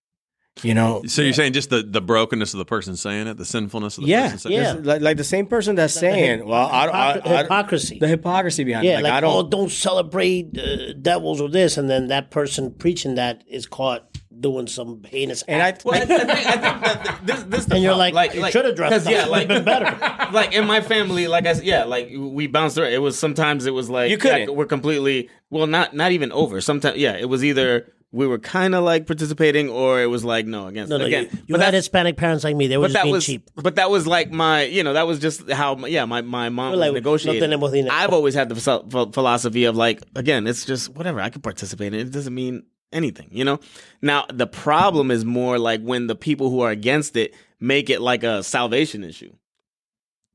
You 0.64 0.74
know, 0.74 1.04
so 1.06 1.22
you're 1.22 1.34
saying 1.34 1.52
just 1.52 1.70
the, 1.70 1.84
the 1.84 2.00
brokenness 2.00 2.54
of 2.54 2.60
the 2.60 2.66
person 2.66 2.96
saying 2.96 3.28
it, 3.28 3.36
the 3.36 3.44
sinfulness 3.44 3.98
of 3.98 4.06
the 4.06 4.10
yeah, 4.10 4.24
person 4.32 4.40
saying 4.40 4.56
yeah. 4.56 4.72
it? 4.74 4.78
It's 4.78 4.88
like, 4.88 5.02
like 5.02 5.18
the 5.18 5.24
same 5.26 5.48
person 5.48 5.76
that's 5.76 5.94
saying, 5.94 6.48
"Well, 6.48 6.68
I, 6.72 6.86
I, 6.86 6.88
Hypocr- 7.20 7.28
I, 7.28 7.38
hypocrisy. 7.42 8.00
the 8.00 8.08
hypocrisy 8.08 8.64
behind 8.64 8.86
yeah, 8.86 9.00
it." 9.00 9.04
like, 9.04 9.12
Like, 9.12 9.24
I 9.24 9.28
oh, 9.28 9.42
don't. 9.42 9.50
don't 9.50 9.70
celebrate 9.72 10.58
uh, 10.58 10.94
devils 10.94 11.42
or 11.42 11.50
this, 11.50 11.78
and 11.78 11.90
then 11.90 12.08
that 12.08 12.32
person 12.32 12.72
preaching 12.72 13.16
that 13.16 13.44
is 13.50 13.66
caught 13.66 14.08
doing 14.40 14.68
some 14.68 15.04
heinous 15.04 15.42
and 15.44 15.62
I, 15.62 15.68
act. 15.68 15.84
Well, 15.84 15.96
I, 15.96 16.04
I 16.04 16.06
think, 16.06 16.22
I 16.22 16.52
think 16.52 16.62
that 16.62 17.20
this, 17.26 17.44
this 17.44 17.60
is 17.62 17.66
the 17.66 17.76
and 17.76 17.84
you're 17.84 17.94
problem. 17.94 18.14
like, 18.16 18.34
you 18.34 18.52
should 18.52 18.64
have 18.66 18.76
dressed 18.76 18.94
'cause, 18.94 19.08
up. 19.08 19.12
Yeah, 19.12 19.26
like 19.26 19.50
been 19.50 19.66
better. 19.66 19.98
like 20.32 20.54
in 20.54 20.66
my 20.66 20.80
family, 20.80 21.28
like 21.28 21.46
I 21.48 21.54
said, 21.54 21.66
yeah, 21.66 21.84
like 21.84 22.12
we 22.18 22.48
bounced 22.48 22.78
around. 22.78 22.94
It 22.94 23.02
was 23.02 23.20
sometimes 23.20 23.66
it 23.66 23.72
was 23.72 23.90
like 23.90 24.10
You 24.10 24.18
couldn't. 24.18 24.40
yeah, 24.48 24.50
we're 24.56 24.66
completely 24.68 25.30
well, 25.50 25.68
not 25.68 25.94
not 25.94 26.14
even 26.14 26.32
over. 26.32 26.62
Sometimes, 26.62 26.96
yeah, 26.98 27.18
it 27.18 27.28
was 27.28 27.44
either 27.44 27.92
we 28.16 28.26
were 28.28 28.40
kind 28.40 28.74
of 28.74 28.84
like 28.84 29.06
participating, 29.08 29.70
or 29.70 30.02
it 30.02 30.06
was 30.08 30.24
like 30.24 30.46
no 30.46 30.68
against 30.68 30.90
No, 30.90 30.98
no, 30.98 31.06
again. 31.06 31.24
you, 31.32 31.40
you 31.48 31.54
but 31.56 31.62
had 31.62 31.74
Hispanic 31.74 32.18
parents 32.18 32.44
like 32.44 32.56
me. 32.56 32.68
They 32.68 32.78
were 32.78 32.84
but 32.84 32.88
just 32.88 32.94
that 32.96 33.04
being 33.04 33.14
was 33.14 33.26
cheap. 33.26 33.50
but 33.56 33.76
that 33.76 33.90
was 33.90 34.08
like 34.08 34.32
my 34.32 34.64
you 34.64 34.84
know 34.84 34.94
that 34.94 35.06
was 35.06 35.20
just 35.20 35.50
how 35.52 35.76
yeah 35.86 36.06
my 36.06 36.22
my 36.22 36.50
mom 36.50 36.68
We're 36.72 36.78
was 36.78 36.80
like, 36.80 36.94
negotiating. 36.94 37.50
no. 37.50 37.90
I've 37.92 38.14
always 38.14 38.34
had 38.34 38.50
the 38.50 38.56
phil- 38.56 38.88
phil- 38.90 39.12
philosophy 39.12 39.66
of 39.66 39.76
like 39.76 40.02
again 40.16 40.48
it's 40.48 40.66
just 40.66 40.90
whatever 40.96 41.20
I 41.20 41.30
can 41.30 41.42
participate 41.42 41.94
in 41.94 42.00
it. 42.00 42.08
It 42.08 42.12
doesn't 42.12 42.34
mean 42.34 42.64
anything, 42.94 43.28
you 43.32 43.44
know. 43.44 43.60
Now 44.02 44.26
the 44.34 44.48
problem 44.48 45.12
is 45.12 45.26
more 45.26 45.60
like 45.60 45.82
when 45.82 46.08
the 46.08 46.16
people 46.16 46.50
who 46.50 46.62
are 46.62 46.72
against 46.72 47.16
it 47.18 47.34
make 47.60 47.90
it 47.90 48.00
like 48.02 48.24
a 48.24 48.42
salvation 48.44 49.04
issue. 49.04 49.34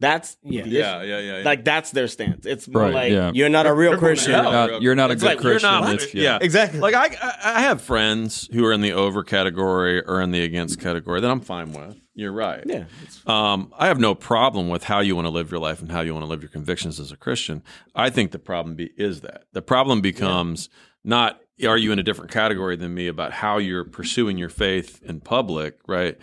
That's 0.01 0.37
Yeah. 0.43 0.65
Yeah, 0.65 1.03
yeah, 1.03 1.19
yeah, 1.21 1.37
yeah. 1.39 1.45
Like 1.45 1.65
that's 1.65 1.91
their 1.91 2.09
stance. 2.09 2.47
It's 2.47 2.67
more 2.67 2.83
Right, 2.85 2.95
like 2.95 3.13
yeah. 3.13 3.31
you're 3.35 3.49
not 3.51 3.67
a 3.67 3.73
real 3.73 3.91
They're 3.93 3.99
Christian. 3.99 4.33
You're 4.33 4.43
not, 4.43 4.83
you're 4.83 4.95
not 4.95 5.11
a 5.11 5.13
It's 5.13 5.23
good 5.23 5.27
like, 5.29 5.43
you're 5.43 5.53
Christian. 5.53 5.71
not- 5.71 5.95
if- 5.95 6.15
yeah. 6.15 6.39
exactly. 6.41 6.81
Like 6.81 6.95
I, 6.95 7.07
I 7.23 7.35
I 7.57 7.61
have 7.61 7.81
friends 7.83 8.49
who 8.53 8.65
are 8.65 8.73
in 8.73 8.81
the 8.81 8.93
over 8.93 9.23
category 9.23 10.03
or 10.03 10.21
in 10.23 10.31
the 10.31 10.43
against 10.43 10.81
category 10.81 11.21
that 11.21 11.31
I'm 11.31 11.41
fine 11.41 11.73
with. 11.73 12.01
You're 12.15 12.33
right. 12.33 12.63
yeah. 12.67 12.85
Um, 13.27 13.73
I 13.79 13.87
have 13.87 13.99
no 13.99 14.15
problem 14.15 14.69
with 14.69 14.85
how 14.85 15.01
you 15.01 15.15
want 15.17 15.27
to 15.27 15.31
live 15.31 15.51
your 15.51 15.61
life 15.61 15.81
and 15.81 15.91
how 15.93 16.01
you 16.01 16.13
want 16.13 16.25
to 16.25 16.29
live 16.29 16.43
your 16.43 16.51
convictions 16.51 16.99
as 17.01 17.13
a 17.13 17.17
Christian. 17.17 17.63
I 17.95 18.11
think 18.11 18.31
the 18.33 18.39
problem 18.39 18.77
be, 18.77 18.91
is 18.97 19.21
that 19.23 19.45
the 19.53 19.63
problem 19.63 20.01
becomes 20.01 20.69
not 21.05 21.41
are 21.67 21.77
you 21.79 21.93
in 21.93 21.99
a 21.99 22.03
different 22.03 22.31
category 22.31 22.75
than 22.77 22.95
me 22.95 23.07
about 23.07 23.33
how 23.33 23.59
you're 23.59 23.85
pursuing 23.85 24.39
your 24.39 24.49
faith 24.49 25.01
in 25.03 25.21
public, 25.21 25.77
right? 25.87 26.17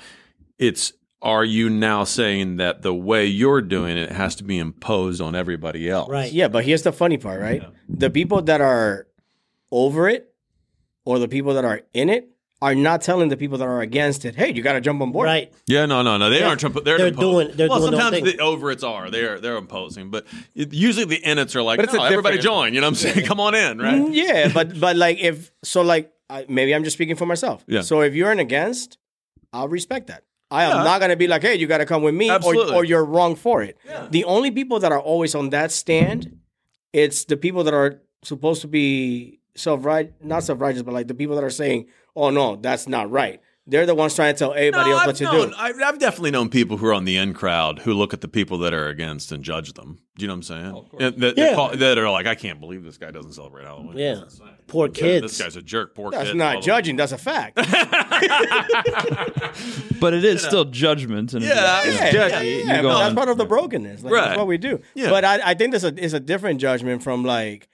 It's 0.58 0.94
are 1.22 1.44
you 1.44 1.70
now 1.70 2.04
saying 2.04 2.58
that 2.58 2.82
the 2.84 2.94
way 2.94 3.26
you're 3.26 3.62
doing 3.62 3.98
it 3.98 4.12
has 4.12 4.36
to 4.36 4.44
be 4.44 4.58
imposed 4.60 5.20
on 5.22 5.36
everybody 5.36 5.90
else? 5.90 6.10
Right. 6.10 6.32
Yeah, 6.32 6.48
but 6.48 6.64
here's 6.64 6.84
the 6.84 6.92
funny 6.92 7.18
part, 7.18 7.42
right? 7.42 7.64
The 7.90 8.10
people 8.10 8.42
that 8.44 8.62
are 8.62 9.08
over 9.72 10.08
it 10.08 10.34
or 11.06 11.20
the 11.20 11.28
people 11.28 11.54
that 11.56 11.66
are 11.66 11.82
in 11.94 12.10
it 12.10 12.30
are 12.62 12.74
not 12.74 13.02
telling 13.02 13.30
the 13.30 13.38
people 13.38 13.58
that 13.60 13.68
are 13.68 13.82
against 13.82 14.26
it, 14.26 14.36
hey, 14.36 14.52
you 14.52 14.64
got 14.64 14.74
to 14.74 14.82
jump 14.82 15.00
on 15.02 15.12
board. 15.12 15.26
Right. 15.26 15.54
Yeah, 15.68 15.86
no, 15.86 16.02
no, 16.02 16.18
no. 16.18 16.30
They 16.32 16.42
aren't. 16.42 16.60
Trump, 16.60 16.84
they're 16.84 16.98
They're 16.98 17.12
doing- 17.12 17.52
they're 17.56 17.70
well, 17.70 17.80
doing 17.80 17.92
their 17.92 18.02
sometimes 18.02 18.24
the 18.34 18.40
over 18.40 18.72
it's 18.72 18.84
are. 18.84 19.12
They're 19.12 19.40
they're 19.40 19.58
imposing, 19.58 20.10
but 20.10 20.26
it- 20.56 20.74
usually 20.74 21.06
the 21.06 21.20
innits 21.22 21.56
are 21.56 21.62
like, 21.62 21.80
it's 21.80 21.94
no, 21.94 22.04
everybody 22.04 22.40
join. 22.40 22.74
You 22.74 22.82
know 22.82 22.88
what 22.88 22.92
I'm 22.92 23.14
saying? 23.14 23.26
Come 23.28 23.40
on 23.40 23.54
in, 23.54 23.78
right? 23.80 24.02
Mm, 24.02 24.10
Yeah, 24.12 24.52
but 24.52 24.80
but 24.80 24.96
like 24.96 25.20
if 25.20 25.52
so, 25.64 25.82
like 25.82 26.12
I, 26.32 26.46
maybe 26.50 26.74
I'm 26.74 26.84
just 26.84 26.96
speaking 26.96 27.16
for 27.16 27.26
myself. 27.28 27.64
Yeah. 27.68 27.82
So 27.82 28.02
if 28.02 28.16
you're 28.16 28.32
an 28.32 28.40
against, 28.40 28.98
I'll 29.54 29.68
respect 29.70 30.08
that. 30.08 30.24
I 30.50 30.64
am 30.64 30.84
not 30.84 31.00
going 31.00 31.10
to 31.10 31.18
be 31.18 31.28
like, 31.28 31.42
hey, 31.42 31.56
you 31.56 31.68
got 31.68 31.80
to 31.80 31.86
come 31.86 32.04
with 32.04 32.16
me, 32.16 32.30
or, 32.32 32.56
or 32.74 32.84
you're 32.86 33.04
wrong 33.04 33.36
for 33.36 33.62
it. 33.62 33.78
The 34.12 34.24
only 34.26 34.52
people 34.52 34.80
that 34.80 34.92
are 34.92 35.00
always 35.02 35.36
on 35.36 35.50
that 35.50 35.72
stand, 35.72 36.38
it's 36.94 37.26
the 37.26 37.38
people 37.38 37.64
that 37.66 37.74
are 37.74 38.02
supposed 38.24 38.62
to 38.62 38.68
be 38.68 39.40
self 39.56 39.84
right, 39.86 40.14
not 40.24 40.44
self 40.44 40.62
righteous, 40.62 40.84
but 40.84 40.94
like 40.94 41.08
the 41.08 41.14
people 41.16 41.36
that 41.36 41.44
are 41.44 41.50
saying, 41.50 41.88
oh 42.16 42.30
no, 42.30 42.56
that's 42.56 42.88
not 42.88 43.12
right. 43.12 43.42
They're 43.70 43.86
the 43.86 43.96
ones 43.96 44.16
trying 44.16 44.34
to 44.34 44.40
tell 44.40 44.54
everybody 44.54 44.92
No, 44.92 44.96
else 44.96 45.02
I've 45.02 45.08
what 45.08 45.16
to 45.18 45.24
known, 45.26 45.50
do. 45.50 45.56
I've, 45.58 45.76
I've 45.84 46.00
definitely 46.00 46.32
known 46.32 46.48
people 46.48 46.78
who 46.78 46.86
are 46.88 46.94
on 46.94 47.04
the 47.04 47.18
in 47.18 47.34
crowd 47.34 47.80
who 47.80 47.94
look 47.94 48.14
at 48.14 48.22
the 48.22 48.30
people 48.30 48.58
that 48.60 48.74
are 48.74 48.88
against 48.88 49.34
and 49.34 49.44
judge 49.44 49.74
them. 49.74 50.00
Do 50.18 50.24
you 50.24 50.28
know 50.28 50.36
what 50.36 50.38
I'm 50.38 50.44
saying? 50.44 50.86
And 51.00 51.22
that, 51.22 51.38
Yeah. 51.38 51.54
call, 51.54 51.76
that 51.76 51.98
are 51.98 52.10
like, 52.10 52.28
I 52.28 52.36
can't 52.36 52.62
believe 52.62 52.86
this 52.86 52.98
guy 52.98 53.12
doesn't 53.12 53.34
celebrate 53.34 53.66
Halloween. 53.66 53.98
Yeah. 53.98 54.22
That's 54.68 54.74
insane. 54.74 54.74
Poor 54.74 54.88
Yeah, 54.88 55.20
kids. 55.20 55.38
This 55.38 55.42
guy's 55.46 55.56
a 55.56 55.62
jerk. 55.62 55.96
Poor 55.96 56.12
kids. 56.12 56.18
That's 56.20 56.30
kid. 56.32 56.38
not 56.38 56.52
blah, 56.54 56.60
blah, 56.60 56.62
judging. 56.62 56.96
That's 56.98 57.12
a 57.12 57.18
fact. 57.18 57.58
But 60.00 60.14
it 60.14 60.24
is 60.24 60.44
still 60.44 60.66
judgment. 60.66 61.34
And 61.34 61.44
Yeah, 61.44 61.82
it's 61.84 61.96
yeah, 62.00 62.12
judge- 62.12 62.32
yeah, 62.34 62.42
you 62.42 62.58
yeah, 62.66 62.82
go 62.84 62.90
but 62.90 63.00
that's 63.00 63.10
on- 63.10 63.16
part 63.16 63.30
of 63.30 63.38
the 63.38 63.46
brokenness. 63.46 64.04
Like, 64.04 64.14
Right. 64.14 64.26
That's 64.26 64.38
what 64.38 64.46
we 64.48 64.58
do. 64.60 64.80
Yeah. 64.94 65.10
But 65.10 65.26
I, 65.26 65.40
I 65.52 65.54
think 65.56 65.72
there's 65.72 65.84
a 65.84 65.94
it's 66.04 66.14
a 66.14 66.20
different 66.20 66.60
judgment 66.62 67.02
from 67.04 67.24
like, 67.26 67.68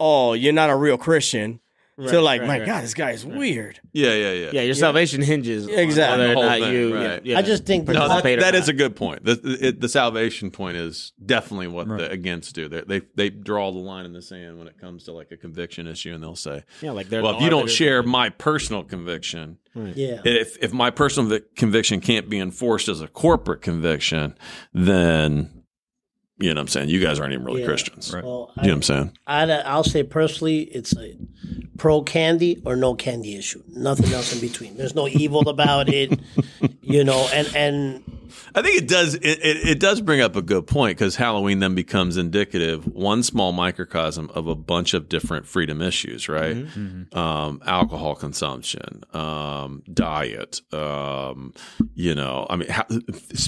oh, 0.00 0.32
you're 0.32 0.54
not 0.54 0.70
a 0.70 0.76
real 0.76 0.96
Christian, 0.96 1.60
to 1.98 2.20
like, 2.20 2.40
right, 2.42 2.46
my 2.46 2.58
right. 2.58 2.66
God, 2.66 2.84
this 2.84 2.92
guy 2.94 3.12
is 3.12 3.24
weird. 3.24 3.80
Yeah, 3.92 4.12
yeah, 4.12 4.32
yeah. 4.32 4.50
Yeah, 4.52 4.62
your 4.62 4.74
salvation 4.74 5.22
hinges 5.22 5.66
Exactly. 5.66 6.02
on 6.02 6.18
The 6.18 6.24
whether 6.26 6.34
whole 6.34 6.42
or 6.44 6.46
not 6.46 6.60
thing, 6.60 6.74
you. 6.74 6.94
right. 6.94 7.24
yeah, 7.24 7.38
I 7.38 7.42
just 7.42 7.64
think 7.64 7.86
that 7.86 7.94
No, 7.94 8.00
that, 8.00 8.08
participate 8.08 8.38
or 8.38 8.42
that 8.42 8.52
not. 8.54 8.62
is 8.62 8.68
a 8.68 8.72
good 8.74 8.96
point. 8.96 9.24
The, 9.24 9.34
the, 9.36 9.70
the 9.72 9.88
salvation 9.88 10.50
point 10.50 10.76
is 10.76 11.12
definitely 11.24 11.68
what 11.68 11.88
the 11.88 12.10
against 12.10 12.54
do. 12.54 12.68
They, 12.68 12.82
they 12.82 13.00
they 13.14 13.30
draw 13.30 13.72
the 13.72 13.78
line 13.78 14.04
in 14.04 14.12
the 14.12 14.20
sand 14.20 14.58
when 14.58 14.68
it 14.68 14.78
comes 14.78 15.04
to 15.04 15.12
like 15.12 15.30
a 15.32 15.36
conviction 15.38 15.86
issue, 15.86 16.12
and 16.12 16.22
they'll 16.22 16.36
say, 16.36 16.64
yeah, 16.82 16.90
like 16.90 17.08
they're 17.08 17.22
"Well, 17.22 17.36
if 17.36 17.40
you 17.42 17.48
don't 17.48 17.60
arbiters. 17.60 17.76
share 17.76 18.02
my 18.02 18.28
personal 18.28 18.84
conviction, 18.84 19.56
yeah. 19.74 20.20
if 20.24 20.58
if 20.62 20.72
my 20.74 20.90
personal 20.90 21.30
vi- 21.30 21.44
conviction 21.56 22.00
can't 22.02 22.28
be 22.28 22.38
enforced 22.38 22.88
as 22.88 23.00
a 23.00 23.08
corporate 23.08 23.62
conviction, 23.62 24.36
then 24.74 25.55
you 26.38 26.48
know 26.52 26.58
what 26.58 26.62
I'm 26.62 26.68
saying 26.68 26.88
you 26.90 27.00
guys 27.00 27.18
aren't 27.18 27.32
even 27.32 27.44
really 27.44 27.60
Yeah. 27.62 27.66
Christians. 27.66 28.12
Right. 28.12 28.22
Well, 28.24 28.52
You 28.56 28.62
know 28.62 28.68
what 28.68 28.70
I, 28.70 28.74
I'm 28.74 28.82
saying? 28.82 29.18
I'd, 29.26 29.50
I'll 29.50 29.84
say 29.84 30.02
personally, 30.02 30.60
it's 30.62 30.96
a 30.96 31.16
pro 31.78 32.02
candy 32.02 32.62
or 32.64 32.76
no 32.76 32.94
candy 32.94 33.36
issue. 33.36 33.62
Nothing 33.68 34.12
else 34.12 34.32
in 34.34 34.40
between. 34.40 34.76
There's 34.76 34.94
no 34.94 35.08
evil 35.08 35.48
about 35.48 35.88
it, 35.88 36.18
you 36.82 37.04
know. 37.04 37.28
And 37.32 37.54
and 37.56 38.25
I 38.54 38.62
think 38.62 38.76
it 38.82 38.88
does. 38.88 39.14
It, 39.14 39.24
it, 39.24 39.68
it 39.68 39.80
does 39.80 40.00
bring 40.00 40.20
up 40.20 40.36
a 40.36 40.42
good 40.42 40.66
point 40.66 40.96
because 40.98 41.16
Halloween 41.16 41.58
then 41.60 41.74
becomes 41.74 42.16
indicative, 42.16 42.86
one 42.86 43.22
small 43.22 43.52
microcosm 43.52 44.30
of 44.34 44.46
a 44.46 44.54
bunch 44.54 44.94
of 44.94 45.08
different 45.08 45.46
freedom 45.46 45.80
issues, 45.82 46.28
right? 46.28 46.56
Um, 47.16 47.60
alcohol 47.64 48.14
consumption, 48.14 49.02
um, 49.12 49.82
diet, 49.92 50.60
um, 50.72 51.52
you 51.94 52.14
know, 52.14 52.46
I 52.50 52.56
mean, 52.56 52.68
how, 52.68 52.84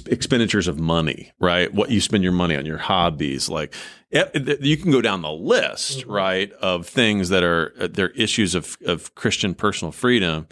expenditures 0.07 0.69
of 0.69 0.79
money, 0.79 1.33
right? 1.39 1.73
What 1.73 1.91
you 1.91 2.01
spend 2.01 2.23
your 2.23 2.33
money 2.33 2.57
on, 2.57 2.67
your 2.67 2.79
hobbies, 2.79 3.49
like 3.49 3.75
it- 4.11 4.61
you 4.63 4.77
can 4.77 4.91
go 4.91 5.01
down 5.01 5.23
the 5.23 5.31
list, 5.31 6.05
right, 6.07 6.51
of 6.61 6.87
things 6.87 7.29
that 7.29 7.43
are 7.43 7.73
they're 7.77 8.11
issues 8.11 8.55
of 8.55 8.77
of 8.87 9.15
Christian 9.15 9.55
personal 9.55 9.93
freedom, 9.93 10.47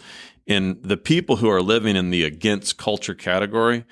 and 0.47 0.77
the 0.83 0.97
people 0.97 1.37
who 1.37 1.49
are 1.49 1.61
living 1.61 1.95
in 1.95 2.09
the 2.11 2.23
against 2.23 2.77
culture 2.77 3.15
category 3.15 3.83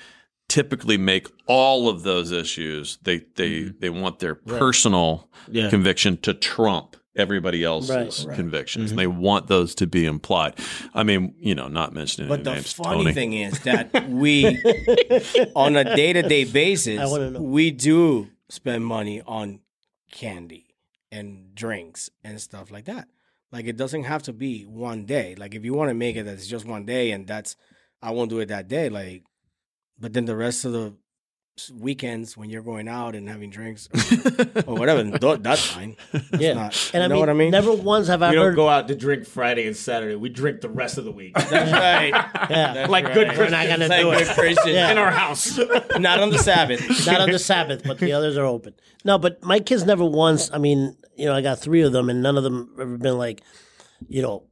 typically 0.55 0.97
make 0.97 1.27
all 1.47 1.89
of 1.89 2.03
those 2.03 2.31
issues 2.31 2.97
they 3.03 3.17
they 3.35 3.49
mm-hmm. 3.51 3.79
they 3.81 3.89
want 3.89 4.19
their 4.19 4.35
personal 4.35 5.29
Yeah. 5.51 5.69
conviction 5.69 6.15
to 6.21 6.33
trump 6.33 6.95
everybody 7.17 7.61
else's 7.61 8.25
Right. 8.25 8.35
convictions 8.37 8.91
mm-hmm. 8.91 8.97
they 8.99 9.07
want 9.07 9.47
those 9.47 9.75
to 9.75 9.85
be 9.85 10.05
implied 10.05 10.53
i 10.93 11.03
mean 11.03 11.33
you 11.37 11.55
know 11.55 11.67
not 11.67 11.91
mentioning 11.93 12.29
But 12.29 12.35
any 12.39 12.43
the 12.43 12.53
names 12.53 12.71
funny 12.71 13.03
Tony. 13.03 13.13
thing 13.13 13.33
is 13.33 13.59
that 13.69 14.09
we, 14.09 14.31
on 15.55 15.75
a 15.75 15.83
day 16.01 16.13
to 16.13 16.21
day 16.21 16.45
basis, 16.45 16.99
I 17.01 17.05
wanna 17.05 17.31
know. 17.31 17.41
we 17.41 17.71
do 17.71 18.29
spend 18.49 18.85
money 18.85 19.21
on 19.39 19.59
candy 20.11 20.67
and 21.11 21.53
drinks 21.53 22.09
and 22.23 22.39
stuff 22.39 22.71
like 22.71 22.85
that. 22.85 23.07
Like 23.51 23.65
it 23.65 23.75
doesn't 23.75 24.03
have 24.05 24.23
to 24.23 24.33
be 24.33 24.63
one 24.63 25.05
day. 25.05 25.35
Like 25.35 25.53
if 25.53 25.65
you 25.65 25.73
want 25.73 25.89
to 25.89 25.93
make 26.05 26.15
it 26.15 26.23
that's 26.25 26.47
just 26.47 26.65
one 26.65 26.85
day 26.85 27.11
and 27.11 27.27
that's 27.27 27.55
I 28.01 28.11
won't 28.11 28.29
do 28.29 28.39
it 28.39 28.47
that 28.55 28.67
day. 28.67 28.89
Like, 28.89 29.23
but 29.99 30.13
then 30.13 30.25
the 30.25 30.35
rest 30.35 30.65
of 30.65 30.71
the 30.73 30.93
weekends 31.73 32.35
when 32.35 32.49
you're 32.49 32.61
going 32.61 32.85
out 32.85 33.15
and 33.15 33.29
having 33.29 33.49
drinks 33.49 33.87
or 34.67 34.75
whatever, 34.77 35.17
th- 35.17 35.39
that's 35.39 35.65
fine. 35.65 35.95
yeah, 36.37 36.51
not- 36.53 36.91
and 36.93 37.01
I 37.01 37.07
know 37.07 37.13
mean, 37.15 37.19
what 37.21 37.29
I 37.29 37.33
mean? 37.33 37.51
never 37.51 37.71
once 37.73 38.07
have 38.07 38.21
I 38.21 38.31
We 38.31 38.35
don't 38.35 38.55
go 38.55 38.67
out 38.67 38.89
to 38.89 38.95
drink 38.95 39.25
Friday 39.25 39.65
and 39.65 39.75
Saturday. 39.75 40.15
We 40.15 40.27
drink 40.27 40.59
the 40.59 40.67
rest 40.69 40.97
of 40.97 41.05
the 41.05 41.13
week. 41.13 41.33
That's 41.33 41.71
right. 41.71 42.09
yeah, 42.49 42.87
like 42.89 43.13
good 43.13 43.29
We're 43.37 43.47
not 43.49 43.67
gonna 43.67 43.87
Like 43.87 44.01
do 44.01 44.11
good 44.11 44.21
it. 44.23 44.27
Christians. 44.35 44.67
Yeah. 44.75 44.91
in 44.91 44.97
our 44.97 45.11
house. 45.11 45.57
Not 45.97 46.19
on 46.19 46.29
the 46.29 46.39
Sabbath. 46.39 47.05
not 47.07 47.21
on 47.21 47.31
the 47.31 47.39
Sabbath, 47.39 47.83
but 47.85 47.99
the 47.99 48.11
others 48.11 48.37
are 48.37 48.43
open. 48.45 48.73
No, 49.05 49.17
but 49.17 49.41
my 49.41 49.61
kids 49.61 49.85
never 49.85 50.03
once. 50.03 50.49
I 50.51 50.57
mean, 50.57 50.97
you 51.15 51.25
know, 51.25 51.33
I 51.33 51.41
got 51.41 51.59
three 51.59 51.83
of 51.83 51.93
them, 51.93 52.09
and 52.09 52.21
none 52.21 52.35
of 52.37 52.43
them 52.43 52.75
ever 52.81 52.97
been 52.97 53.17
like, 53.17 53.41
you 54.09 54.21
know, 54.21 54.43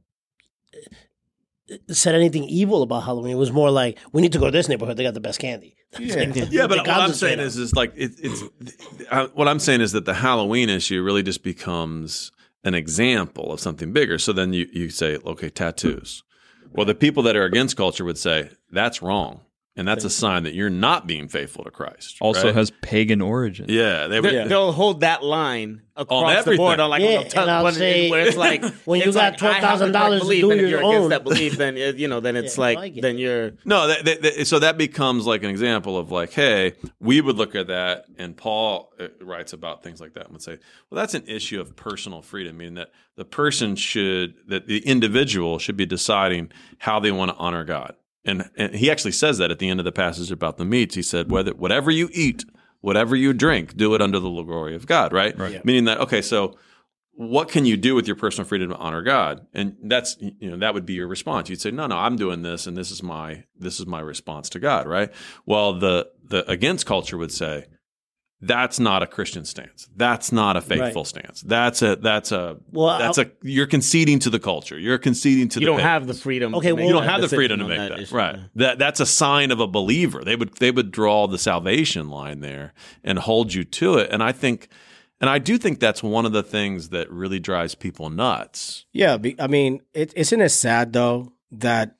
said 1.88 2.14
anything 2.14 2.44
evil 2.44 2.82
about 2.82 3.04
Halloween. 3.04 3.32
It 3.32 3.38
was 3.38 3.52
more 3.52 3.70
like, 3.70 3.98
we 4.12 4.22
need 4.22 4.32
to 4.32 4.38
go 4.38 4.46
to 4.46 4.50
this 4.50 4.68
neighborhood. 4.68 4.96
They 4.96 5.02
got 5.02 5.14
the 5.14 5.20
best 5.20 5.40
candy. 5.40 5.76
Yeah. 5.96 6.24
yeah, 6.50 6.66
but 6.66 6.78
what 6.78 6.88
I'm 6.88 7.12
saying 7.12 7.38
is, 7.38 7.56
is 7.56 7.72
like 7.72 7.92
it, 7.94 8.12
it's 8.18 8.42
uh, 9.12 9.28
what 9.28 9.46
I'm 9.46 9.60
saying 9.60 9.80
is 9.80 9.92
that 9.92 10.04
the 10.04 10.14
Halloween 10.14 10.68
issue 10.68 11.00
really 11.00 11.22
just 11.22 11.44
becomes 11.44 12.32
an 12.64 12.74
example 12.74 13.52
of 13.52 13.60
something 13.60 13.92
bigger. 13.92 14.18
So 14.18 14.32
then 14.32 14.52
you 14.52 14.66
you 14.72 14.90
say, 14.90 15.18
okay, 15.24 15.50
tattoos. 15.50 16.24
Well, 16.72 16.84
the 16.84 16.96
people 16.96 17.22
that 17.22 17.36
are 17.36 17.44
against 17.44 17.76
culture 17.76 18.04
would 18.04 18.18
say 18.18 18.50
that's 18.72 19.02
wrong, 19.02 19.42
and 19.76 19.88
that's 19.88 20.04
a 20.04 20.10
sign 20.10 20.44
that 20.44 20.54
you're 20.54 20.70
not 20.70 21.06
being 21.06 21.26
faithful 21.28 21.64
to 21.64 21.70
Christ. 21.70 22.16
also 22.20 22.46
right? 22.46 22.54
has 22.54 22.70
pagan 22.70 23.20
origins. 23.20 23.70
yeah, 23.70 24.06
they 24.06 24.20
would. 24.20 24.32
They- 24.32 24.48
They'll 24.48 24.72
hold 24.72 25.00
that 25.00 25.22
line 25.24 25.82
across 25.96 26.44
the 26.44 26.56
board 26.56 26.80
on 26.80 26.90
like 26.90 27.02
Yeah, 27.02 27.22
tuck, 27.24 27.42
and 27.42 27.50
I'll 27.50 27.64
when- 27.64 27.74
say- 27.74 28.10
where 28.10 28.26
it's 28.26 28.36
like 28.36 28.64
When 28.84 29.00
you 29.00 29.12
got 29.12 29.40
like, 29.40 29.42
I 29.42 29.60
have 29.60 29.78
the 29.80 29.86
$12,000 29.86 29.92
correct 29.92 30.24
to 30.26 30.40
do 30.40 30.50
and 30.52 30.60
your 30.60 30.68
you're 30.70 30.78
against 30.80 30.94
own. 31.04 31.08
that 31.10 31.24
belief, 31.24 31.56
then 31.56 31.76
you 31.76 32.08
know, 32.08 32.20
then 32.20 32.36
it's 32.36 32.56
Yeah, 32.58 32.60
like 32.62 32.78
I 32.78 32.88
get 32.88 33.02
then 33.02 33.18
you're 33.18 33.52
No, 33.64 33.88
that, 33.88 34.04
that, 34.04 34.22
that- 34.22 34.46
so 34.46 34.58
that 34.60 34.76
becomes 34.78 35.26
like 35.26 35.42
an 35.42 35.50
example 35.50 35.96
of 35.98 36.10
like, 36.12 36.32
hey, 36.32 36.74
we 37.00 37.20
would 37.20 37.36
look 37.36 37.54
at 37.56 37.66
that, 37.68 38.04
and 38.16 38.36
Paul 38.36 38.92
uh, 39.00 39.08
writes 39.20 39.52
about 39.52 39.82
things 39.82 40.00
like 40.00 40.14
that 40.14 40.24
and 40.26 40.32
would 40.32 40.42
say, 40.42 40.58
well, 40.90 41.00
that's 41.00 41.14
an 41.14 41.24
issue 41.26 41.60
of 41.60 41.74
personal 41.76 42.22
freedom, 42.22 42.56
meaning 42.58 42.74
that 42.74 42.90
the 43.16 43.24
person 43.24 43.74
should, 43.76 44.34
that 44.48 44.66
the 44.68 44.78
individual 44.86 45.58
should 45.58 45.76
be 45.76 45.86
deciding 45.86 46.50
how 46.78 46.98
they 47.00 47.12
want 47.12 47.30
to 47.30 47.36
honor 47.36 47.64
God. 47.64 47.94
And, 48.24 48.50
and 48.56 48.74
he 48.74 48.90
actually 48.90 49.12
says 49.12 49.38
that 49.38 49.50
at 49.50 49.58
the 49.58 49.68
end 49.68 49.80
of 49.80 49.84
the 49.84 49.92
passage 49.92 50.30
about 50.30 50.56
the 50.56 50.64
meats. 50.64 50.94
He 50.94 51.02
said, 51.02 51.30
whether 51.30 51.52
whatever 51.52 51.90
you 51.90 52.08
eat, 52.12 52.44
whatever 52.80 53.14
you 53.14 53.32
drink, 53.32 53.76
do 53.76 53.94
it 53.94 54.00
under 54.00 54.18
the 54.18 54.30
glory 54.30 54.74
of 54.74 54.86
God, 54.86 55.12
right? 55.12 55.38
Right. 55.38 55.64
Meaning 55.64 55.84
that, 55.84 55.98
okay, 56.00 56.22
so 56.22 56.56
what 57.16 57.48
can 57.48 57.64
you 57.64 57.76
do 57.76 57.94
with 57.94 58.06
your 58.06 58.16
personal 58.16 58.46
freedom 58.46 58.70
to 58.70 58.76
honor 58.76 59.02
God? 59.02 59.46
And 59.54 59.76
that's 59.82 60.16
you 60.20 60.50
know 60.50 60.56
that 60.58 60.74
would 60.74 60.86
be 60.86 60.94
your 60.94 61.06
response. 61.06 61.48
You'd 61.48 61.60
say, 61.60 61.70
no, 61.70 61.86
no, 61.86 61.96
I'm 61.96 62.16
doing 62.16 62.42
this, 62.42 62.66
and 62.66 62.76
this 62.76 62.90
is 62.90 63.02
my 63.02 63.44
this 63.56 63.78
is 63.78 63.86
my 63.86 64.00
response 64.00 64.48
to 64.50 64.58
God, 64.58 64.86
right? 64.86 65.12
Well, 65.46 65.78
the 65.78 66.10
the 66.24 66.48
against 66.50 66.86
culture 66.86 67.16
would 67.16 67.32
say 67.32 67.66
that's 68.40 68.78
not 68.78 69.02
a 69.02 69.06
Christian 69.06 69.44
stance. 69.46 69.88
That's 69.96 70.30
not 70.30 70.56
a 70.56 70.60
faithful 70.60 71.02
Right. 71.02 71.06
stance. 71.06 71.40
That's 71.42 71.80
a 71.82 71.96
that's 71.96 72.30
a 72.32 72.58
Well, 72.72 72.98
that's 72.98 73.18
I'll- 73.18 73.24
a 73.26 73.30
you're 73.42 73.66
conceding 73.66 74.18
to 74.20 74.30
the 74.30 74.38
culture. 74.38 74.78
You're 74.78 74.98
conceding 74.98 75.48
to 75.50 75.60
you 75.60 75.66
the 75.66 75.70
don't 75.70 75.76
faith. 75.78 75.84
have 75.86 76.06
the 76.06 76.14
freedom. 76.14 76.54
Okay, 76.56 76.72
well- 76.72 76.84
you 76.84 76.92
don't 76.92 77.04
have 77.04 77.20
the 77.22 77.28
freedom 77.28 77.60
to 77.60 77.66
make 77.68 77.78
that, 77.78 78.00
issue. 78.00 78.14
right? 78.14 78.36
That 78.56 78.78
that's 78.78 79.00
a 79.00 79.06
sign 79.06 79.50
of 79.50 79.60
a 79.60 79.66
believer. 79.66 80.22
They 80.24 80.36
would 80.36 80.54
they 80.58 80.70
would 80.70 80.90
draw 80.90 81.26
the 81.26 81.38
salvation 81.38 82.10
line 82.10 82.40
there 82.40 82.74
and 83.02 83.18
hold 83.18 83.54
you 83.54 83.64
to 83.64 83.94
it. 83.98 84.10
And 84.10 84.22
I 84.22 84.32
think, 84.32 84.68
and 85.20 85.30
I 85.30 85.38
do 85.38 85.56
think 85.56 85.80
that's 85.80 86.02
one 86.02 86.26
of 86.26 86.32
the 86.32 86.42
things 86.42 86.90
that 86.90 87.10
really 87.10 87.40
drives 87.40 87.74
people 87.74 88.10
nuts. 88.10 88.84
Yeah, 88.92 89.16
I 89.38 89.46
mean, 89.46 89.80
it, 89.94 90.12
isn't 90.16 90.40
it 90.40 90.50
sad 90.50 90.92
though 90.92 91.32
that 91.50 91.96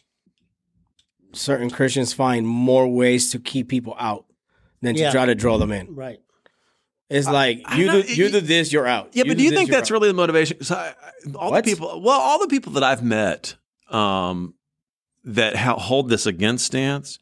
certain 1.33 1.71
Christians 1.71 2.13
find 2.13 2.47
more 2.47 2.87
ways 2.89 3.31
to 3.31 3.39
keep 3.39 3.69
people 3.69 3.97
out 3.99 4.27
than 4.83 4.95
to 4.97 5.01
Yeah. 5.01 5.11
try 5.11 5.27
to 5.27 5.35
draw 5.35 5.57
them 5.59 5.73
in? 5.73 5.95
Right. 5.95 6.19
It's 7.11 7.27
like 7.29 7.63
I 7.67 7.77
you 7.79 7.87
know- 7.87 8.03
do 8.03 8.15
you 8.15 8.31
do 8.31 8.41
this, 8.41 8.73
you're 8.73 8.87
out. 8.87 9.11
Yeah, 9.13 9.25
but 9.27 9.37
do 9.37 9.43
you 9.45 9.51
this, 9.51 9.59
think 9.59 9.71
that's 9.71 9.91
out. 9.91 9.95
really 9.95 10.09
the 10.09 10.15
motivation? 10.15 10.63
So 10.65 10.75
I, 10.75 10.89
I- 10.89 11.33
all 11.37 11.51
What? 11.51 11.65
the 11.65 11.71
people, 11.71 12.01
well, 12.03 12.21
all 12.21 12.39
the 12.39 12.49
people 12.49 12.73
that 12.73 12.83
I've 12.83 13.03
met 13.05 13.57
um, 13.91 14.55
that 15.25 15.57
ha- 15.57 15.77
hold 15.79 16.09
this 16.09 16.27
against 16.27 16.65
stance, 16.65 17.19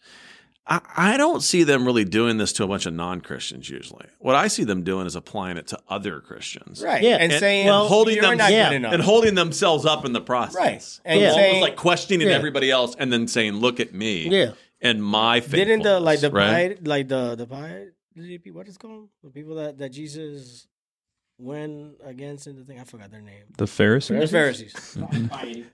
I, 0.67 0.81
I 0.97 1.17
don't 1.17 1.43
see 1.43 1.65
them 1.65 1.85
really 1.85 2.05
doing 2.05 2.39
this 2.39 2.53
to 2.55 2.65
a 2.65 2.69
bunch 2.69 2.87
of 2.87 2.95
non-Christians 2.95 3.69
usually. 3.69 4.07
What 4.21 4.37
I 4.37 4.47
see 4.47 4.63
them 4.63 4.85
doing 4.85 5.07
is 5.07 5.17
applying 5.17 5.57
it 5.57 5.67
to 5.69 5.79
other 5.89 6.21
Christians. 6.21 6.81
Right. 6.83 7.03
Yeah. 7.03 7.17
And, 7.17 7.33
And- 7.33 7.41
saying 7.41 7.67
well, 7.67 7.89
holding 7.89 8.15
you're 8.15 8.23
them- 8.25 8.39
not 8.39 8.53
yeah. 8.53 8.69
good 8.71 8.77
enough. 8.77 8.93
And 8.95 9.03
holding 9.03 9.35
themselves 9.35 9.85
up 9.85 10.05
in 10.05 10.13
the 10.13 10.21
process. 10.21 10.57
Right. 10.57 11.01
And 11.05 11.21
Yeah. 11.21 11.27
Almost 11.31 11.43
saying 11.43 11.61
like 11.63 11.77
questioning 11.77 12.29
Yeah. 12.29 12.35
everybody 12.35 12.71
else 12.71 12.95
and 12.97 13.13
then 13.13 13.27
saying, 13.27 13.55
look 13.55 13.81
at 13.81 13.93
me 13.93 14.29
Yeah. 14.29 14.53
and 14.81 15.03
my 15.05 15.41
didn't 15.41 15.83
the 15.83 15.99
like 15.99 16.21
the 16.21 16.31
right? 16.31 16.47
piety, 16.79 16.85
like 16.85 17.09
the 17.09 17.35
the 17.35 17.47
piety, 17.47 17.91
what 18.53 18.69
is 18.69 18.77
it 18.77 18.79
called? 18.79 19.09
The 19.23 19.31
people 19.31 19.57
that 19.57 19.79
that 19.79 19.91
Jesus 19.91 20.67
went 21.39 21.95
against 22.05 22.47
in 22.47 22.57
the 22.57 22.65
thing. 22.65 22.79
I 22.79 22.85
forgot 22.85 23.11
their 23.11 23.21
name. 23.21 23.45
The 23.57 23.67
Pharisees. 23.67 24.21
The 24.21 24.29
Pharisees. 24.29 24.99
I, 25.33 25.65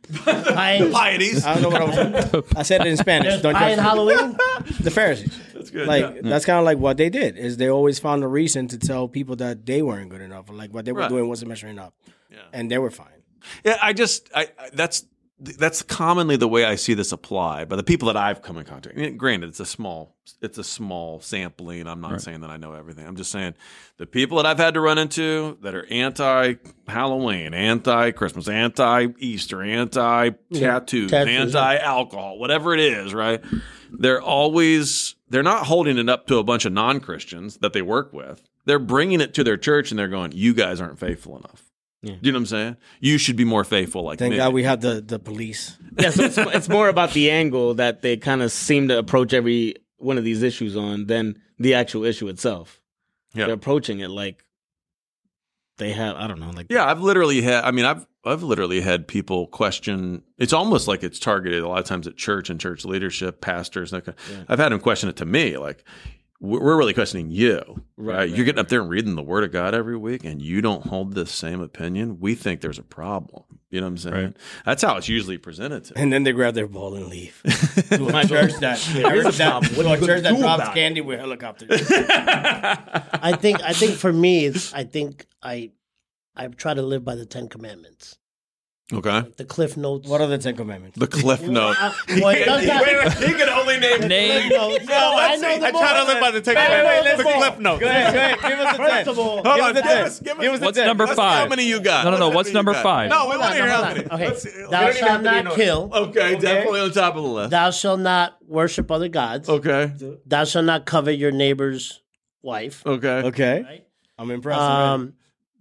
Pieties. 0.92 1.44
I 1.44 1.60
don't 1.60 1.62
know 1.62 1.68
what 1.70 1.82
I 1.82 2.28
was. 2.38 2.44
I 2.56 2.62
said 2.62 2.80
it 2.82 2.86
in 2.86 2.96
Spanish. 2.96 3.28
there's 3.28 3.42
Don't 3.42 3.54
pie 3.54 3.70
judge 3.70 3.78
in. 3.78 3.84
Halloween. 3.84 4.36
The 4.80 4.90
Pharisees. 4.90 5.38
That's 5.54 5.70
good. 5.70 5.86
Like 5.86 6.02
yeah. 6.16 6.20
that's 6.24 6.44
kind 6.44 6.58
of 6.58 6.64
like 6.64 6.78
what 6.78 6.96
they 6.96 7.10
did 7.10 7.36
is 7.36 7.56
they 7.56 7.68
always 7.68 7.98
found 7.98 8.22
a 8.22 8.28
reason 8.28 8.68
to 8.68 8.78
tell 8.78 9.08
people 9.08 9.36
that 9.36 9.66
they 9.66 9.82
weren't 9.82 10.08
good 10.10 10.20
enough, 10.20 10.48
or 10.50 10.54
like 10.54 10.72
what 10.72 10.84
they 10.84 10.92
were 10.92 11.00
Right. 11.00 11.08
doing 11.08 11.28
wasn't 11.28 11.48
measuring 11.48 11.78
up, 11.78 11.94
Yeah. 12.30 12.38
and 12.52 12.70
they 12.70 12.78
were 12.78 12.90
fine. 12.90 13.22
Yeah, 13.64 13.76
I 13.82 13.92
just 13.92 14.30
I, 14.34 14.48
I 14.58 14.70
that's 14.72 15.04
that's 15.40 15.82
commonly 15.82 16.36
the 16.36 16.48
way 16.48 16.64
I 16.64 16.74
see 16.74 16.94
this 16.94 17.12
apply 17.12 17.64
by 17.64 17.76
the 17.76 17.84
people 17.84 18.06
that 18.06 18.16
I've 18.16 18.42
come 18.42 18.58
in 18.58 18.64
contact. 18.64 18.96
Mean, 18.96 19.16
granted, 19.16 19.50
it's 19.50 19.60
a 19.60 19.66
small 19.66 20.16
it's 20.42 20.58
a 20.58 20.64
small 20.64 21.20
sampling. 21.20 21.86
I'm 21.86 22.00
not 22.00 22.20
saying 22.20 22.40
that 22.40 22.50
I 22.50 22.56
know 22.56 22.72
everything. 22.72 23.06
I'm 23.06 23.16
just 23.16 23.30
saying 23.30 23.54
the 23.98 24.06
people 24.06 24.36
that 24.38 24.46
I've 24.46 24.58
had 24.58 24.74
to 24.74 24.80
run 24.80 24.98
into 24.98 25.56
that 25.62 25.74
are 25.74 25.86
anti 25.86 26.54
Halloween, 26.88 27.54
anti 27.54 28.10
Christmas, 28.10 28.48
anti 28.48 29.08
Easter, 29.18 29.62
anti 29.62 30.30
tattoos, 30.52 31.10
tattoos, 31.10 31.54
anti 31.54 31.76
alcohol, 31.76 32.38
whatever 32.38 32.74
it 32.74 32.80
is, 32.80 33.14
right? 33.14 33.40
They're 33.92 34.20
always 34.20 35.14
they're 35.28 35.42
not 35.42 35.66
holding 35.66 35.98
it 35.98 36.08
up 36.08 36.26
to 36.28 36.38
a 36.38 36.44
bunch 36.44 36.64
of 36.64 36.72
non 36.72 37.00
Christians 37.00 37.58
that 37.58 37.72
they 37.72 37.82
work 37.82 38.12
with. 38.12 38.42
They're 38.64 38.78
bringing 38.78 39.20
it 39.20 39.34
to 39.34 39.44
their 39.44 39.56
church 39.56 39.90
and 39.90 39.98
they're 39.98 40.08
going, 40.08 40.32
"You 40.32 40.52
guys 40.52 40.80
aren't 40.80 40.98
faithful 40.98 41.36
enough." 41.38 41.62
Yeah. 42.02 42.12
Do 42.12 42.18
you 42.22 42.32
know 42.32 42.36
what 42.36 42.42
I'm 42.42 42.46
saying? 42.46 42.76
You 43.00 43.18
should 43.18 43.36
be 43.36 43.44
more 43.44 43.64
faithful 43.64 44.02
like 44.04 44.18
Thank 44.18 44.32
me. 44.32 44.36
God 44.36 44.52
we 44.52 44.62
have 44.62 44.80
the 44.80 45.00
the 45.00 45.18
police. 45.18 45.76
Yeah, 45.98 46.10
so 46.10 46.24
it's, 46.24 46.38
it's 46.38 46.68
more 46.68 46.88
about 46.88 47.12
the 47.12 47.30
angle 47.30 47.74
that 47.74 48.02
they 48.02 48.16
kind 48.16 48.40
of 48.40 48.52
seem 48.52 48.88
to 48.88 48.98
approach 48.98 49.32
every 49.32 49.74
one 49.96 50.16
of 50.16 50.22
these 50.24 50.42
issues 50.42 50.76
on 50.76 51.06
than 51.06 51.40
the 51.58 51.74
actual 51.74 52.04
issue 52.04 52.28
itself. 52.28 52.80
Yeah. 53.34 53.46
They're 53.46 53.54
approaching 53.54 53.98
it 53.98 54.10
like 54.10 54.44
they 55.78 55.92
have, 55.92 56.16
I 56.16 56.28
don't 56.28 56.38
know, 56.38 56.50
like 56.50 56.66
yeah, 56.70 56.86
I've 56.86 57.00
literally 57.00 57.42
had. 57.42 57.64
I 57.64 57.72
mean, 57.72 57.84
I've 57.84 58.06
I've 58.24 58.42
literally 58.42 58.80
had 58.80 59.08
people 59.08 59.46
question. 59.48 60.22
It's 60.36 60.52
almost 60.52 60.86
like 60.86 61.02
it's 61.02 61.18
targeted 61.18 61.62
a 61.62 61.68
lot 61.68 61.80
of 61.80 61.84
times 61.86 62.06
at 62.06 62.16
church 62.16 62.48
and 62.50 62.60
church 62.60 62.84
leadership, 62.84 63.40
pastors. 63.40 63.90
That 63.90 64.04
kind 64.04 64.16
Yeah. 64.30 64.44
I've 64.48 64.58
had 64.58 64.70
them 64.70 64.80
question 64.80 65.08
it 65.08 65.16
to 65.16 65.24
me, 65.24 65.56
like 65.56 65.84
we're 66.40 66.60
we're 66.60 66.76
really 66.76 66.94
questioning 66.94 67.30
you, 67.30 67.82
right? 67.96 68.16
Right, 68.16 68.30
You're 68.30 68.44
getting 68.44 68.60
up 68.60 68.68
there 68.68 68.80
and 68.80 68.88
reading 68.88 69.16
the 69.16 69.22
Word 69.22 69.44
of 69.44 69.52
God 69.52 69.74
every 69.74 69.96
week, 69.96 70.24
and 70.24 70.40
you 70.40 70.60
don't 70.60 70.86
hold 70.86 71.14
this 71.14 71.32
same 71.32 71.60
opinion. 71.60 72.20
We 72.20 72.34
think 72.34 72.60
there's 72.60 72.78
a 72.78 72.84
problem. 72.84 73.44
You 73.70 73.80
know 73.80 73.86
what 73.86 73.90
I'm 73.90 73.98
saying? 73.98 74.14
Right. 74.14 74.36
That's 74.64 74.82
how 74.82 74.96
it's 74.96 75.08
usually 75.08 75.36
presented 75.36 75.84
to. 75.84 75.94
me. 75.94 76.02
And 76.02 76.12
then 76.12 76.22
they 76.22 76.32
grab 76.32 76.54
their 76.54 76.68
ball 76.68 76.94
and 76.94 77.06
leave. 77.08 77.42
to 77.44 78.06
a 78.06 78.24
church 78.24 78.54
that, 78.60 78.78
church 78.78 79.36
that, 79.36 79.62
to 79.62 79.92
a 79.92 79.98
church 79.98 80.22
that 80.22 80.38
drops 80.38 80.68
candy 80.70 81.00
with 81.00 81.18
helicopters. 81.18 81.68
I 81.90 83.36
think 83.38 83.62
I 83.62 83.72
think 83.72 83.96
for 83.96 84.12
me 84.12 84.46
it's 84.46 84.72
I 84.72 84.84
think 84.84 85.26
I 85.42 85.72
I 86.34 86.46
try 86.46 86.72
to 86.72 86.82
live 86.82 87.04
by 87.04 87.14
the 87.16 87.26
Ten 87.26 87.48
Commandments. 87.48 88.16
Okay. 88.90 89.22
The 89.36 89.44
Cliff 89.44 89.76
Notes. 89.76 90.08
What 90.08 90.22
are 90.22 90.26
the 90.28 90.38
Ten 90.38 90.56
Commandments? 90.56 90.98
The 90.98 91.06
Cliff 91.06 91.42
Note. 91.46 91.76
Uh, 91.78 91.92
well, 92.08 92.28
it 92.28 92.46
does 92.46 92.66
not- 92.66 93.22
he 93.22 93.34
can 93.34 93.48
only 93.50 93.78
name 93.78 94.08
Name. 94.08 94.48
No, 94.48 94.68
no, 94.70 94.76
I 94.78 95.36
know 95.36 95.58
the 95.58 95.66
I 95.66 95.70
try 95.72 96.00
to 96.00 96.04
live 96.04 96.20
by 96.20 96.30
the 96.30 96.40
Ten 96.40 96.54
Wait, 96.54 96.70
wait, 96.70 96.84
wait, 96.86 97.02
let's 97.04 97.18
The 97.18 97.22
go. 97.24 97.32
Cliff 97.36 97.58
Notes. 97.58 97.80
Go 97.80 97.86
ahead, 97.86 98.14
go 98.14 98.18
ahead. 98.18 98.38
Give 98.40 98.58
us 98.60 98.72
the 98.72 98.82
First 98.82 98.94
ten. 98.94 99.08
of 99.08 99.18
all, 99.18 99.30
Hold 99.30 99.44
Give 99.44 99.52
on, 99.52 99.60
us 99.60 99.66
the 99.68 99.72
give 99.74 99.82
ten. 99.90 100.04
us, 100.06 100.20
give 100.20 100.38
us, 100.38 100.42
Give 100.42 100.52
us 100.54 100.58
the 100.60 100.64
What's 100.64 100.78
ten. 100.78 100.86
number 100.86 101.04
let's 101.04 101.12
see 101.16 101.22
five? 101.22 101.38
How 101.42 101.48
many 101.48 101.64
you 101.66 101.80
got? 101.80 102.04
No, 102.06 102.10
no, 102.12 102.16
no, 102.16 102.28
Let's 102.28 102.32
see 102.32 102.36
what's 102.36 102.48
how 102.48 102.52
many 102.52 102.54
number 102.54 102.72
got. 102.72 102.82
five? 102.82 103.10
No, 103.10 103.16
we 103.16 103.20
Hold 103.28 103.40
want 103.40 103.42
on, 103.42 103.50
to 103.50 103.62
hear 103.62 103.70
hold 103.70 103.84
how 103.84 103.90
on. 103.90 103.96
many. 103.96 104.08
Okay. 104.10 104.26
Let's 104.28 104.42
see. 104.42 104.50
Thou 104.50 104.70
don't 104.70 104.82
even 104.88 104.94
shalt 104.96 105.10
have 105.10 105.22
to 105.22 105.30
be 105.30 105.36
in 105.38 105.44
not 105.44 105.50
order. 105.52 105.62
kill. 105.62 105.90
Okay, 105.92 106.38
definitely 106.38 106.80
on 106.80 106.90
top 106.92 107.16
of 107.16 107.22
the 107.22 107.28
list. 107.28 107.50
Thou 107.50 107.70
shalt 107.70 108.00
not 108.00 108.38
worship 108.46 108.90
other 108.90 109.08
gods. 109.08 109.48
Okay, 109.50 109.92
Thou 110.24 110.44
shalt 110.44 110.64
not 110.64 110.86
covet 110.86 111.18
your 111.18 111.30
neighbor's 111.30 112.00
wife. 112.40 112.82
okay. 112.86 113.22
Okay. 113.24 113.84
I'm 114.18 114.30
impressed. 114.30 114.60
Um, 114.60 115.12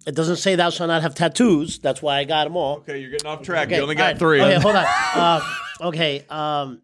it 0.07 0.15
doesn't 0.15 0.37
say 0.37 0.55
thou 0.55 0.69
shalt 0.69 0.87
not 0.87 1.01
have 1.01 1.13
tattoos. 1.15 1.79
That's 1.79 2.01
why 2.01 2.19
I 2.19 2.23
got 2.23 2.45
them 2.45 2.55
all. 2.55 2.77
Okay, 2.77 2.99
you're 2.99 3.11
getting 3.11 3.27
off 3.27 3.41
track. 3.41 3.67
Okay, 3.67 3.75
you 3.75 3.81
only 3.81 3.95
got 3.95 4.05
right. 4.05 4.17
three. 4.19 4.41
Okay, 4.41 4.59
hold 4.59 4.75
on. 4.75 4.85
Uh, 5.17 5.41
okay, 5.81 6.23
um, 6.29 6.81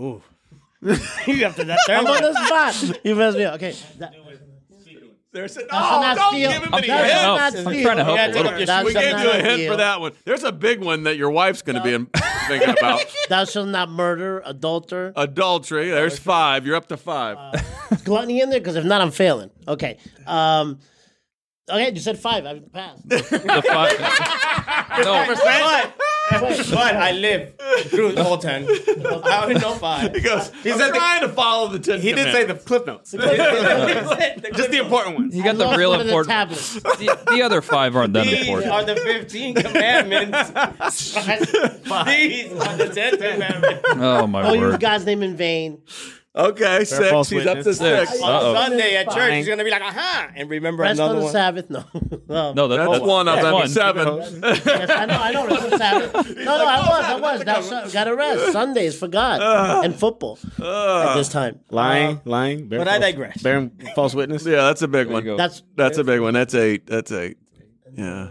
Ooh. 0.00 0.22
you 0.82 1.44
have 1.44 1.54
to 1.54 1.64
that 1.64 1.78
third 1.86 1.98
I'm 1.98 2.06
on 2.06 2.22
the 2.22 2.46
spot. 2.46 3.00
You 3.04 3.14
messed 3.14 3.36
me 3.36 3.44
up. 3.44 3.54
Okay. 3.54 3.74
That, 3.98 4.14
There's 5.30 5.56
a, 5.56 5.62
oh, 5.64 5.66
not 5.70 6.16
don't 6.16 6.32
steal. 6.34 6.50
give 6.50 6.62
him 6.62 6.70
Thou 6.72 6.78
any 6.78 6.86
hints. 6.88 7.06
I'm 7.14 7.52
steal. 7.52 7.82
trying 7.82 7.96
to 7.98 8.04
help 8.04 8.16
Yeah, 8.16 8.26
a 8.26 8.32
little. 8.32 8.70
up 8.70 8.84
We 8.86 8.92
gave 8.94 9.20
you 9.20 9.30
a 9.30 9.34
hint 9.34 9.52
steal. 9.54 9.72
for 9.72 9.76
that 9.76 10.00
one. 10.00 10.12
There's 10.24 10.42
a 10.42 10.52
big 10.52 10.80
one 10.82 11.04
that 11.04 11.16
your 11.16 11.30
wife's 11.30 11.62
going 11.62 11.76
to 11.76 11.82
be 11.82 11.94
in, 11.94 12.06
thinking 12.48 12.70
about. 12.70 13.04
Thou 13.28 13.44
shalt 13.44 13.68
not 13.68 13.90
murder, 13.90 14.42
adulter. 14.44 15.12
Adultery. 15.14 15.90
There's 15.90 16.18
five. 16.18 16.66
You're 16.66 16.76
up 16.76 16.88
to 16.88 16.96
five. 16.96 17.36
Gluttony 18.04 18.40
in 18.40 18.50
there? 18.50 18.58
Because 18.58 18.76
if 18.76 18.84
not, 18.84 19.00
I'm 19.00 19.12
failing. 19.12 19.50
Okay. 19.68 19.98
Um, 20.26 20.80
okay, 21.72 21.92
you 21.92 22.00
said 22.00 22.18
five. 22.18 22.44
I 22.46 22.58
passed. 22.60 23.08
The 23.08 23.18
five. 23.22 23.98
no, 25.04 25.24
But, 26.30 26.70
but 26.70 26.94
I 26.96 27.12
live 27.12 27.54
through 27.86 28.12
the 28.12 28.22
whole 28.24 28.38
ten. 28.38 28.66
I 28.68 29.42
only 29.42 29.54
know 29.56 29.74
five. 29.74 30.14
he 30.14 30.20
goes. 30.20 30.50
He's 30.62 30.76
said 30.76 30.90
the- 30.92 30.96
trying 30.98 31.22
to 31.22 31.28
follow 31.28 31.68
the 31.68 31.78
Ten 31.78 32.00
He 32.00 32.12
didn't 32.12 32.32
say 32.32 32.44
the 32.44 32.54
Cliff 32.54 32.86
Notes. 32.86 33.10
Just 33.12 34.70
the 34.70 34.78
important 34.78 35.18
ones. 35.18 35.34
you 35.36 35.42
got 35.42 35.56
the 35.58 35.76
real 35.76 35.94
important. 35.94 36.28
tablets. 36.28 36.74
The, 36.74 37.18
the 37.30 37.42
other 37.42 37.60
five 37.60 37.96
aren't 37.96 38.12
that 38.14 38.24
These 38.26 38.40
important. 38.46 38.70
are 38.72 38.84
the 38.84 38.96
15 38.96 39.54
commandments. 39.56 40.48
These 42.06 42.52
are 42.52 42.76
the 42.76 42.90
10 42.94 43.16
commandments. 43.18 43.82
Oh 43.88 44.26
my 44.26 44.40
oh, 44.40 44.44
Don't 44.44 44.54
use 44.54 44.72
word! 44.72 44.80
God's 44.80 45.06
name 45.06 45.22
in 45.22 45.36
vain. 45.36 45.82
Okay, 46.34 46.84
six. 46.84 47.10
false 47.10 47.28
He's 47.28 47.44
up 47.46 47.52
to 47.52 47.58
witness. 47.58 47.78
six. 47.78 48.10
Six. 48.10 48.22
On 48.22 48.30
Uh-oh. 48.32 48.54
Sunday 48.54 48.96
at 48.96 49.10
church, 49.10 49.34
he's 49.34 49.46
going 49.46 49.58
to 49.58 49.64
be 49.64 49.70
like, 49.70 49.82
aha, 49.82 50.30
and 50.34 50.48
remember 50.48 50.82
Rest 50.82 50.98
another 50.98 51.14
on 51.14 51.18
the 51.18 51.24
one. 51.24 51.32
Sabbath. 51.32 51.70
No. 51.70 51.84
no. 52.28 52.52
No, 52.54 52.68
that, 52.68 52.88
That's 52.88 53.00
one 53.00 53.28
of 53.28 53.36
that's 53.36 53.74
them. 53.74 53.96
Seven. 53.96 54.42
Yes, 54.42 54.90
I 54.90 55.04
know. 55.04 55.14
I 55.14 55.32
know. 55.32 55.46
Rest 55.46 55.62
on 55.62 55.70
the 55.70 55.78
Sabbath. 55.78 56.36
No, 56.38 56.58
no, 56.58 56.66
I 56.66 56.78
oh, 56.78 56.88
was. 56.88 57.04
I 57.04 57.20
was. 57.20 57.44
That's 57.44 57.92
got 57.92 58.04
to 58.04 58.16
rest. 58.16 58.52
Sundays 58.52 58.98
for 58.98 59.08
God 59.08 59.40
ah. 59.42 59.82
and 59.82 59.94
football 59.94 60.38
at 60.42 61.14
this 61.14 61.28
ah. 61.28 61.32
time. 61.32 61.60
Lying, 61.70 62.16
uh, 62.16 62.20
lying. 62.24 62.68
bearing 62.68 62.84
But 62.84 62.88
I 62.88 62.98
false- 62.98 63.12
digress. 63.12 63.42
Bearing 63.42 63.70
false 63.94 64.14
witness. 64.14 64.46
Yeah, 64.46 64.62
that's 64.62 64.80
a 64.80 64.88
big 64.88 65.08
one. 65.08 65.24
go. 65.24 65.36
That's 65.36 65.62
That's 65.76 65.98
a 65.98 66.04
big 66.04 66.20
one. 66.20 66.32
That's 66.32 66.54
eight. 66.54 66.86
That's 66.86 67.12
eight. 67.12 67.36
Yeah. 67.94 68.30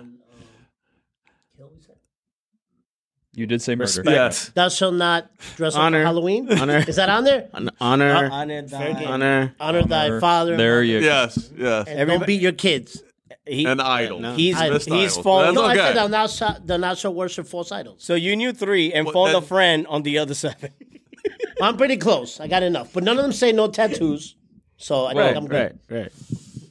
You 3.34 3.46
did 3.48 3.62
say 3.62 3.76
murder. 3.76 4.04
Yes. 4.06 4.50
Thou 4.50 4.68
shalt 4.70 4.96
not 4.96 5.30
dress 5.56 5.74
up 5.76 5.92
for 5.92 5.98
Halloween. 6.00 6.52
Honor. 6.52 6.84
Is 6.86 6.98
that 6.98 7.10
on 7.10 7.24
there? 7.24 7.48
Hon- 7.54 7.70
Honor. 7.80 8.14
Uh, 8.14 8.30
honor 8.30 8.62
thy- 8.64 9.06
Honor. 9.06 9.56
Honor 9.60 9.84
thy 9.84 10.20
father. 10.20 10.58
There 10.58 10.84
you 10.84 11.00
go. 11.00 11.06
Yes. 11.06 11.50
Yes. 11.56 11.88
And 11.88 12.10
don't 12.10 12.26
beat 12.26 12.42
your 12.42 12.52
kids. 12.52 13.02
He- 13.46 13.66
An 13.66 13.80
idol. 13.80 14.20
No. 14.20 14.34
He's, 14.36 14.58
I- 14.60 14.70
Missed 14.70 14.90
he's 14.90 15.14
idols. 15.14 15.24
fallen. 15.24 15.46
That's 15.46 15.56
No, 15.56 15.64
I 15.64 15.72
okay. 15.72 15.80
said 15.80 15.96
thou 15.96 16.08
not 16.08 16.30
shalt, 16.30 16.68
thou 16.68 16.78
not 16.78 16.98
shalt 16.98 17.16
worship 17.16 17.48
false 17.48 17.72
idols. 17.72 18.04
So 18.04 18.16
you 18.16 18.36
knew 18.36 18.52
three 18.52 18.92
and 18.92 19.06
Well, 19.06 19.14
phoned 19.14 19.30
a 19.32 19.40
then- 19.40 19.48
friend 19.48 19.88
on 19.88 20.04
the 20.04 20.18
other 20.18 20.34
seven. 20.34 20.72
I'm 21.62 21.78
pretty 21.78 21.98
close. 21.98 22.40
I 22.42 22.48
got 22.48 22.64
enough, 22.64 22.92
but 22.92 23.04
none 23.04 23.18
of 23.18 23.24
them 23.24 23.32
say 23.32 23.52
no 23.54 23.68
tattoos. 23.70 24.36
So 24.78 25.06
I 25.06 25.14
Right, 25.14 25.26
think 25.28 25.38
I'm 25.38 25.48
good. 25.48 25.80
right, 25.90 26.02
right. 26.02 26.12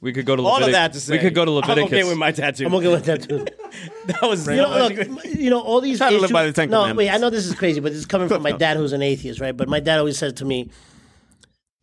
We 0.03 0.13
could 0.15 0.25
go 0.25 0.35
to 0.35 0.43
All 0.43 0.61
Levitic- 0.61 0.67
of 0.67 0.73
that 0.73 0.93
to 0.95 1.01
say. 1.01 1.13
We 1.13 1.19
could 1.19 1.35
go 1.35 1.45
to 1.45 1.51
Leviticus. 1.51 1.93
I'm 1.93 1.99
okay 1.99 2.05
with 2.09 2.17
my 2.17 2.33
tattoo. 2.33 2.67
I'm 2.67 2.75
okay 2.75 2.89
with 2.89 3.05
tattoos. 3.05 3.45
that 4.07 4.23
was 4.23 4.47
You 4.47 4.57
know, 4.57 4.89
look, 4.89 5.25
you 5.27 5.51
know, 5.51 5.61
all 5.61 5.81
these 5.83 5.99
Try 5.99 6.09
to 6.09 6.15
live 6.15 6.25
issues. 6.25 6.33
by 6.33 6.47
the 6.47 6.53
Ten 6.53 6.71
no, 6.71 6.81
wait, 6.83 6.89
Commandments. 6.91 7.15
I 7.15 7.19
know 7.21 7.31
this 7.31 7.47
is 7.47 7.55
crazy, 7.55 7.81
but 7.81 7.91
this 7.93 7.99
is 7.99 8.07
coming 8.07 8.29
from 8.29 8.43
my 8.43 8.53
dad, 8.65 8.77
who's 8.79 8.93
an 8.95 9.03
atheist, 9.03 9.41
right? 9.41 9.55
But 9.57 9.69
my 9.69 9.79
dad 9.81 9.99
always 9.99 10.17
said 10.17 10.39
to 10.39 10.45
me, 10.47 10.71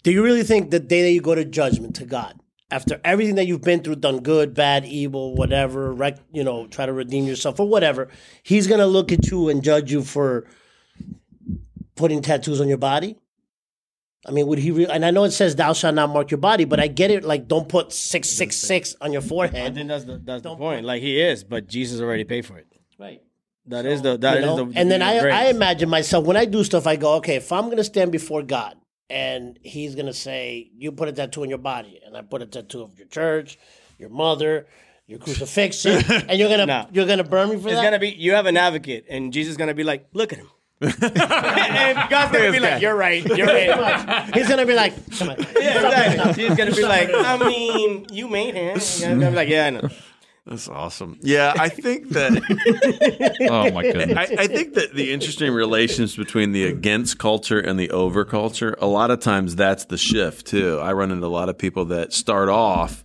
"Do 0.03 0.12
you 0.12 0.23
really 0.23 0.43
think 0.43 0.71
the 0.71 0.80
day 0.80 1.03
that 1.03 1.12
you 1.12 1.21
go 1.21 1.36
to 1.36 1.45
judgment 1.45 1.95
to 1.97 2.06
God, 2.06 2.39
after 2.71 2.99
everything 3.06 3.36
that 3.36 3.45
you've 3.45 3.62
been 3.62 3.82
through, 3.84 3.97
done 3.97 4.21
good, 4.21 4.56
bad, 4.56 4.84
evil, 4.86 5.36
whatever, 5.36 5.93
rec- 5.93 6.17
you 6.34 6.43
know, 6.43 6.65
try 6.67 6.88
to 6.88 6.93
redeem 6.93 7.25
yourself 7.25 7.60
or 7.60 7.67
whatever, 7.67 8.08
He's 8.41 8.65
gonna 8.65 8.88
look 8.88 9.12
at 9.12 9.27
you 9.30 9.47
and 9.49 9.63
judge 9.63 9.91
you 9.91 10.01
for 10.01 10.47
putting 11.95 12.23
tattoos 12.23 12.60
on 12.60 12.67
your 12.67 12.80
body?" 12.80 13.15
I 14.25 14.32
mean, 14.32 14.47
would 14.47 14.60
he? 14.60 14.71
Re- 14.71 14.88
and 14.88 15.06
I 15.06 15.12
know 15.12 15.23
it 15.23 15.32
says, 15.32 15.56
"Thou 15.56 15.73
shalt 15.73 15.95
not 15.95 16.10
mark 16.10 16.32
your 16.32 16.39
body," 16.39 16.65
but 16.65 16.80
I 16.80 16.88
get 16.88 17.12
it. 17.12 17.23
Like, 17.23 17.47
don't 17.47 17.69
put 17.69 17.93
six 17.93 18.27
six 18.30 18.56
six 18.58 18.95
on 18.99 19.13
your 19.13 19.21
forehead. 19.21 19.56
I 19.56 19.58
forehead. 19.60 19.75
think 19.75 19.88
that's 19.89 20.03
the 20.06 20.17
that's 20.23 20.41
the 20.43 20.49
Don't- 20.49 20.58
point. 20.58 20.86
Like 20.86 21.01
he 21.01 21.21
is, 21.21 21.43
but 21.43 21.67
Jesus 21.67 22.01
already 22.01 22.23
paid 22.23 22.45
for 22.45 22.58
it. 22.58 22.67
Right. 22.99 23.21
That 23.67 23.86
is 23.86 24.01
the 24.01 24.17
that 24.17 24.34
you 24.36 24.39
is 24.39 24.45
know? 24.45 24.65
the 24.65 24.80
and 24.80 24.89
then 24.89 25.01
I, 25.01 25.19
grace. 25.19 25.34
I 25.34 25.45
imagine 25.47 25.89
myself 25.89 26.25
when 26.25 26.36
I 26.38 26.45
do 26.45 26.63
stuff, 26.63 26.88
I 26.88 26.95
go, 26.95 27.15
okay, 27.15 27.36
if 27.36 27.51
I'm 27.51 27.69
gonna 27.69 27.84
stand 27.84 28.12
before 28.12 28.41
God 28.41 28.75
and 29.10 29.60
He's 29.62 29.94
gonna 29.96 30.13
say, 30.13 30.71
you 30.75 30.92
put 30.92 31.08
a 31.10 31.12
tattoo 31.13 31.44
on 31.44 31.50
your 31.50 31.58
body, 31.60 32.00
and 32.06 32.15
I 32.17 32.21
put 32.21 32.42
a 32.42 32.46
tattoo 32.46 32.81
of 32.81 32.98
your 32.98 33.08
church, 33.08 33.60
your 34.00 34.10
mother, 34.10 34.67
your 35.06 35.19
crucifixion, 35.19 36.02
and 36.29 36.39
you're 36.39 36.50
gonna 36.50 36.65
No. 36.65 36.87
you're 36.92 37.06
gonna 37.08 37.23
burn 37.23 37.50
me 37.50 37.58
for 37.58 37.67
It's 37.67 37.77
that. 37.77 37.83
gonna 37.83 38.00
be 38.00 38.10
you 38.10 38.33
have 38.33 38.46
an 38.46 38.58
advocate, 38.58 39.06
and 39.10 39.31
Jesus 39.31 39.52
is 39.52 39.58
gonna 39.58 39.73
be 39.73 39.83
like, 39.83 40.08
look 40.13 40.33
at 40.33 40.39
him. 40.39 40.50
and 40.82 42.10
God's 42.10 42.32
gonna 42.32 42.52
be 42.52 42.60
like, 42.60 42.82
"You're 42.82 42.96
right, 42.96 43.25
you're 43.25 43.48
right." 43.48 44.30
He's 44.36 44.48
gonna 44.48 44.65
be 44.65 44.75
like, 44.75 44.94
come 45.17 45.30
on. 45.30 45.38
yeah, 45.60 45.86
exactly. 46.13 46.48
He's 46.48 46.56
gonna 46.56 46.71
be 46.71 46.84
like, 46.84 47.10
"I 47.12 47.38
mean, 47.48 48.06
you 48.12 48.28
made 48.28 48.54
him." 48.54 48.75
He's 48.75 49.02
gonna 49.02 49.30
be 49.32 49.36
like, 49.36 49.50
"Yeah, 49.50 49.65
I 49.65 49.69
know." 49.71 49.90
That's 50.46 50.69
awesome. 50.69 51.17
Yeah, 51.21 51.54
I 51.58 51.67
think 51.67 52.10
that 52.10 52.32
Oh 53.50 53.71
my 53.71 53.82
goodness. 53.84 54.17
I, 54.17 54.44
I 54.44 54.48
think 54.48 54.75
that 54.75 54.94
the 54.94 55.12
interesting 55.12 55.52
relations 55.52 56.15
between 56.15 56.54
the 56.54 56.65
against 56.65 57.17
culture 57.17 57.60
and 57.60 57.78
the 57.78 57.90
over 57.90 58.23
culture, 58.23 58.78
a 58.80 58.88
lot 58.88 59.12
of 59.12 59.19
times 59.19 59.58
that's 59.58 59.86
the 59.86 59.98
shift 59.98 60.48
too. 60.48 60.80
I 60.80 60.94
run 60.94 61.12
into 61.12 61.25
a 61.25 61.28
lot 61.28 61.50
of 61.50 61.58
people 61.58 61.86
that 61.86 62.13
start 62.13 62.48
off 62.48 63.04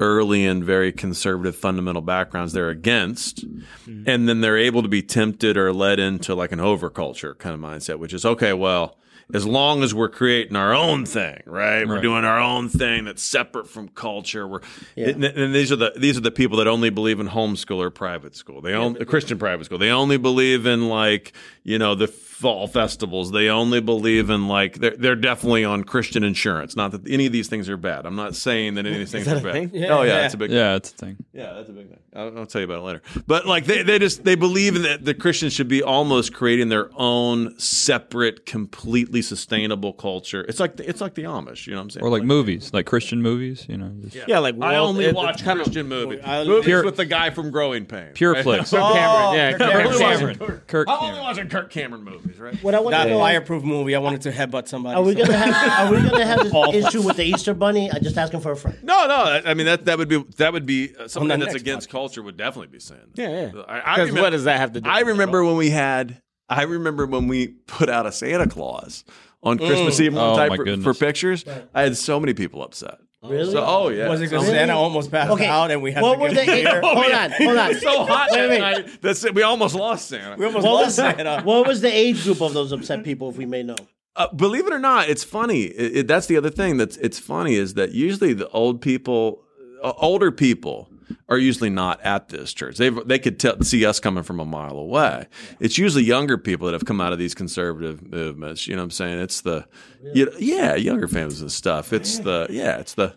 early 0.00 0.44
and 0.46 0.64
very 0.64 0.90
conservative 0.90 1.54
fundamental 1.54 2.02
backgrounds 2.02 2.52
they're 2.52 2.70
against 2.70 3.46
mm-hmm. 3.46 4.02
and 4.08 4.28
then 4.28 4.40
they're 4.40 4.58
able 4.58 4.82
to 4.82 4.88
be 4.88 5.02
tempted 5.02 5.56
or 5.56 5.72
led 5.72 6.00
into 6.00 6.34
like 6.34 6.52
an 6.52 6.60
over 6.60 6.90
culture 6.90 7.34
kind 7.34 7.54
of 7.54 7.60
mindset 7.60 7.98
which 7.98 8.12
is 8.12 8.24
okay 8.24 8.52
well 8.52 8.96
as 9.32 9.46
long 9.46 9.82
as 9.82 9.94
we're 9.94 10.08
creating 10.08 10.56
our 10.56 10.74
own 10.74 11.06
thing 11.06 11.40
right, 11.46 11.86
we're 11.86 12.00
doing 12.00 12.24
our 12.24 12.40
own 12.40 12.68
thing 12.68 13.04
that's 13.04 13.22
separate 13.22 13.68
from 13.68 13.88
culture. 13.88 14.46
We're 14.46 14.60
and, 14.96 15.24
and 15.24 15.54
these 15.54 15.70
are 15.70 15.76
the 15.76 15.92
these 15.96 16.16
are 16.16 16.22
the 16.22 16.30
people 16.30 16.58
that 16.58 16.66
only 16.66 16.90
believe 16.90 17.20
in 17.20 17.28
homeschool 17.28 17.78
or 17.78 17.90
private 17.90 18.34
school. 18.34 18.60
They 18.60 18.74
only 18.74 19.04
christian 19.04 19.38
private 19.38 19.66
school. 19.66 19.78
They 19.78 19.90
only 19.90 20.16
believe 20.16 20.66
in 20.66 20.88
like 20.88 21.32
you 21.62 21.78
know 21.78 21.94
the 21.94 22.08
fall 22.40 22.66
festivals 22.66 23.30
they 23.32 23.48
only 23.48 23.80
believe 23.80 24.30
in 24.30 24.48
like 24.48 24.78
they're, 24.78 24.96
they're 24.96 25.14
definitely 25.16 25.64
on 25.64 25.84
christian 25.84 26.24
insurance 26.24 26.74
not 26.74 26.90
that 26.90 27.06
any 27.08 27.26
of 27.26 27.32
these 27.32 27.48
things 27.48 27.68
are 27.68 27.76
bad 27.76 28.06
i'm 28.06 28.16
not 28.16 28.34
saying 28.34 28.74
that 28.74 28.86
any 28.86 28.94
of 28.94 28.98
these 28.98 29.12
things 29.12 29.26
that 29.26 29.36
are 29.36 29.40
a 29.40 29.52
bad 29.52 29.52
thing? 29.52 29.70
Yeah, 29.74 29.96
oh 29.98 30.02
yeah, 30.02 30.18
yeah. 30.18 30.24
it's 30.24 30.34
a 30.34 30.38
big 30.38 30.50
yeah, 30.50 30.74
it's 30.76 30.90
a 30.90 30.94
thing. 30.94 31.16
yeah, 31.32 31.52
that's 31.52 31.68
a 31.68 31.72
big 31.72 31.88
thing. 31.88 31.98
I'll, 32.14 32.38
I'll 32.38 32.46
tell 32.46 32.60
you 32.60 32.64
about 32.64 32.78
it 32.78 32.82
later. 32.82 33.02
But 33.26 33.46
like 33.46 33.66
they, 33.66 33.82
they 33.84 33.98
just 34.00 34.24
they 34.24 34.34
believe 34.34 34.82
that 34.82 35.04
the 35.04 35.14
Christians 35.14 35.52
should 35.52 35.68
be 35.68 35.80
almost 35.80 36.34
creating 36.34 36.68
their 36.68 36.90
own 36.96 37.56
separate, 37.58 38.46
completely 38.46 39.22
sustainable 39.22 39.92
culture. 39.92 40.44
It's 40.48 40.58
like 40.58 40.76
the, 40.76 40.88
it's 40.88 41.00
like 41.00 41.14
the 41.14 41.22
Amish. 41.24 41.66
You 41.68 41.74
know 41.74 41.78
what 41.78 41.82
I'm 41.84 41.90
saying? 41.90 42.04
Or 42.04 42.10
like 42.10 42.24
movies, 42.24 42.72
like 42.72 42.86
Christian 42.86 43.22
movies. 43.22 43.64
You 43.68 43.76
know, 43.76 43.92
just 44.02 44.26
Yeah, 44.26 44.38
like 44.40 44.56
I 44.60 44.76
only 44.76 45.04
it- 45.04 45.14
watch 45.14 45.34
it's 45.34 45.42
kind 45.42 45.60
of- 45.60 45.64
Christian 45.66 45.86
movies. 45.88 46.20
I- 46.24 46.44
movies 46.44 46.64
Pure- 46.64 46.84
with 46.84 46.96
the 46.96 47.06
guy 47.06 47.30
from 47.30 47.50
Growing 47.52 47.86
Pains. 47.86 48.12
pure 48.14 48.32
right? 48.32 48.42
flicks. 48.42 48.72
Oh, 48.74 48.78
Kirk 48.78 48.94
Cameron, 48.94 49.36
yeah, 49.36 49.50
Kirk 49.52 49.60
Kirk 49.60 49.70
I'm 49.70 49.86
only 49.86 49.98
Cameron. 49.98 50.38
watching, 50.40 50.60
Kirk 50.66 50.88
I'm 50.88 50.94
only 50.94 51.06
Cameron. 51.06 51.22
watching 51.24 51.48
Kirk 51.48 51.70
Cameron 51.70 52.04
movies, 52.38 52.40
right? 52.40 52.62
What 52.64 52.74
I 52.74 52.80
want 52.80 52.92
That 52.92 53.04
to 53.04 53.10
know, 53.10 53.18
fireproof 53.18 53.62
movie, 53.62 53.94
I 53.94 53.98
wanted 53.98 54.22
to 54.22 54.32
headbutt 54.32 54.68
somebody. 54.68 54.96
are 54.96 55.02
we 55.02 55.12
so- 55.14 55.24
gonna 55.26 55.36
have? 55.36 55.88
Are 55.88 55.94
we 55.94 56.08
gonna 56.08 56.24
have 56.24 56.42
this 56.44 56.52
issue 56.86 57.02
with 57.02 57.16
the 57.16 57.24
Easter 57.24 57.54
Bunny? 57.54 57.90
I 57.90 57.98
just 57.98 58.16
asking 58.16 58.40
for 58.40 58.52
a 58.52 58.56
friend. 58.56 58.78
No, 58.82 59.06
no. 59.06 59.14
I- 59.14 59.42
I 59.50 59.54
mean 59.54 59.66
that 59.66 59.84
that 59.86 59.98
would 59.98 60.08
be 60.08 60.22
that 60.36 60.52
would 60.52 60.66
be 60.66 60.94
uh, 60.96 61.08
something 61.08 61.28
that's 61.28 61.52
next 61.52 61.60
against 61.62 61.90
culture 61.90 62.22
would 62.22 62.36
definitely 62.36 62.68
be 62.68 62.80
saying. 62.80 63.00
That. 63.14 63.22
Yeah, 63.22 63.50
yeah. 63.54 63.62
I, 63.62 63.74
I 63.78 63.94
Because 63.96 63.98
remember, 64.10 64.20
what 64.22 64.30
does 64.30 64.44
that 64.44 64.58
have 64.60 64.72
to 64.72 64.80
do? 64.80 64.88
I 64.88 65.00
with 65.00 65.08
it? 65.08 65.10
remember 65.12 65.44
when 65.44 65.56
we 65.56 65.70
had. 65.70 66.20
I 66.48 66.62
remember 66.62 67.06
when 67.06 67.28
we 67.28 67.46
put 67.48 67.88
out 67.88 68.06
a 68.06 68.12
Santa 68.12 68.48
Claus 68.48 69.04
on 69.42 69.56
Christmas 69.56 70.00
Eve 70.00 70.14
one 70.14 70.32
Oh, 70.32 70.36
time 70.36 70.48
my 70.48 70.56
for, 70.56 70.64
goodness. 70.64 70.84
for 70.84 70.94
pictures. 70.94 71.44
I 71.72 71.82
had 71.82 71.96
so 71.96 72.18
many 72.18 72.34
people 72.34 72.62
upset. 72.64 72.98
Really? 73.22 73.52
So, 73.52 73.62
oh 73.66 73.88
yeah, 73.90 74.08
Was 74.08 74.20
it 74.20 74.30
because 74.30 74.44
Really? 74.44 74.56
Santa 74.56 74.74
almost 74.74 75.10
passed 75.10 75.30
Okay. 75.32 75.46
out 75.46 75.70
and 75.70 75.82
we 75.82 75.92
had 75.92 76.02
what 76.02 76.14
to 76.14 76.20
were 76.20 76.28
get 76.30 76.46
the? 76.46 76.52
him 76.52 76.58
here? 76.58 76.80
hold 76.84 77.12
on, 77.12 77.30
hold 77.32 77.58
on. 77.58 77.74
so 77.74 78.04
hot 78.06 78.28
Wait, 78.30 78.38
that 78.38 78.48
wait. 78.48 78.58
night. 78.60 79.02
That's 79.02 79.22
it. 79.24 79.34
We 79.34 79.42
almost 79.42 79.74
lost 79.74 80.08
Santa. 80.08 80.36
We 80.38 80.46
almost 80.46 80.64
What 80.64 80.72
lost 80.72 80.86
was, 80.86 80.94
Santa. 80.96 81.42
what 81.42 81.66
was 81.66 81.82
the 81.82 81.94
age 81.94 82.24
group 82.24 82.40
of 82.40 82.54
those 82.54 82.72
upset 82.72 83.04
people, 83.04 83.28
if 83.28 83.36
we 83.36 83.44
may 83.44 83.62
know? 83.62 83.76
Uh, 84.16 84.26
believe 84.34 84.66
it 84.66 84.72
or 84.72 84.78
not, 84.78 85.08
it's 85.10 85.22
funny. 85.22 85.64
It, 85.64 85.96
it- 85.98 86.08
that's 86.08 86.26
the 86.28 86.36
other 86.38 86.50
thing 86.50 86.78
that's 86.78 86.96
it's 86.96 87.18
funny 87.18 87.56
is 87.56 87.74
that 87.74 87.92
usually 87.92 88.32
the 88.32 88.48
old 88.48 88.80
people, 88.80 89.42
uh, 89.82 89.92
older 89.98 90.32
people, 90.32 90.88
are 91.28 91.38
usually 91.38 91.70
not 91.70 92.00
at 92.02 92.28
this 92.28 92.52
church. 92.52 92.76
They 92.76 92.88
they 92.90 93.18
could 93.18 93.38
tell, 93.40 93.60
see 93.62 93.84
us 93.84 94.00
coming 94.00 94.22
from 94.22 94.40
a 94.40 94.44
mile 94.44 94.76
away. 94.76 95.26
It's 95.60 95.78
usually 95.78 96.04
younger 96.04 96.38
people 96.38 96.66
that 96.66 96.72
have 96.72 96.84
come 96.84 97.00
out 97.00 97.12
of 97.12 97.18
these 97.18 97.34
conservative 97.34 98.02
movements. 98.10 98.66
You 98.66 98.76
know 98.76 98.82
what 98.82 98.84
I'm 98.86 98.90
saying? 98.90 99.18
It's 99.20 99.40
the, 99.40 99.66
you 100.14 100.26
know, 100.26 100.32
yeah, 100.38 100.74
younger 100.74 101.08
families 101.08 101.40
and 101.40 101.50
stuff. 101.52 101.92
It's 101.92 102.18
the 102.18 102.46
yeah, 102.50 102.78
it's 102.78 102.94
the. 102.94 103.14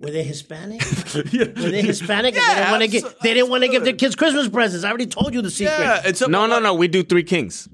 Were 0.00 0.10
they 0.10 0.24
Hispanic? 0.24 0.82
Yeah. 1.32 1.44
Were 1.46 1.70
they 1.70 1.82
Hispanic? 1.82 2.34
Yeah, 2.34 2.40
they 2.48 2.54
didn't 2.60 2.70
want 2.70 2.82
to 2.82 2.88
give. 2.88 3.14
They 3.22 3.34
didn't 3.34 3.50
want 3.50 3.62
to 3.64 3.68
give 3.68 3.84
their 3.84 3.92
kids 3.94 4.16
Christmas 4.16 4.48
presents. 4.48 4.84
I 4.84 4.88
already 4.88 5.06
told 5.06 5.32
you 5.34 5.42
the 5.42 5.50
secret. 5.50 5.78
Yeah, 5.78 6.02
and 6.04 6.20
No, 6.28 6.46
no, 6.46 6.58
no. 6.58 6.74
We 6.74 6.88
do 6.88 7.02
three 7.02 7.22
kings. 7.22 7.68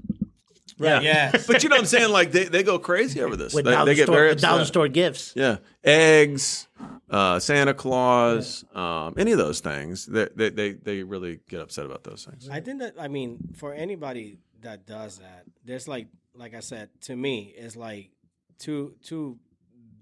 Right. 0.79 1.03
Yeah. 1.03 1.31
yeah. 1.35 1.43
But 1.47 1.63
you 1.63 1.69
know 1.69 1.77
what 1.77 1.81
I'm 1.81 1.87
saying? 1.87 2.11
Like 2.11 2.33
they, 2.33 2.45
they 2.45 2.63
go 2.63 2.79
crazy 2.79 3.21
over 3.23 3.37
this. 3.37 3.55
With 3.55 3.65
They, 3.65 3.71
dollar 3.73 3.87
they 3.87 3.95
get 3.95 4.05
store, 4.05 4.17
very 4.17 4.29
with 4.31 4.41
dollar 4.41 4.61
upset. 4.61 4.67
store 4.69 4.89
gifts. 4.89 5.33
Yeah, 5.37 5.59
eggs, 5.85 6.67
uh, 7.13 7.39
Santa 7.39 7.75
Claus, 7.75 8.65
um, 8.75 9.15
any 9.19 9.33
of 9.33 9.39
those 9.39 9.61
things. 9.61 10.07
They, 10.07 10.29
they 10.35 10.49
they 10.49 10.73
they 10.73 11.03
really 11.03 11.41
get 11.49 11.61
upset 11.61 11.85
about 11.85 12.05
those 12.05 12.25
things. 12.25 12.49
I 12.49 12.61
think 12.61 12.81
that 12.81 12.95
I 12.99 13.09
mean 13.09 13.53
for 13.55 13.75
anybody 13.75 14.39
that 14.63 14.87
does 14.87 15.19
that, 15.19 15.45
there's 15.65 15.87
like 15.87 16.09
like 16.35 16.55
I 16.55 16.61
said 16.61 16.89
to 17.03 17.15
me, 17.15 17.53
it's 17.57 17.77
like 17.77 18.11
two 18.59 18.95
two 19.03 19.39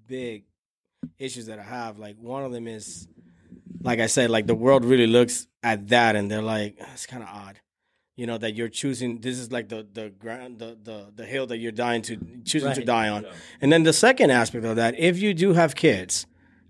big 0.07 0.45
issues 1.19 1.47
that 1.47 1.59
I 1.59 1.63
have. 1.63 1.99
Like 1.99 2.17
one 2.17 2.45
of 2.45 2.53
them 2.53 2.69
is 2.69 3.09
like 3.83 3.99
I 3.99 4.07
said, 4.07 4.31
like 4.31 4.47
the 4.47 4.55
world 4.55 4.85
really 4.85 5.09
looks 5.09 5.49
at 5.63 5.89
that 5.89 6.15
and 6.15 6.31
they're 6.31 6.43
like, 6.43 6.77
it's 6.79 7.07
kind 7.07 7.25
of 7.25 7.29
odd. 7.29 7.61
You 8.17 8.27
know 8.27 8.39
that 8.39 8.55
you're 8.55 8.69
choosing. 8.69 9.21
This 9.21 9.39
is 9.39 9.51
like 9.51 9.69
the 9.69 9.87
the 9.93 10.11
ground, 10.11 10.59
the 10.59 10.79
the 10.81 11.11
the 11.15 11.25
hill 11.25 11.47
that 11.47 11.57
you're 11.57 11.73
dying 11.73 12.03
to 12.03 12.19
choosing 12.45 12.75
to 12.75 12.85
die 12.85 13.09
on. 13.09 13.25
And 13.61 13.73
then 13.73 13.83
the 13.83 13.95
second 13.95 14.31
aspect 14.31 14.65
of 14.65 14.77
that, 14.77 14.97
if 14.99 15.19
you 15.19 15.33
do 15.33 15.55
have 15.55 15.75
kids, 15.75 16.27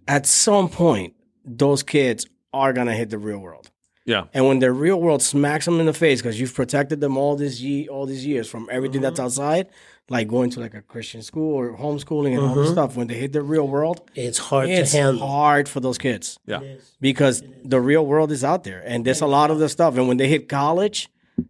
at 0.09 0.27
some 0.27 0.69
point, 0.69 1.15
those 1.45 1.83
kids 1.83 2.27
are 2.53 2.73
gonna 2.73 2.95
hit 2.95 3.11
the 3.11 3.19
real 3.19 3.39
world. 3.39 3.71
Yeah, 4.07 4.25
And 4.33 4.47
when 4.49 4.59
the 4.59 4.73
real 4.73 5.01
world 5.01 5.23
smacks 5.23 5.67
them 5.67 5.79
in 5.79 5.87
the 5.87 5.93
face 5.93 6.21
because 6.21 6.41
you've 6.41 6.55
protected 6.55 7.01
them 7.01 7.17
all 7.17 7.37
this 7.37 7.61
ye- 7.61 7.89
all 7.89 8.07
these 8.07 8.27
years 8.27 8.49
from 8.49 8.69
everything 8.73 9.03
that's 9.03 9.21
mm-hmm. 9.21 9.27
outside, 9.27 9.69
like 10.09 10.27
going 10.27 10.51
to 10.51 10.61
like 10.61 10.75
a 10.75 10.83
Christian 10.83 11.23
school 11.23 11.55
or 11.55 11.77
homeschooling 11.77 12.33
and 12.37 12.41
all 12.41 12.55
this 12.55 12.65
mm-hmm. 12.65 12.73
stuff, 12.73 12.97
when 12.97 13.07
they 13.07 13.15
hit 13.15 13.33
the 13.33 13.43
real 13.43 13.69
world, 13.69 14.11
It's 14.17 14.39
hard 14.39 14.69
it's 14.69 14.91
to 14.93 14.97
handle. 14.97 15.29
hard 15.29 15.69
for 15.69 15.79
those 15.81 15.99
kids 15.99 16.39
yeah. 16.47 16.61
because 17.01 17.45
the 17.63 17.81
real 17.81 18.05
world 18.05 18.33
is 18.33 18.43
out 18.43 18.65
there 18.65 18.83
and 18.85 19.05
there's 19.05 19.21
a 19.21 19.27
lot 19.27 19.51
of 19.53 19.61
the 19.61 19.69
stuff. 19.69 19.97
And 19.97 20.09
when 20.09 20.17
they 20.17 20.29
hit 20.29 20.49
college, 20.49 21.09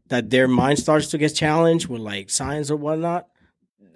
that 0.09 0.30
their 0.30 0.48
mind 0.48 0.78
starts 0.78 1.09
to 1.09 1.18
get 1.18 1.34
challenged 1.34 1.88
with 1.88 2.01
like 2.01 2.30
science 2.30 2.70
or 2.70 2.76
whatnot. 2.76 3.28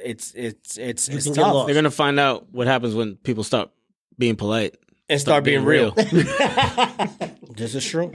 It's 0.03 0.33
it's 0.35 0.77
it's 0.77 1.09
it's 1.09 1.31
tough. 1.31 1.67
They're 1.67 1.75
gonna 1.75 1.91
find 1.91 2.19
out 2.19 2.47
what 2.51 2.67
happens 2.67 2.95
when 2.95 3.17
people 3.17 3.45
stop 3.45 3.75
being 4.19 4.37
polite. 4.37 4.77
and 5.09 5.21
start 5.21 5.45
being, 5.45 5.59
being 5.59 5.67
real. 5.67 5.93
real. 5.93 6.15
this 7.57 7.75
is 7.75 7.85
true. 7.85 8.13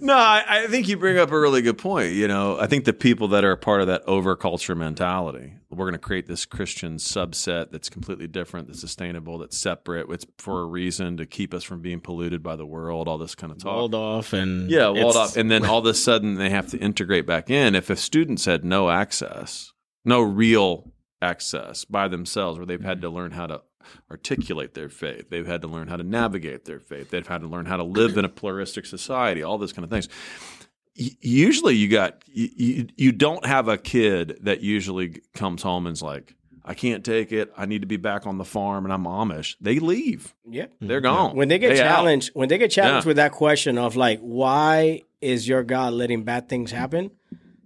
No, 0.00 0.16
I, 0.16 0.44
I 0.46 0.66
think 0.68 0.88
you 0.88 0.96
bring 0.96 1.18
up 1.18 1.30
a 1.30 1.38
really 1.38 1.62
good 1.62 1.78
point. 1.78 2.12
You 2.12 2.28
know, 2.28 2.58
I 2.58 2.66
think 2.66 2.84
the 2.84 2.92
people 2.92 3.28
that 3.28 3.44
are 3.44 3.52
a 3.52 3.56
part 3.56 3.80
of 3.80 3.88
that 3.88 4.06
overculture 4.06 4.76
mentality, 4.76 5.54
we're 5.70 5.84
going 5.84 5.92
to 5.92 5.98
create 5.98 6.26
this 6.26 6.44
Christian 6.46 6.96
subset 6.96 7.70
that's 7.70 7.88
completely 7.88 8.28
different, 8.28 8.68
that's 8.68 8.80
sustainable, 8.80 9.38
that's 9.38 9.58
separate. 9.58 10.08
It's 10.10 10.26
for 10.38 10.60
a 10.60 10.64
reason 10.64 11.16
to 11.16 11.26
keep 11.26 11.52
us 11.54 11.64
from 11.64 11.82
being 11.82 12.00
polluted 12.00 12.42
by 12.42 12.56
the 12.56 12.66
world. 12.66 13.08
All 13.08 13.18
this 13.18 13.34
kind 13.34 13.52
of 13.52 13.58
talk. 13.58 13.74
Walled 13.74 13.94
off 13.94 14.32
and 14.32 14.70
Yeah, 14.70 14.88
walled 14.88 15.16
off. 15.16 15.36
And 15.36 15.50
then 15.50 15.64
all 15.64 15.78
of 15.78 15.86
a 15.86 15.94
sudden 15.94 16.34
they 16.34 16.50
have 16.50 16.68
to 16.68 16.78
integrate 16.78 17.26
back 17.26 17.50
in. 17.50 17.74
If 17.74 17.90
a 17.90 17.96
students 17.96 18.44
had 18.44 18.64
no 18.64 18.90
access, 18.90 19.72
no 20.04 20.20
real 20.20 20.92
access 21.20 21.84
by 21.84 22.08
themselves, 22.08 22.58
where 22.58 22.66
they've 22.66 22.82
had 22.82 23.00
to 23.02 23.08
mm-hmm. 23.08 23.16
learn 23.16 23.30
how 23.32 23.46
to 23.46 23.62
articulate 24.10 24.74
their 24.74 24.88
faith, 24.88 25.30
they've 25.30 25.46
had 25.46 25.62
to 25.62 25.68
learn 25.68 25.88
how 25.88 25.96
to 25.96 26.02
navigate 26.04 26.64
their 26.64 26.80
faith, 26.80 27.10
they've 27.10 27.26
had 27.26 27.40
to 27.42 27.46
learn 27.48 27.66
how 27.66 27.76
to 27.76 27.84
live 27.84 28.16
in 28.16 28.24
a 28.24 28.28
pluralistic 28.28 28.86
society, 28.86 29.42
all 29.42 29.58
those 29.58 29.72
kind 29.72 29.84
of 29.84 29.90
things. 29.90 30.08
Y- 30.98 31.10
Usually, 31.20 31.74
you 31.74 31.88
got 31.88 32.22
you, 32.26 32.48
you, 32.56 32.86
you 32.96 33.12
don't 33.12 33.44
have 33.46 33.68
a 33.68 33.78
kid 33.78 34.38
that 34.42 34.60
usually 34.60 35.20
comes 35.34 35.62
home 35.62 35.86
and's 35.86 36.02
like, 36.02 36.34
I 36.64 36.74
can't 36.74 37.04
take 37.04 37.32
it. 37.32 37.52
I 37.56 37.66
need 37.66 37.80
to 37.80 37.88
be 37.88 37.96
back 37.96 38.24
on 38.26 38.38
the 38.38 38.44
farm, 38.44 38.84
and 38.84 38.92
I'm 38.92 39.04
Amish. 39.04 39.56
They 39.60 39.80
leave. 39.80 40.32
Yeah. 40.48 40.66
They're 40.80 41.00
gone. 41.00 41.34
when 41.34 41.48
they 41.48 41.58
get 41.58 41.70
They 41.74 41.80
out. 41.80 41.94
challenged 41.96 42.30
when 42.34 42.48
they 42.48 42.58
get 42.58 42.70
challenged 42.70 43.04
Yeah. 43.06 43.08
with 43.10 43.16
that 43.16 43.32
question 43.32 43.78
of 43.78 43.96
like 43.96 44.20
why 44.20 45.02
is 45.20 45.48
your 45.48 45.62
god 45.64 45.92
letting 45.92 46.24
bad 46.24 46.48
things 46.48 46.70
happen 46.72 47.10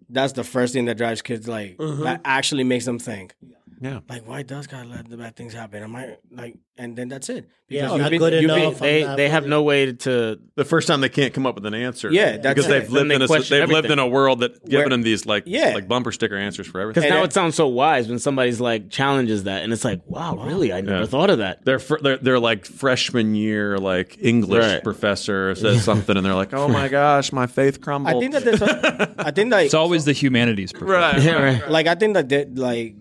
that's 0.09 0.35
the 0.35 0.45
first 0.45 0.73
thing 0.75 0.85
that 0.87 0.97
drives 0.97 1.21
kids 1.23 1.49
like 1.49 1.77
mm-hmm. 1.79 2.05
that 2.05 2.21
actually 2.25 2.65
makes 2.65 2.85
them 2.85 2.99
think 2.99 3.35
Yeah. 3.81 4.01
like 4.09 4.27
why 4.27 4.43
does 4.43 4.67
god 4.67 4.87
let 4.87 5.09
the 5.09 5.17
bad 5.17 5.37
things 5.37 5.53
happen 5.53 5.83
am 5.83 5.95
i 5.97 6.17
like 6.31 6.57
and 6.79 6.97
then 6.97 7.09
that's 7.09 7.29
it 7.29 7.49
Yeah, 7.69 7.89
oh, 7.91 7.93
you've 7.95 8.03
not 8.03 8.11
been- 8.11 8.19
good 8.21 8.33
you've 8.35 8.49
been- 8.49 8.61
enough. 8.61 8.79
They 8.79 9.03
they 9.17 9.29
have 9.29 9.45
no 9.47 9.63
way 9.63 9.93
to. 9.93 10.39
the 10.55 10.65
first 10.65 10.87
time 10.87 11.01
they 11.01 11.09
can't 11.09 11.35
come 11.35 11.45
up 11.47 11.57
with 11.57 11.67
an 11.67 11.75
answer. 11.75 12.13
Yeah, 12.13 12.37
that's 12.37 12.55
because 12.55 12.67
it. 12.67 12.69
they've 12.69 12.91
lived 12.91 13.11
they 13.11 13.15
in 13.17 13.23
a 13.23 13.27
they've 13.27 13.69
lived 13.69 13.91
in 13.91 13.99
a 13.99 14.07
world 14.07 14.39
that 14.41 14.63
given 14.65 14.79
Where- 14.83 14.89
them 14.91 15.03
these 15.03 15.27
like 15.27 15.45
Yeah. 15.47 15.73
like 15.75 15.89
bumper 15.89 16.13
sticker 16.13 16.37
answers 16.37 16.67
for 16.69 16.81
everything. 16.81 17.03
Because 17.03 17.11
now 17.11 17.23
And- 17.23 17.31
it 17.31 17.33
sounds 17.33 17.57
so 17.57 17.67
wise 17.67 18.07
when 18.09 18.21
somebody's 18.21 18.61
like 18.61 18.91
challenges 18.91 19.45
that, 19.45 19.65
and 19.65 19.73
it's 19.73 19.85
like, 19.85 20.01
wow, 20.07 20.37
really? 20.37 20.73
I 20.73 20.81
never 20.81 21.01
Yeah. 21.01 21.07
thought 21.07 21.29
of 21.31 21.39
that. 21.39 21.65
They're, 21.65 21.81
fr- 21.81 21.99
they're 22.01 22.19
they're 22.19 22.39
like 22.39 22.67
freshman 22.67 23.35
year 23.35 23.79
like 23.79 24.17
English 24.21 24.63
Right. 24.65 24.85
professor 24.85 25.55
says 25.57 25.83
something 25.83 26.17
and 26.17 26.25
they're 26.25 26.35
like, 26.35 26.55
oh 26.55 26.69
my 26.69 26.87
gosh, 26.89 27.33
my 27.33 27.47
faith 27.49 27.81
crumbled. 27.81 28.15
i 28.17 28.21
think 28.21 28.33
that 28.35 28.45
there's 28.45 28.63
a, 28.63 29.15
i 29.19 29.31
think 29.33 29.51
that 29.51 29.65
It's 29.67 29.75
always 29.75 30.05
the 30.05 30.13
humanities. 30.13 30.73
professor. 30.73 30.93
right. 30.93 31.23
Yeah, 31.29 31.43
right. 31.43 31.71
like 31.71 31.87
i 31.89 31.95
think 31.97 32.15
that 32.15 32.29
they, 32.29 32.45
like 32.45 32.95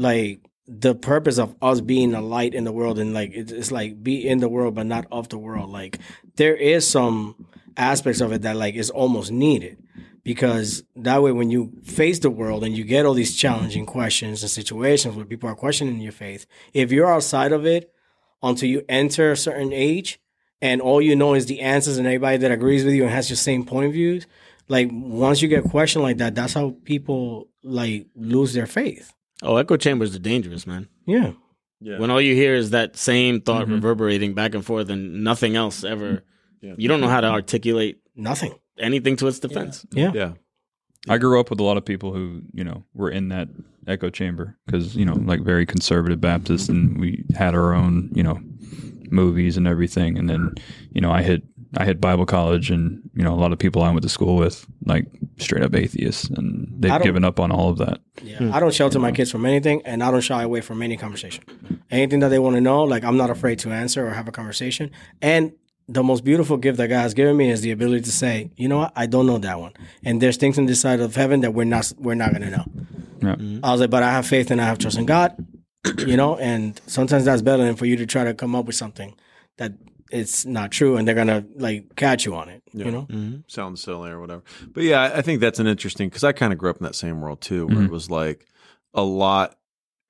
like 0.00 0.40
the 0.66 0.94
purpose 0.94 1.38
of 1.38 1.54
us 1.60 1.80
being 1.80 2.14
a 2.14 2.20
light 2.22 2.54
in 2.54 2.64
the 2.64 2.72
world 2.72 2.98
and 2.98 3.12
like 3.12 3.32
it's, 3.34 3.70
like 3.70 4.02
be 4.02 4.26
in 4.26 4.38
the 4.38 4.48
world 4.48 4.74
but 4.74 4.86
not 4.86 5.06
of 5.12 5.28
the 5.28 5.38
world. 5.38 5.70
Like 5.70 5.98
there 6.36 6.56
is 6.56 6.88
some 6.88 7.46
aspects 7.76 8.20
of 8.20 8.32
it 8.32 8.42
that 8.42 8.56
like 8.56 8.74
is 8.74 8.88
almost 8.88 9.30
needed 9.30 9.82
because 10.22 10.82
that 10.96 11.22
way 11.22 11.32
when 11.32 11.50
you 11.50 11.72
face 11.82 12.18
the 12.20 12.30
world 12.30 12.64
and 12.64 12.76
you 12.76 12.84
get 12.84 13.04
all 13.04 13.14
these 13.14 13.36
challenging 13.36 13.84
questions 13.84 14.42
and 14.42 14.50
situations 14.50 15.16
where 15.16 15.24
people 15.24 15.48
are 15.48 15.54
questioning 15.54 16.00
your 16.00 16.12
faith 16.12 16.46
if 16.72 16.92
you're 16.92 17.12
outside 17.12 17.52
of 17.52 17.66
it 17.66 17.92
until 18.42 18.68
you 18.68 18.82
enter 18.88 19.32
a 19.32 19.36
certain 19.36 19.72
age 19.72 20.20
and 20.62 20.80
all 20.80 21.00
you 21.00 21.16
know 21.16 21.34
is 21.34 21.46
the 21.46 21.60
answers 21.60 21.98
and 21.98 22.06
everybody 22.06 22.36
that 22.36 22.50
agrees 22.50 22.84
with 22.84 22.94
you 22.94 23.02
and 23.04 23.12
has 23.12 23.30
your 23.30 23.36
same 23.36 23.64
point 23.64 23.86
of 23.86 23.92
views 23.92 24.26
like 24.68 24.88
once 24.92 25.40
you 25.40 25.48
get 25.48 25.64
questioned 25.64 26.02
like 26.02 26.18
that 26.18 26.34
that's 26.34 26.54
how 26.54 26.74
people 26.84 27.48
like 27.62 28.06
lose 28.14 28.52
their 28.52 28.66
faith 28.66 29.12
Oh, 29.42 29.56
echo 29.56 29.76
chambers 29.76 30.14
are 30.14 30.18
dangerous, 30.20 30.66
man. 30.66 30.88
yeah 31.06 31.32
Yeah. 31.80 31.98
When 31.98 32.10
all 32.10 32.20
you 32.20 32.34
hear 32.34 32.54
is 32.54 32.70
that 32.70 32.96
same 32.96 33.40
thought 33.40 33.66
Mhm. 33.66 33.72
reverberating 33.76 34.34
back 34.34 34.54
and 34.54 34.64
forth 34.64 34.90
and 34.90 35.24
nothing 35.24 35.56
else 35.56 35.82
ever. 35.84 36.22
Yeah. 36.60 36.74
You 36.76 36.88
don't 36.88 37.00
know 37.00 37.08
how 37.08 37.22
to 37.22 37.28
articulate 37.28 37.98
nothing 38.14 38.52
anything 38.78 39.16
to 39.16 39.26
its 39.28 39.38
defense. 39.40 39.86
yeah 39.92 40.12
yeah. 40.14 40.32
I 41.08 41.16
grew 41.16 41.40
up 41.40 41.48
with 41.48 41.58
a 41.60 41.62
lot 41.64 41.78
of 41.78 41.84
people 41.86 42.12
who, 42.12 42.42
you 42.52 42.62
know, 42.64 42.84
were 42.94 43.10
in 43.10 43.28
that 43.30 43.48
echo 43.86 44.10
chamber 44.10 44.58
because, 44.66 44.94
you 44.94 45.06
know, 45.06 45.14
like 45.14 45.40
very 45.42 45.64
conservative 45.64 46.20
Baptists, 46.20 46.68
and 46.68 47.00
we 47.00 47.24
had 47.34 47.54
our 47.54 47.72
own, 47.72 48.10
you 48.14 48.22
know, 48.22 48.38
movies 49.10 49.56
and 49.56 49.66
everything. 49.66 50.18
And 50.18 50.28
then, 50.28 50.52
you 50.92 51.00
know, 51.00 51.10
I 51.10 51.22
hit 51.22 51.42
I 51.76 51.84
hit 51.84 52.00
Bible 52.00 52.26
college, 52.26 52.70
and 52.70 53.00
you 53.14 53.22
know, 53.22 53.32
a 53.32 53.36
lot 53.36 53.52
of 53.52 53.58
people 53.58 53.82
I 53.82 53.90
went 53.90 54.02
to 54.02 54.08
school 54.08 54.36
with, 54.36 54.66
like 54.86 55.06
straight 55.38 55.62
up 55.62 55.74
atheists, 55.74 56.24
and 56.24 56.68
they've 56.78 57.02
given 57.02 57.24
up 57.24 57.38
on 57.38 57.52
all 57.52 57.70
of 57.70 57.78
that. 57.78 58.00
Yeah, 58.22 58.50
I 58.52 58.58
don't 58.58 58.74
shelter 58.74 58.98
my 58.98 59.12
kids 59.12 59.30
from 59.30 59.46
anything, 59.46 59.82
and 59.84 60.02
I 60.02 60.10
don't 60.10 60.20
shy 60.20 60.42
away 60.42 60.62
from 60.62 60.82
any 60.82 60.96
conversation. 60.96 61.44
Anything 61.90 62.20
that 62.20 62.28
they 62.28 62.38
want 62.38 62.56
to 62.56 62.60
know, 62.60 62.82
like 62.82 63.04
I'm 63.04 63.16
not 63.16 63.30
afraid 63.30 63.60
to 63.60 63.70
answer 63.70 64.06
or 64.06 64.10
have 64.10 64.26
a 64.26 64.32
conversation. 64.32 64.90
And 65.22 65.52
the 65.88 66.02
most 66.02 66.24
beautiful 66.24 66.56
gift 66.56 66.78
that 66.78 66.88
God 66.88 67.00
has 67.02 67.14
given 67.14 67.36
me 67.36 67.50
is 67.50 67.60
the 67.60 67.70
ability 67.70 68.02
to 68.02 68.12
say, 68.12 68.50
you 68.56 68.68
know 68.68 68.78
what, 68.78 68.92
I 68.96 69.06
don't 69.06 69.26
know 69.26 69.38
that 69.38 69.60
one, 69.60 69.72
and 70.04 70.20
there's 70.20 70.36
things 70.36 70.58
in 70.58 70.66
this 70.66 70.80
side 70.80 71.00
of 71.00 71.14
heaven 71.14 71.40
that 71.40 71.54
we're 71.54 71.64
not 71.64 71.92
we're 71.98 72.14
not 72.14 72.32
gonna 72.32 72.50
know. 72.50 72.64
Yeah. 73.22 73.36
Mm-hmm. 73.36 73.64
I 73.64 73.72
was 73.72 73.80
like, 73.80 73.90
but 73.90 74.02
I 74.02 74.10
have 74.10 74.26
faith 74.26 74.50
and 74.50 74.60
I 74.60 74.64
have 74.64 74.78
trust 74.78 74.98
in 74.98 75.06
God, 75.06 75.36
you 75.98 76.16
know, 76.16 76.36
and 76.36 76.80
sometimes 76.86 77.26
that's 77.26 77.42
better 77.42 77.62
than 77.62 77.76
for 77.76 77.86
you 77.86 77.96
to 77.96 78.06
try 78.06 78.24
to 78.24 78.34
come 78.34 78.56
up 78.56 78.66
with 78.66 78.76
something 78.76 79.14
that 79.58 79.72
it's 80.10 80.44
not 80.44 80.70
true, 80.70 80.96
and 80.96 81.06
they're 81.06 81.14
gonna 81.14 81.44
like 81.56 81.94
catch 81.96 82.24
you 82.24 82.34
on 82.34 82.48
it, 82.48 82.62
you 82.72 82.90
know. 82.90 83.06
sounds 83.46 83.80
silly 83.82 84.10
or 84.10 84.20
whatever. 84.20 84.42
But 84.72 84.84
yeah, 84.84 85.00
I- 85.02 85.18
I 85.18 85.22
think 85.22 85.40
that's 85.40 85.58
an 85.58 85.66
interesting 85.66 86.08
because 86.08 86.24
I 86.24 86.32
kind 86.32 86.52
of 86.52 86.58
grew 86.58 86.70
up 86.70 86.78
in 86.78 86.84
that 86.84 86.94
same 86.94 87.20
world 87.20 87.40
too, 87.40 87.66
where 87.66 87.82
it 87.84 87.90
was 87.90 88.10
like 88.10 88.46
a 88.94 89.02
lot. 89.02 89.56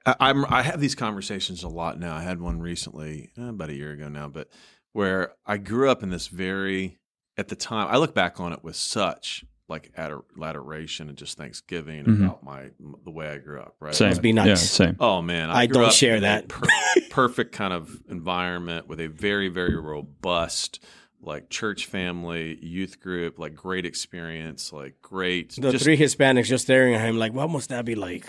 I, 0.07 0.17
I'm 0.21 0.45
I 0.47 0.63
have 0.63 0.81
these 0.81 0.95
conversations 0.95 1.63
a 1.63 1.69
lot 1.69 1.99
now. 1.99 2.17
I 2.17 2.23
had 2.23 2.41
one 2.41 2.61
recently, 2.61 3.31
eh, 3.39 3.49
about 3.49 3.71
a 3.71 3.75
year 3.75 3.93
ago 3.93 4.09
now, 4.09 4.29
but 4.29 4.49
where 4.93 5.33
I 5.47 5.57
grew 5.59 5.91
up 5.91 6.03
in 6.03 6.11
this 6.11 6.29
very 6.29 6.99
at 7.37 7.49
the 7.49 7.57
time. 7.57 7.87
I 7.91 7.97
look 7.99 8.15
back 8.15 8.41
on 8.41 8.53
it 8.53 8.65
with 8.65 8.77
such 8.77 9.45
like 9.71 9.91
ador- 9.97 10.25
adoration 10.43 11.09
and 11.09 11.17
just 11.17 11.39
thanksgiving 11.39 12.05
Mhm. 12.05 12.25
about 12.25 12.43
my 12.45 12.71
the 13.05 13.11
way 13.11 13.29
I 13.31 13.39
grew 13.39 13.61
up. 13.61 13.77
Right, 13.81 13.95
Same. 13.95 14.09
Must 14.11 14.21
be 14.23 14.33
nice. 14.33 14.47
Yeah, 14.49 14.55
same. 14.57 14.97
Oh 15.01 15.23
man, 15.23 15.49
I 15.51 15.67
grew 15.67 15.81
don't 15.81 15.85
up 15.87 15.93
share 15.95 16.17
in 16.17 16.23
that. 16.23 16.49
per- 16.49 16.67
perfect 17.11 17.53
kind 17.53 17.73
of 17.73 18.01
environment 18.09 18.89
with 18.89 19.01
a 19.01 19.07
very 19.07 19.49
very 19.49 19.77
robust 19.77 20.81
like 21.23 21.51
church 21.51 21.87
family, 21.87 22.59
youth 22.65 23.01
group, 23.01 23.39
like 23.39 23.55
great 23.55 23.85
experience, 23.87 24.73
like 24.73 25.01
great. 25.03 25.55
The 25.57 25.73
just- 25.73 25.85
three 25.85 25.97
Hispanics 25.97 26.47
just 26.47 26.65
staring 26.65 26.95
at 26.95 27.01
him 27.07 27.19
like, 27.19 27.33
what 27.33 27.51
must 27.51 27.69
that 27.69 27.85
be 27.85 27.95
like? 27.95 28.27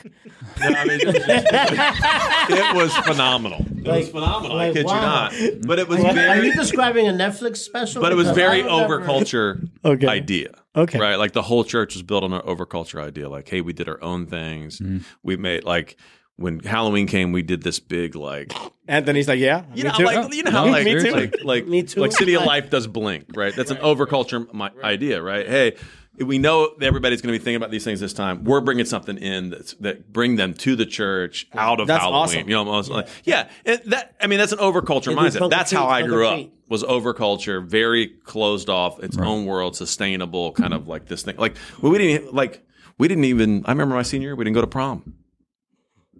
I 0.57 0.85
mean, 0.85 0.99
it, 1.01 1.05
was 1.07 1.15
just- 1.15 1.45
it 2.49 2.75
was 2.75 2.95
phenomenal. 2.97 3.59
It 3.61 3.75
was 3.77 3.85
Like- 3.87 4.05
phenomenal. 4.11 4.57
I 4.59 4.65
like, 4.67 4.73
kid 4.73 4.85
wow. 4.85 5.29
you 5.31 5.51
not. 5.51 5.61
But 5.67 5.79
it 5.79 5.87
was 5.87 6.03
Are 6.03 6.43
you 6.43 6.53
describing 6.53 7.07
a 7.07 7.11
Netflix 7.11 7.57
special? 7.57 8.01
but 8.01 8.11
it 8.11 8.15
was 8.15 8.29
very 8.31 8.63
I 8.63 8.65
remember- 8.83 9.01
overculture 9.05 9.69
Okay. 9.85 10.07
idea. 10.07 10.49
Okay. 10.75 10.99
Right. 10.99 11.15
Like 11.15 11.33
the 11.33 11.41
whole 11.41 11.63
church 11.63 11.95
was 11.95 12.03
built 12.03 12.23
on 12.23 12.31
an 12.33 12.41
overculture 12.41 13.01
idea. 13.01 13.27
Like, 13.29 13.49
hey, 13.49 13.61
we 13.61 13.73
did 13.73 13.89
our 13.89 14.01
own 14.03 14.25
things. 14.27 14.79
Mm-hmm. 14.79 14.99
We 15.23 15.35
made 15.37 15.63
like 15.65 15.97
when 16.37 16.59
Halloween 16.59 17.07
came, 17.07 17.31
we 17.31 17.41
did 17.41 17.61
this 17.63 17.79
big 17.79 18.15
like 18.15 18.53
Anthony's 18.87 19.27
like, 19.27 19.39
yeah, 19.39 19.63
You 19.75 19.83
me 19.83 19.89
know, 19.89 19.95
too. 19.97 20.03
like 20.05 20.33
you 20.33 20.43
know 20.43 20.51
how 20.51 20.65
No, 20.65 20.71
like, 20.71 20.85
me 20.85 20.99
too. 20.99 21.11
like 21.11 21.35
like 21.43 21.67
Me 21.67 21.83
too. 21.83 22.01
like 22.01 22.11
City 22.11 22.33
of 22.35 22.43
Life 22.43 22.69
does 22.71 22.87
Blink, 22.87 23.25
right? 23.35 23.55
That's 23.55 23.71
an 23.71 23.77
overculture 23.77 24.51
mi- 24.53 24.81
idea, 24.83 25.21
right? 25.21 25.47
Hey, 25.47 25.75
we 26.17 26.37
know 26.39 26.75
that 26.77 26.85
everybody's 26.85 27.21
going 27.21 27.31
to 27.33 27.39
be 27.39 27.43
thinking 27.43 27.55
about 27.55 27.71
these 27.71 27.83
things 27.85 27.99
this 28.01 28.11
time. 28.13 28.43
We're 28.43 28.59
bringing 28.59 28.85
something 28.85 29.17
in 29.17 29.49
that's, 29.51 29.73
that 29.75 30.11
bring 30.11 30.35
them 30.35 30.53
to 30.55 30.75
the 30.75 30.85
church 30.85 31.47
out 31.53 31.79
of 31.79 31.87
That's 31.87 32.01
Halloween. 32.03 32.21
awesome. 32.21 32.49
You 32.49 32.55
know, 32.55 32.59
almost 32.67 32.89
like 32.89 33.07
yeah. 33.23 33.49
and 33.65 33.79
that 33.85 34.15
I 34.19 34.27
mean, 34.27 34.39
that's 34.39 34.51
an 34.51 34.59
overculture 34.59 35.05
They 35.05 35.15
mindset. 35.15 35.49
That's 35.49 35.71
how 35.71 35.87
I 35.87 36.01
grew 36.03 36.27
up. 36.27 36.33
treat. 36.35 36.53
Was 36.67 36.83
overculture, 36.83 37.65
very 37.65 38.07
closed 38.07 38.69
off, 38.69 39.01
its 39.03 39.17
own 39.17 39.45
world, 39.45 39.75
sustainable, 39.75 40.53
kind 40.53 40.73
of 40.73 40.87
like 40.87 41.05
this 41.07 41.21
thing. 41.21 41.35
Like 41.37 41.55
we 41.81 41.97
didn't 41.97 42.23
even- 42.23 42.35
like 42.35 42.65
we 42.97 43.07
didn't 43.07 43.25
even. 43.25 43.63
I 43.65 43.71
remember 43.71 43.95
my 43.95 44.03
senior 44.03 44.29
year, 44.29 44.35
we 44.35 44.43
didn't 44.45 44.55
go 44.55 44.61
to 44.61 44.67
prom. 44.67 45.15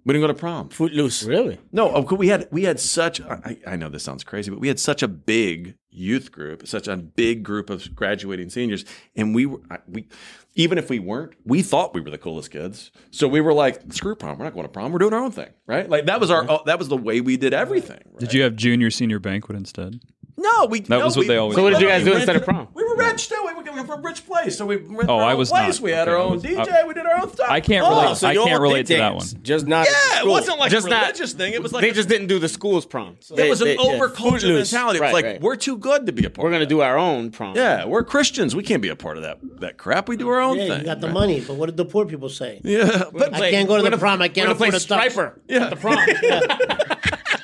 We 0.04 0.14
didn't 0.14 0.24
go 0.24 0.34
to 0.34 0.40
prom. 0.40 0.70
Footloose. 0.70 1.24
Really? 1.24 1.60
No, 1.72 2.02
we 2.18 2.28
had 2.30 2.48
we 2.52 2.64
had 2.64 2.80
such. 2.80 3.22
I, 3.22 3.58
I 3.68 3.76
know 3.76 3.90
this 3.90 4.04
sounds 4.04 4.24
crazy, 4.24 4.50
but 4.50 4.60
we 4.60 4.68
had 4.68 4.80
such 4.80 5.04
a 5.04 5.08
big 5.08 5.76
youth 5.92 6.32
group, 6.32 6.68
such 6.68 6.88
a 6.88 6.98
big 6.98 7.44
group 7.44 7.70
of 7.70 7.94
graduating 7.96 8.50
seniors, 8.50 8.84
and 9.16 9.36
we 9.36 9.46
were 9.46 9.60
we 9.88 10.08
even 10.56 10.78
if 10.78 10.90
we 10.90 11.00
weren't, 11.00 11.34
we 11.46 11.62
thought 11.62 11.94
we 11.94 12.02
were 12.02 12.10
the 12.10 12.18
coolest 12.18 12.52
kids. 12.52 12.92
So 13.12 13.28
we 13.28 13.42
were 13.42 13.54
like, 13.54 13.94
screw 13.94 14.16
prom, 14.16 14.38
we're 14.38 14.46
not 14.46 14.54
going 14.54 14.66
to 14.66 14.72
prom, 14.72 14.92
we're 14.92 15.00
doing 15.00 15.14
our 15.14 15.22
own 15.22 15.32
thing, 15.32 15.50
right? 15.66 15.90
Like 15.90 16.08
that 16.08 16.20
was 16.20 16.32
our 16.32 16.46
oh, 16.50 16.62
that 16.66 16.80
was 16.80 16.88
the 16.88 16.98
way 16.98 17.22
we 17.22 17.38
did 17.38 17.54
everything. 17.54 18.02
right? 18.06 18.20
Did 18.20 18.34
you 18.34 18.42
have 18.44 18.56
junior 18.56 18.90
senior 18.90 19.20
banquet 19.20 19.58
instead? 19.58 20.02
No, 20.38 20.66
we. 20.66 20.80
That 20.82 20.90
no, 20.90 21.06
was 21.06 21.16
what 21.16 21.24
we- 21.24 21.28
they 21.28 21.38
always 21.38 21.56
So 21.56 21.64
what 21.64 21.72
did 21.72 21.82
you 21.82 21.88
guys 21.88 22.04
do 22.04 22.14
instead 22.14 22.36
of 22.36 22.44
prom? 22.44 22.68
We 22.98 23.04
were 23.06 23.10
rich 23.12 23.30
too. 23.30 23.42
We 23.46 23.54
were 23.54 23.64
coming 23.64 23.86
from 23.86 24.00
a 24.00 24.02
rich 24.04 24.26
place, 24.26 24.58
so 24.58 24.66
we 24.66 24.76
rented 24.78 25.10
Oh, 25.10 25.18
our 25.18 25.24
I 25.24 25.32
own 25.34 25.38
was 25.40 25.50
place. 25.50 25.76
not. 25.80 25.84
We 25.84 25.92
had 25.92 26.08
Okay, 26.08 26.12
our 26.16 26.18
I 26.20 26.24
own 26.24 26.32
was- 26.34 26.46
uh, 26.46 26.48
DJ. 26.48 26.70
I- 26.72 26.84
we 26.88 26.94
did 26.94 27.06
our 27.06 27.22
own 27.22 27.32
stuff. 27.34 27.48
I 27.50 27.60
can't 27.62 27.86
Oh, 27.86 27.90
relate. 28.02 28.18
so 28.18 28.28
I 28.28 28.32
you 28.34 28.40
all 28.42 28.48
can't 28.48 28.62
relate 28.62 28.88
to 28.88 28.94
that 28.98 29.10
dance, 29.12 29.34
one. 29.34 29.44
Just 29.44 29.68
not. 29.68 29.86
Yeah, 29.88 29.92
it 29.92 30.18
school. 30.20 30.32
wasn't 30.32 30.60
like 30.60 30.72
Just 30.72 30.88
a 30.88 30.90
not- 30.90 31.02
religious 31.04 31.34
thing. 31.34 31.54
It 31.54 31.64
was 31.64 31.72
like 31.74 31.82
they 31.82 31.90
a- 31.90 31.94
just 31.94 32.10
didn't 32.10 32.28
do 32.28 32.40
the 32.40 32.50
school's 32.50 32.86
prom. 32.86 33.18
So 33.20 33.36
It 33.36 33.50
was 33.50 33.62
an 33.62 33.68
they- 33.68 33.74
yeah. 33.76 33.80
overculture 34.00 34.54
mentality. 34.54 34.98
It 34.98 35.02
was 35.02 35.02
Right, 35.02 35.14
like 35.14 35.26
right. 35.26 35.42
we're 35.42 35.56
too 35.56 35.78
good 35.78 36.06
to 36.06 36.12
be 36.12 36.26
a 36.26 36.30
part. 36.30 36.44
We're 36.44 36.50
of 36.50 36.56
gonna 36.56 36.66
do 36.66 36.82
our 36.82 36.98
own 36.98 37.32
prom. 37.32 37.56
Yeah, 37.56 37.86
we're 37.86 38.04
Christians. 38.04 38.56
We 38.56 38.64
can't 38.64 38.82
be 38.82 38.90
a 38.90 38.96
part 38.96 39.18
of 39.18 39.24
that 39.24 39.40
that 39.60 39.78
crap. 39.78 40.08
We 40.10 40.18
do 40.18 40.30
our 40.30 40.40
own 40.42 40.58
Yeah, 40.58 40.68
thing. 40.68 40.80
you 40.80 40.86
got 40.86 41.02
the 41.02 41.08
right? 41.08 41.14
money, 41.14 41.40
but 41.40 41.56
what 41.56 41.68
did 41.68 41.78
the 41.78 41.86
poor 41.86 42.06
people 42.06 42.30
say? 42.30 42.60
Yeah, 42.64 43.04
but 43.14 43.34
I 43.34 43.52
can't 43.52 43.68
go 43.68 43.82
to 43.82 43.90
the 43.90 43.98
prom. 43.98 44.22
I 44.22 44.28
can't 44.28 44.48
afford 44.52 44.70
play 44.72 44.78
a 44.78 44.80
tux. 44.80 44.82
striper. 44.82 45.40
yeah, 45.48 45.70
The 45.70 45.76
prom. 45.76 45.98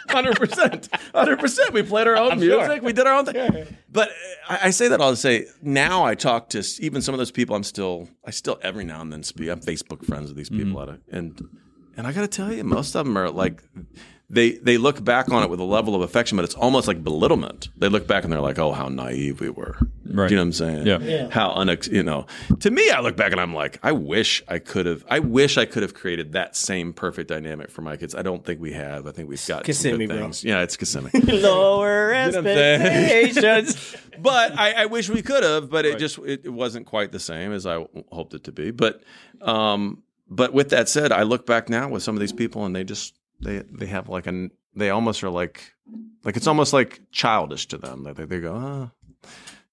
hundred 0.09 0.37
percent, 0.37 0.89
hundred 1.13 1.39
percent. 1.39 1.73
We 1.73 1.83
played 1.83 2.07
our 2.07 2.15
own 2.17 2.33
I'm 2.33 2.39
music. 2.39 2.65
sure. 2.65 2.81
We 2.81 2.93
did 2.93 3.07
our 3.07 3.13
own 3.13 3.25
thing. 3.25 3.67
But 3.91 4.09
I, 4.47 4.59
I 4.63 4.69
say 4.71 4.87
that 4.87 5.01
all 5.01 5.11
to 5.11 5.15
say 5.15 5.45
now 5.61 6.05
I 6.05 6.15
talk 6.15 6.49
to 6.49 6.63
even 6.79 7.01
some 7.01 7.13
of 7.13 7.19
those 7.19 7.31
people. 7.31 7.55
I'm 7.55 7.63
still, 7.63 8.09
I 8.25 8.31
still 8.31 8.59
every 8.61 8.83
now 8.83 9.01
and 9.01 9.11
then 9.11 9.23
speak. 9.23 9.49
I'm 9.49 9.59
Facebook 9.59 10.05
friends 10.05 10.29
with 10.29 10.37
these 10.37 10.49
people, 10.49 10.81
mm-hmm. 10.81 11.13
a, 11.13 11.17
and 11.17 11.49
and 11.95 12.07
I 12.07 12.11
got 12.11 12.21
to 12.21 12.27
tell 12.27 12.53
you, 12.53 12.63
most 12.63 12.95
of 12.95 13.05
them 13.05 13.17
are 13.17 13.29
like. 13.29 13.63
They, 14.29 14.51
they 14.57 14.77
look 14.77 15.01
back 15.01 15.29
on 15.29 15.41
it 15.41 15.49
with 15.49 15.61
a 15.61 15.63
level 15.63 15.95
of 15.95 16.01
affection, 16.01 16.35
but 16.35 16.43
it's 16.43 16.53
almost 16.53 16.85
like 16.85 17.01
belittlement. 17.01 17.69
They 17.77 17.87
look 17.87 18.07
back 18.07 18.25
and 18.25 18.33
they're 18.33 18.41
like, 18.41 18.59
"Oh, 18.59 18.73
how 18.73 18.89
naive 18.89 19.39
we 19.39 19.49
were." 19.49 19.77
Right. 20.03 20.27
Do 20.27 20.33
you 20.33 20.37
know 20.37 20.41
what 20.41 20.47
I'm 20.47 20.53
saying? 20.53 20.85
Yeah. 20.85 20.99
Yeah. 20.99 21.29
How 21.29 21.51
unex, 21.51 21.89
you 21.89 22.03
know. 22.03 22.25
To 22.59 22.69
me, 22.69 22.89
I 22.89 22.99
look 22.99 23.15
back 23.15 23.31
and 23.31 23.39
I'm 23.39 23.53
like, 23.53 23.79
I 23.83 23.93
wish 23.93 24.43
I 24.49 24.59
could 24.59 24.85
have. 24.85 25.05
I 25.09 25.19
wish 25.19 25.57
I 25.57 25.63
could 25.63 25.81
have 25.81 25.93
created 25.93 26.33
that 26.33 26.57
same 26.57 26.91
perfect 26.91 27.29
dynamic 27.29 27.71
for 27.71 27.81
my 27.83 27.95
kids. 27.95 28.15
I 28.15 28.21
don't 28.21 28.43
think 28.45 28.59
we 28.59 28.73
have. 28.73 29.07
I 29.07 29.11
think 29.11 29.29
we've 29.29 29.37
got 29.47 29.59
some 29.59 29.63
Kissimmee, 29.63 30.07
good 30.07 30.15
bro. 30.15 30.23
things. 30.23 30.43
Yeah, 30.43 30.61
it's 30.61 30.75
Kissimmee. 30.75 31.11
Lower 31.13 32.13
You 32.13 32.19
know 32.19 32.27
what 32.27 32.37
I'm 32.37 32.43
saying? 32.43 32.81
expectations. 32.81 33.95
but 34.19 34.59
I, 34.59 34.73
I 34.73 34.85
wish 34.87 35.09
we 35.09 35.21
could 35.21 35.43
have. 35.43 35.69
But 35.69 35.85
it 35.85 35.99
just 35.99 36.17
it, 36.19 36.41
it 36.43 36.49
wasn't 36.49 36.85
quite 36.85 37.13
the 37.13 37.19
same 37.19 37.53
as 37.53 37.65
I 37.65 37.85
hoped 38.11 38.33
it 38.33 38.43
to 38.45 38.51
be. 38.51 38.71
But 38.71 39.03
um, 39.41 40.03
but 40.29 40.51
with 40.53 40.69
that 40.71 40.89
said, 40.89 41.11
I 41.11 41.23
look 41.23 41.45
back 41.45 41.69
now 41.69 41.87
with 41.87 42.03
some 42.03 42.15
of 42.15 42.19
these 42.19 42.33
people, 42.33 42.65
and 42.65 42.75
they 42.75 42.83
just 42.83 43.13
they 43.41 43.59
they 43.71 43.85
have 43.87 44.09
like 44.09 44.27
an 44.27 44.51
they 44.75 44.89
almost 44.89 45.23
are 45.23 45.29
like 45.29 45.73
like 46.23 46.37
it's 46.37 46.47
almost 46.47 46.73
like 46.73 47.01
childish 47.11 47.67
to 47.67 47.77
them. 47.77 48.03
Like 48.03 48.15
they, 48.15 48.25
they 48.25 48.39
go, 48.39 48.53
ah, 48.55 48.91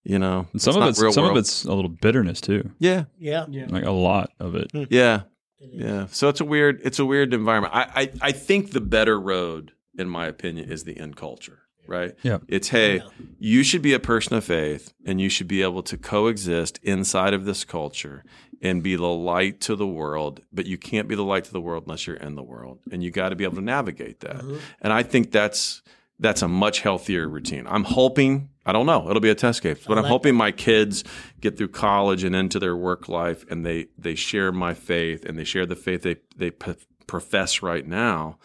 you 0.02 0.18
know, 0.18 0.46
And 0.52 0.60
some 0.62 0.70
it's 0.72 0.76
of 0.76 0.80
not 0.80 0.88
it's 0.90 1.00
real 1.02 1.12
some 1.12 1.24
world." 1.24 1.36
of 1.36 1.40
it's 1.40 1.64
a 1.64 1.72
little 1.72 1.90
bitterness 1.90 2.40
too. 2.40 2.70
yeah, 2.78 3.04
Yeah. 3.18 3.46
Like 3.68 3.84
a 3.84 3.90
lot 3.90 4.30
of 4.40 4.54
it. 4.54 4.70
yeah, 4.90 5.22
yeah. 5.60 6.06
So 6.10 6.28
it's 6.28 6.40
a 6.40 6.44
weird 6.44 6.80
it's 6.84 6.98
a 6.98 7.04
weird 7.04 7.32
environment. 7.34 7.74
I 7.74 7.82
I, 8.02 8.10
I 8.28 8.32
think 8.32 8.70
the 8.72 8.80
better 8.80 9.18
road, 9.20 9.72
in 9.98 10.08
my 10.08 10.26
opinion, 10.26 10.70
is 10.70 10.84
the 10.84 10.98
end 10.98 11.16
culture. 11.16 11.60
Right. 11.86 12.14
Yeah. 12.22 12.38
It's 12.48 12.68
hey, 12.68 13.02
you 13.38 13.62
should 13.62 13.82
be 13.82 13.92
a 13.92 14.00
person 14.00 14.34
of 14.38 14.44
faith, 14.44 14.94
and 15.04 15.20
you 15.20 15.28
should 15.28 15.48
be 15.48 15.60
able 15.60 15.82
to 15.82 15.98
coexist 15.98 16.78
inside 16.82 17.34
of 17.34 17.44
this 17.44 17.62
culture 17.64 18.24
and 18.64 18.82
be 18.82 18.96
the 18.96 19.06
light 19.06 19.60
to 19.60 19.76
the 19.76 19.86
world. 19.86 20.40
But 20.52 20.66
you 20.66 20.76
can't 20.78 21.06
be 21.06 21.14
the 21.14 21.22
light 21.22 21.44
to 21.44 21.52
the 21.52 21.60
world 21.60 21.84
unless 21.86 22.06
you're 22.06 22.16
in 22.16 22.34
the 22.34 22.42
world, 22.42 22.80
and 22.90 23.04
you 23.04 23.12
got 23.12 23.28
to 23.28 23.36
be 23.36 23.44
able 23.44 23.56
to 23.56 23.60
navigate 23.62 24.20
that. 24.20 24.42
And 24.80 24.92
I 24.92 25.04
think 25.04 25.30
that's 25.30 25.82
that's 26.18 26.42
a 26.42 26.48
much 26.48 26.80
healthier 26.80 27.28
routine. 27.28 27.66
I'm 27.68 27.84
hoping. 27.84 28.48
I 28.66 28.72
don't 28.72 28.86
know. 28.86 29.10
It'll 29.10 29.20
be 29.20 29.28
a 29.30 29.34
test 29.34 29.60
case, 29.62 29.84
but 29.86 29.98
I'm 29.98 30.04
like 30.04 30.10
hoping 30.10 30.34
my 30.34 30.50
kids 30.50 31.04
get 31.40 31.58
through 31.58 31.68
college 31.68 32.24
and 32.24 32.34
into 32.34 32.58
their 32.58 32.74
work 32.74 33.08
life, 33.08 33.44
and 33.50 33.64
they 33.66 33.88
they 33.98 34.14
share 34.14 34.50
my 34.52 34.72
faith 34.74 35.24
and 35.26 35.38
they 35.38 35.44
share 35.44 35.66
the 35.66 35.76
faith 35.76 36.02
they 36.02 36.16
they 36.36 36.50
p- 36.50 36.74
profess 37.06 37.62
right 37.62 37.86
now, 37.86 38.38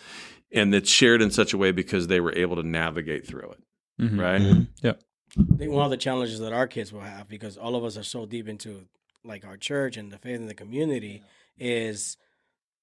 and 0.52 0.76
it's 0.76 0.90
shared 0.90 1.22
in 1.22 1.32
such 1.32 1.54
a 1.54 1.58
way 1.58 1.72
because 1.72 2.08
they 2.08 2.20
were 2.20 2.34
able 2.36 2.58
to 2.58 2.64
navigate 2.64 3.26
through 3.26 3.52
it. 3.52 3.60
Mhm. 4.04 4.20
Right. 4.20 4.68
Yeah. 4.82 4.94
I 5.40 5.56
think 5.58 5.72
one 5.72 5.86
of 5.86 5.92
the 5.92 5.98
challenges 5.98 6.40
that 6.40 6.52
our 6.54 6.68
kids 6.68 6.92
will 6.92 7.02
have 7.02 7.30
because 7.30 7.56
all 7.56 7.76
of 7.76 7.84
us 7.86 7.96
are 7.98 8.04
so 8.04 8.26
deep 8.26 8.48
into 8.50 8.86
like 9.24 9.46
our 9.46 9.58
church 9.58 9.98
and 9.98 10.12
the 10.12 10.18
faith 10.18 10.38
in 10.40 10.46
the 10.48 10.54
community 10.54 11.22
is 11.58 12.18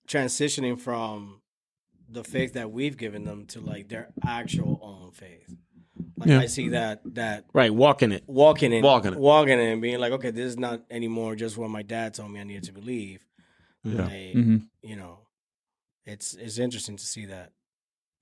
transitioning 0.09 0.79
from 0.79 1.41
the 2.09 2.23
faith 2.23 2.53
that 2.53 2.71
we've 2.71 2.97
given 2.97 3.25
them 3.25 3.47
to 3.47 3.61
like 3.61 3.89
their 3.89 4.09
actual 4.25 4.79
own 4.83 5.11
faith. 5.13 5.55
Like 6.17 6.29
Yeah. 6.29 6.41
I 6.41 6.47
see 6.47 6.69
that 6.71 7.01
that 7.15 7.45
Right, 7.53 7.73
walking 7.75 8.13
it. 8.13 8.23
walking 8.27 8.73
it, 8.73 8.83
Walking 8.83 9.15
it. 9.15 9.19
walking 9.19 9.55
in, 9.55 9.61
and 9.69 9.83
being 9.83 9.99
like, 9.99 10.13
okay, 10.13 10.31
this 10.31 10.47
is 10.47 10.59
not 10.59 10.83
anymore 10.91 11.35
just 11.35 11.57
what 11.57 11.71
my 11.71 11.83
dad 11.83 12.15
told 12.15 12.31
me 12.31 12.41
I 12.41 12.45
needed 12.45 12.65
to 12.65 12.73
believe. 12.73 13.25
Yeah. 13.83 14.03
Like, 14.05 14.33
hmm 14.33 14.57
you 14.83 14.97
know, 14.97 15.19
it's 16.05 16.35
it's 16.35 16.59
interesting 16.59 16.97
to 16.97 17.05
see 17.05 17.27
that. 17.27 17.53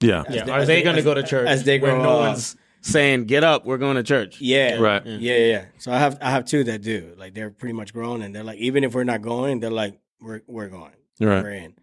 Yeah. 0.01 0.23
Yeah, 0.31 0.45
they- 0.45 0.51
are 0.53 0.61
they 0.65 0.77
they- 0.77 0.83
going 0.83 0.97
to 0.97 1.03
go 1.03 1.15
to 1.15 1.23
church 1.23 1.49
as 1.49 1.65
they 1.65 1.79
where 1.79 1.93
grow 1.93 2.03
no 2.03 2.11
up. 2.21 2.29
one's 2.29 2.57
saying, 2.85 3.25
"Get 3.27 3.43
up, 3.45 3.65
we're 3.65 3.79
going 3.79 3.97
to 3.97 4.03
church." 4.03 4.41
Yeah, 4.41 4.79
Right. 4.79 5.05
Yeah, 5.05 5.19
yeah, 5.19 5.47
yeah. 5.47 5.65
So 5.79 5.93
I 5.93 5.99
have 5.99 6.19
I 6.21 6.31
have 6.31 6.45
two 6.45 6.65
that 6.65 6.83
do. 6.83 7.15
Like 7.17 7.35
they're 7.35 7.51
pretty 7.51 7.73
much 7.73 7.93
grown, 7.93 8.23
and 8.23 8.35
they're 8.35 8.45
like, 8.45 8.59
even 8.59 8.85
if 8.85 8.95
we're 8.95 9.05
not 9.05 9.23
going, 9.23 9.61
they're 9.61 9.71
like, 9.71 9.99
we're 10.21 10.43
we're 10.47 10.69
going, 10.69 10.93
Right. 11.21 11.43
we're 11.43 11.51
in. 11.51 11.75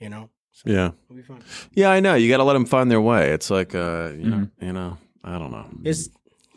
You 0.00 0.08
know. 0.10 0.30
So 0.52 0.70
Yeah. 0.70 0.90
it'll 1.06 1.16
be 1.16 1.22
fun. 1.22 1.42
Yeah, 1.72 1.90
I 1.90 1.98
know. 2.00 2.14
You 2.14 2.28
got 2.30 2.36
to 2.36 2.44
let 2.44 2.52
them 2.52 2.64
find 2.66 2.88
their 2.90 3.00
way. 3.00 3.30
It's 3.32 3.50
like, 3.50 3.74
uh, 3.74 4.12
you 4.16 4.24
know, 4.30 4.48
you 4.60 4.72
know, 4.72 4.98
I 5.24 5.38
don't 5.38 5.50
know. 5.50 5.66
It's 5.82 6.08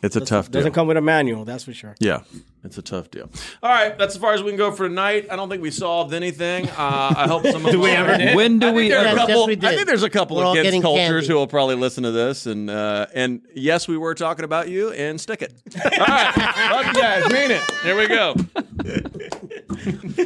It's 0.02 0.14
a 0.14 0.20
tough 0.20 0.50
deal. 0.50 0.60
doesn't 0.60 0.72
come 0.72 0.86
with 0.86 0.96
a 0.96 1.00
manual, 1.00 1.44
that's 1.44 1.64
for 1.64 1.72
sure. 1.74 1.96
Yeah, 1.98 2.20
it's 2.62 2.78
a 2.78 2.82
tough 2.82 3.10
deal. 3.10 3.28
All 3.62 3.70
right, 3.70 3.98
that's 3.98 4.14
as 4.14 4.20
far 4.20 4.32
as 4.32 4.42
we 4.44 4.50
can 4.52 4.56
go 4.58 4.70
for 4.70 4.86
tonight. 4.88 5.26
I 5.30 5.34
don't 5.34 5.48
think 5.48 5.60
we 5.60 5.72
solved 5.72 6.14
anything. 6.14 6.68
Uh, 6.68 7.14
I 7.16 7.26
hope 7.26 7.44
some 7.46 7.66
of 7.66 7.72
do 7.72 7.80
we 7.80 7.90
ever 7.90 8.16
did. 8.16 8.36
When 8.36 8.60
do 8.60 8.68
I 8.68 8.72
we 8.72 8.82
think 8.90 8.92
there 8.92 9.00
are 9.00 9.02
a? 9.02 9.16
Yes, 9.16 9.18
couple. 9.26 9.50
yes, 9.50 9.60
we 9.62 9.68
I 9.68 9.74
think 9.74 9.86
there's 9.88 10.02
a 10.04 10.10
couple 10.10 10.36
We're 10.36 10.44
all 10.44 10.56
against 10.56 10.82
cultures 10.82 11.04
candy. 11.08 11.26
who 11.26 11.34
will 11.34 11.46
probably 11.48 11.74
listen 11.74 12.04
to 12.04 12.12
this, 12.12 12.46
and 12.46 12.70
uh, 12.70 13.06
and 13.12 13.42
yes, 13.54 13.88
we 13.88 13.96
were 13.96 14.14
talking 14.14 14.44
about 14.44 14.68
you. 14.68 14.92
And 14.92 15.20
stick 15.20 15.42
it. 15.42 15.52
All 15.84 15.90
right, 16.06 16.70
love 16.70 16.86
you 16.86 16.92
guys. 16.94 17.32
Mean 17.32 17.50
it. 17.50 17.62
Here 17.82 17.96
we 17.96 18.06
go. 18.06 18.34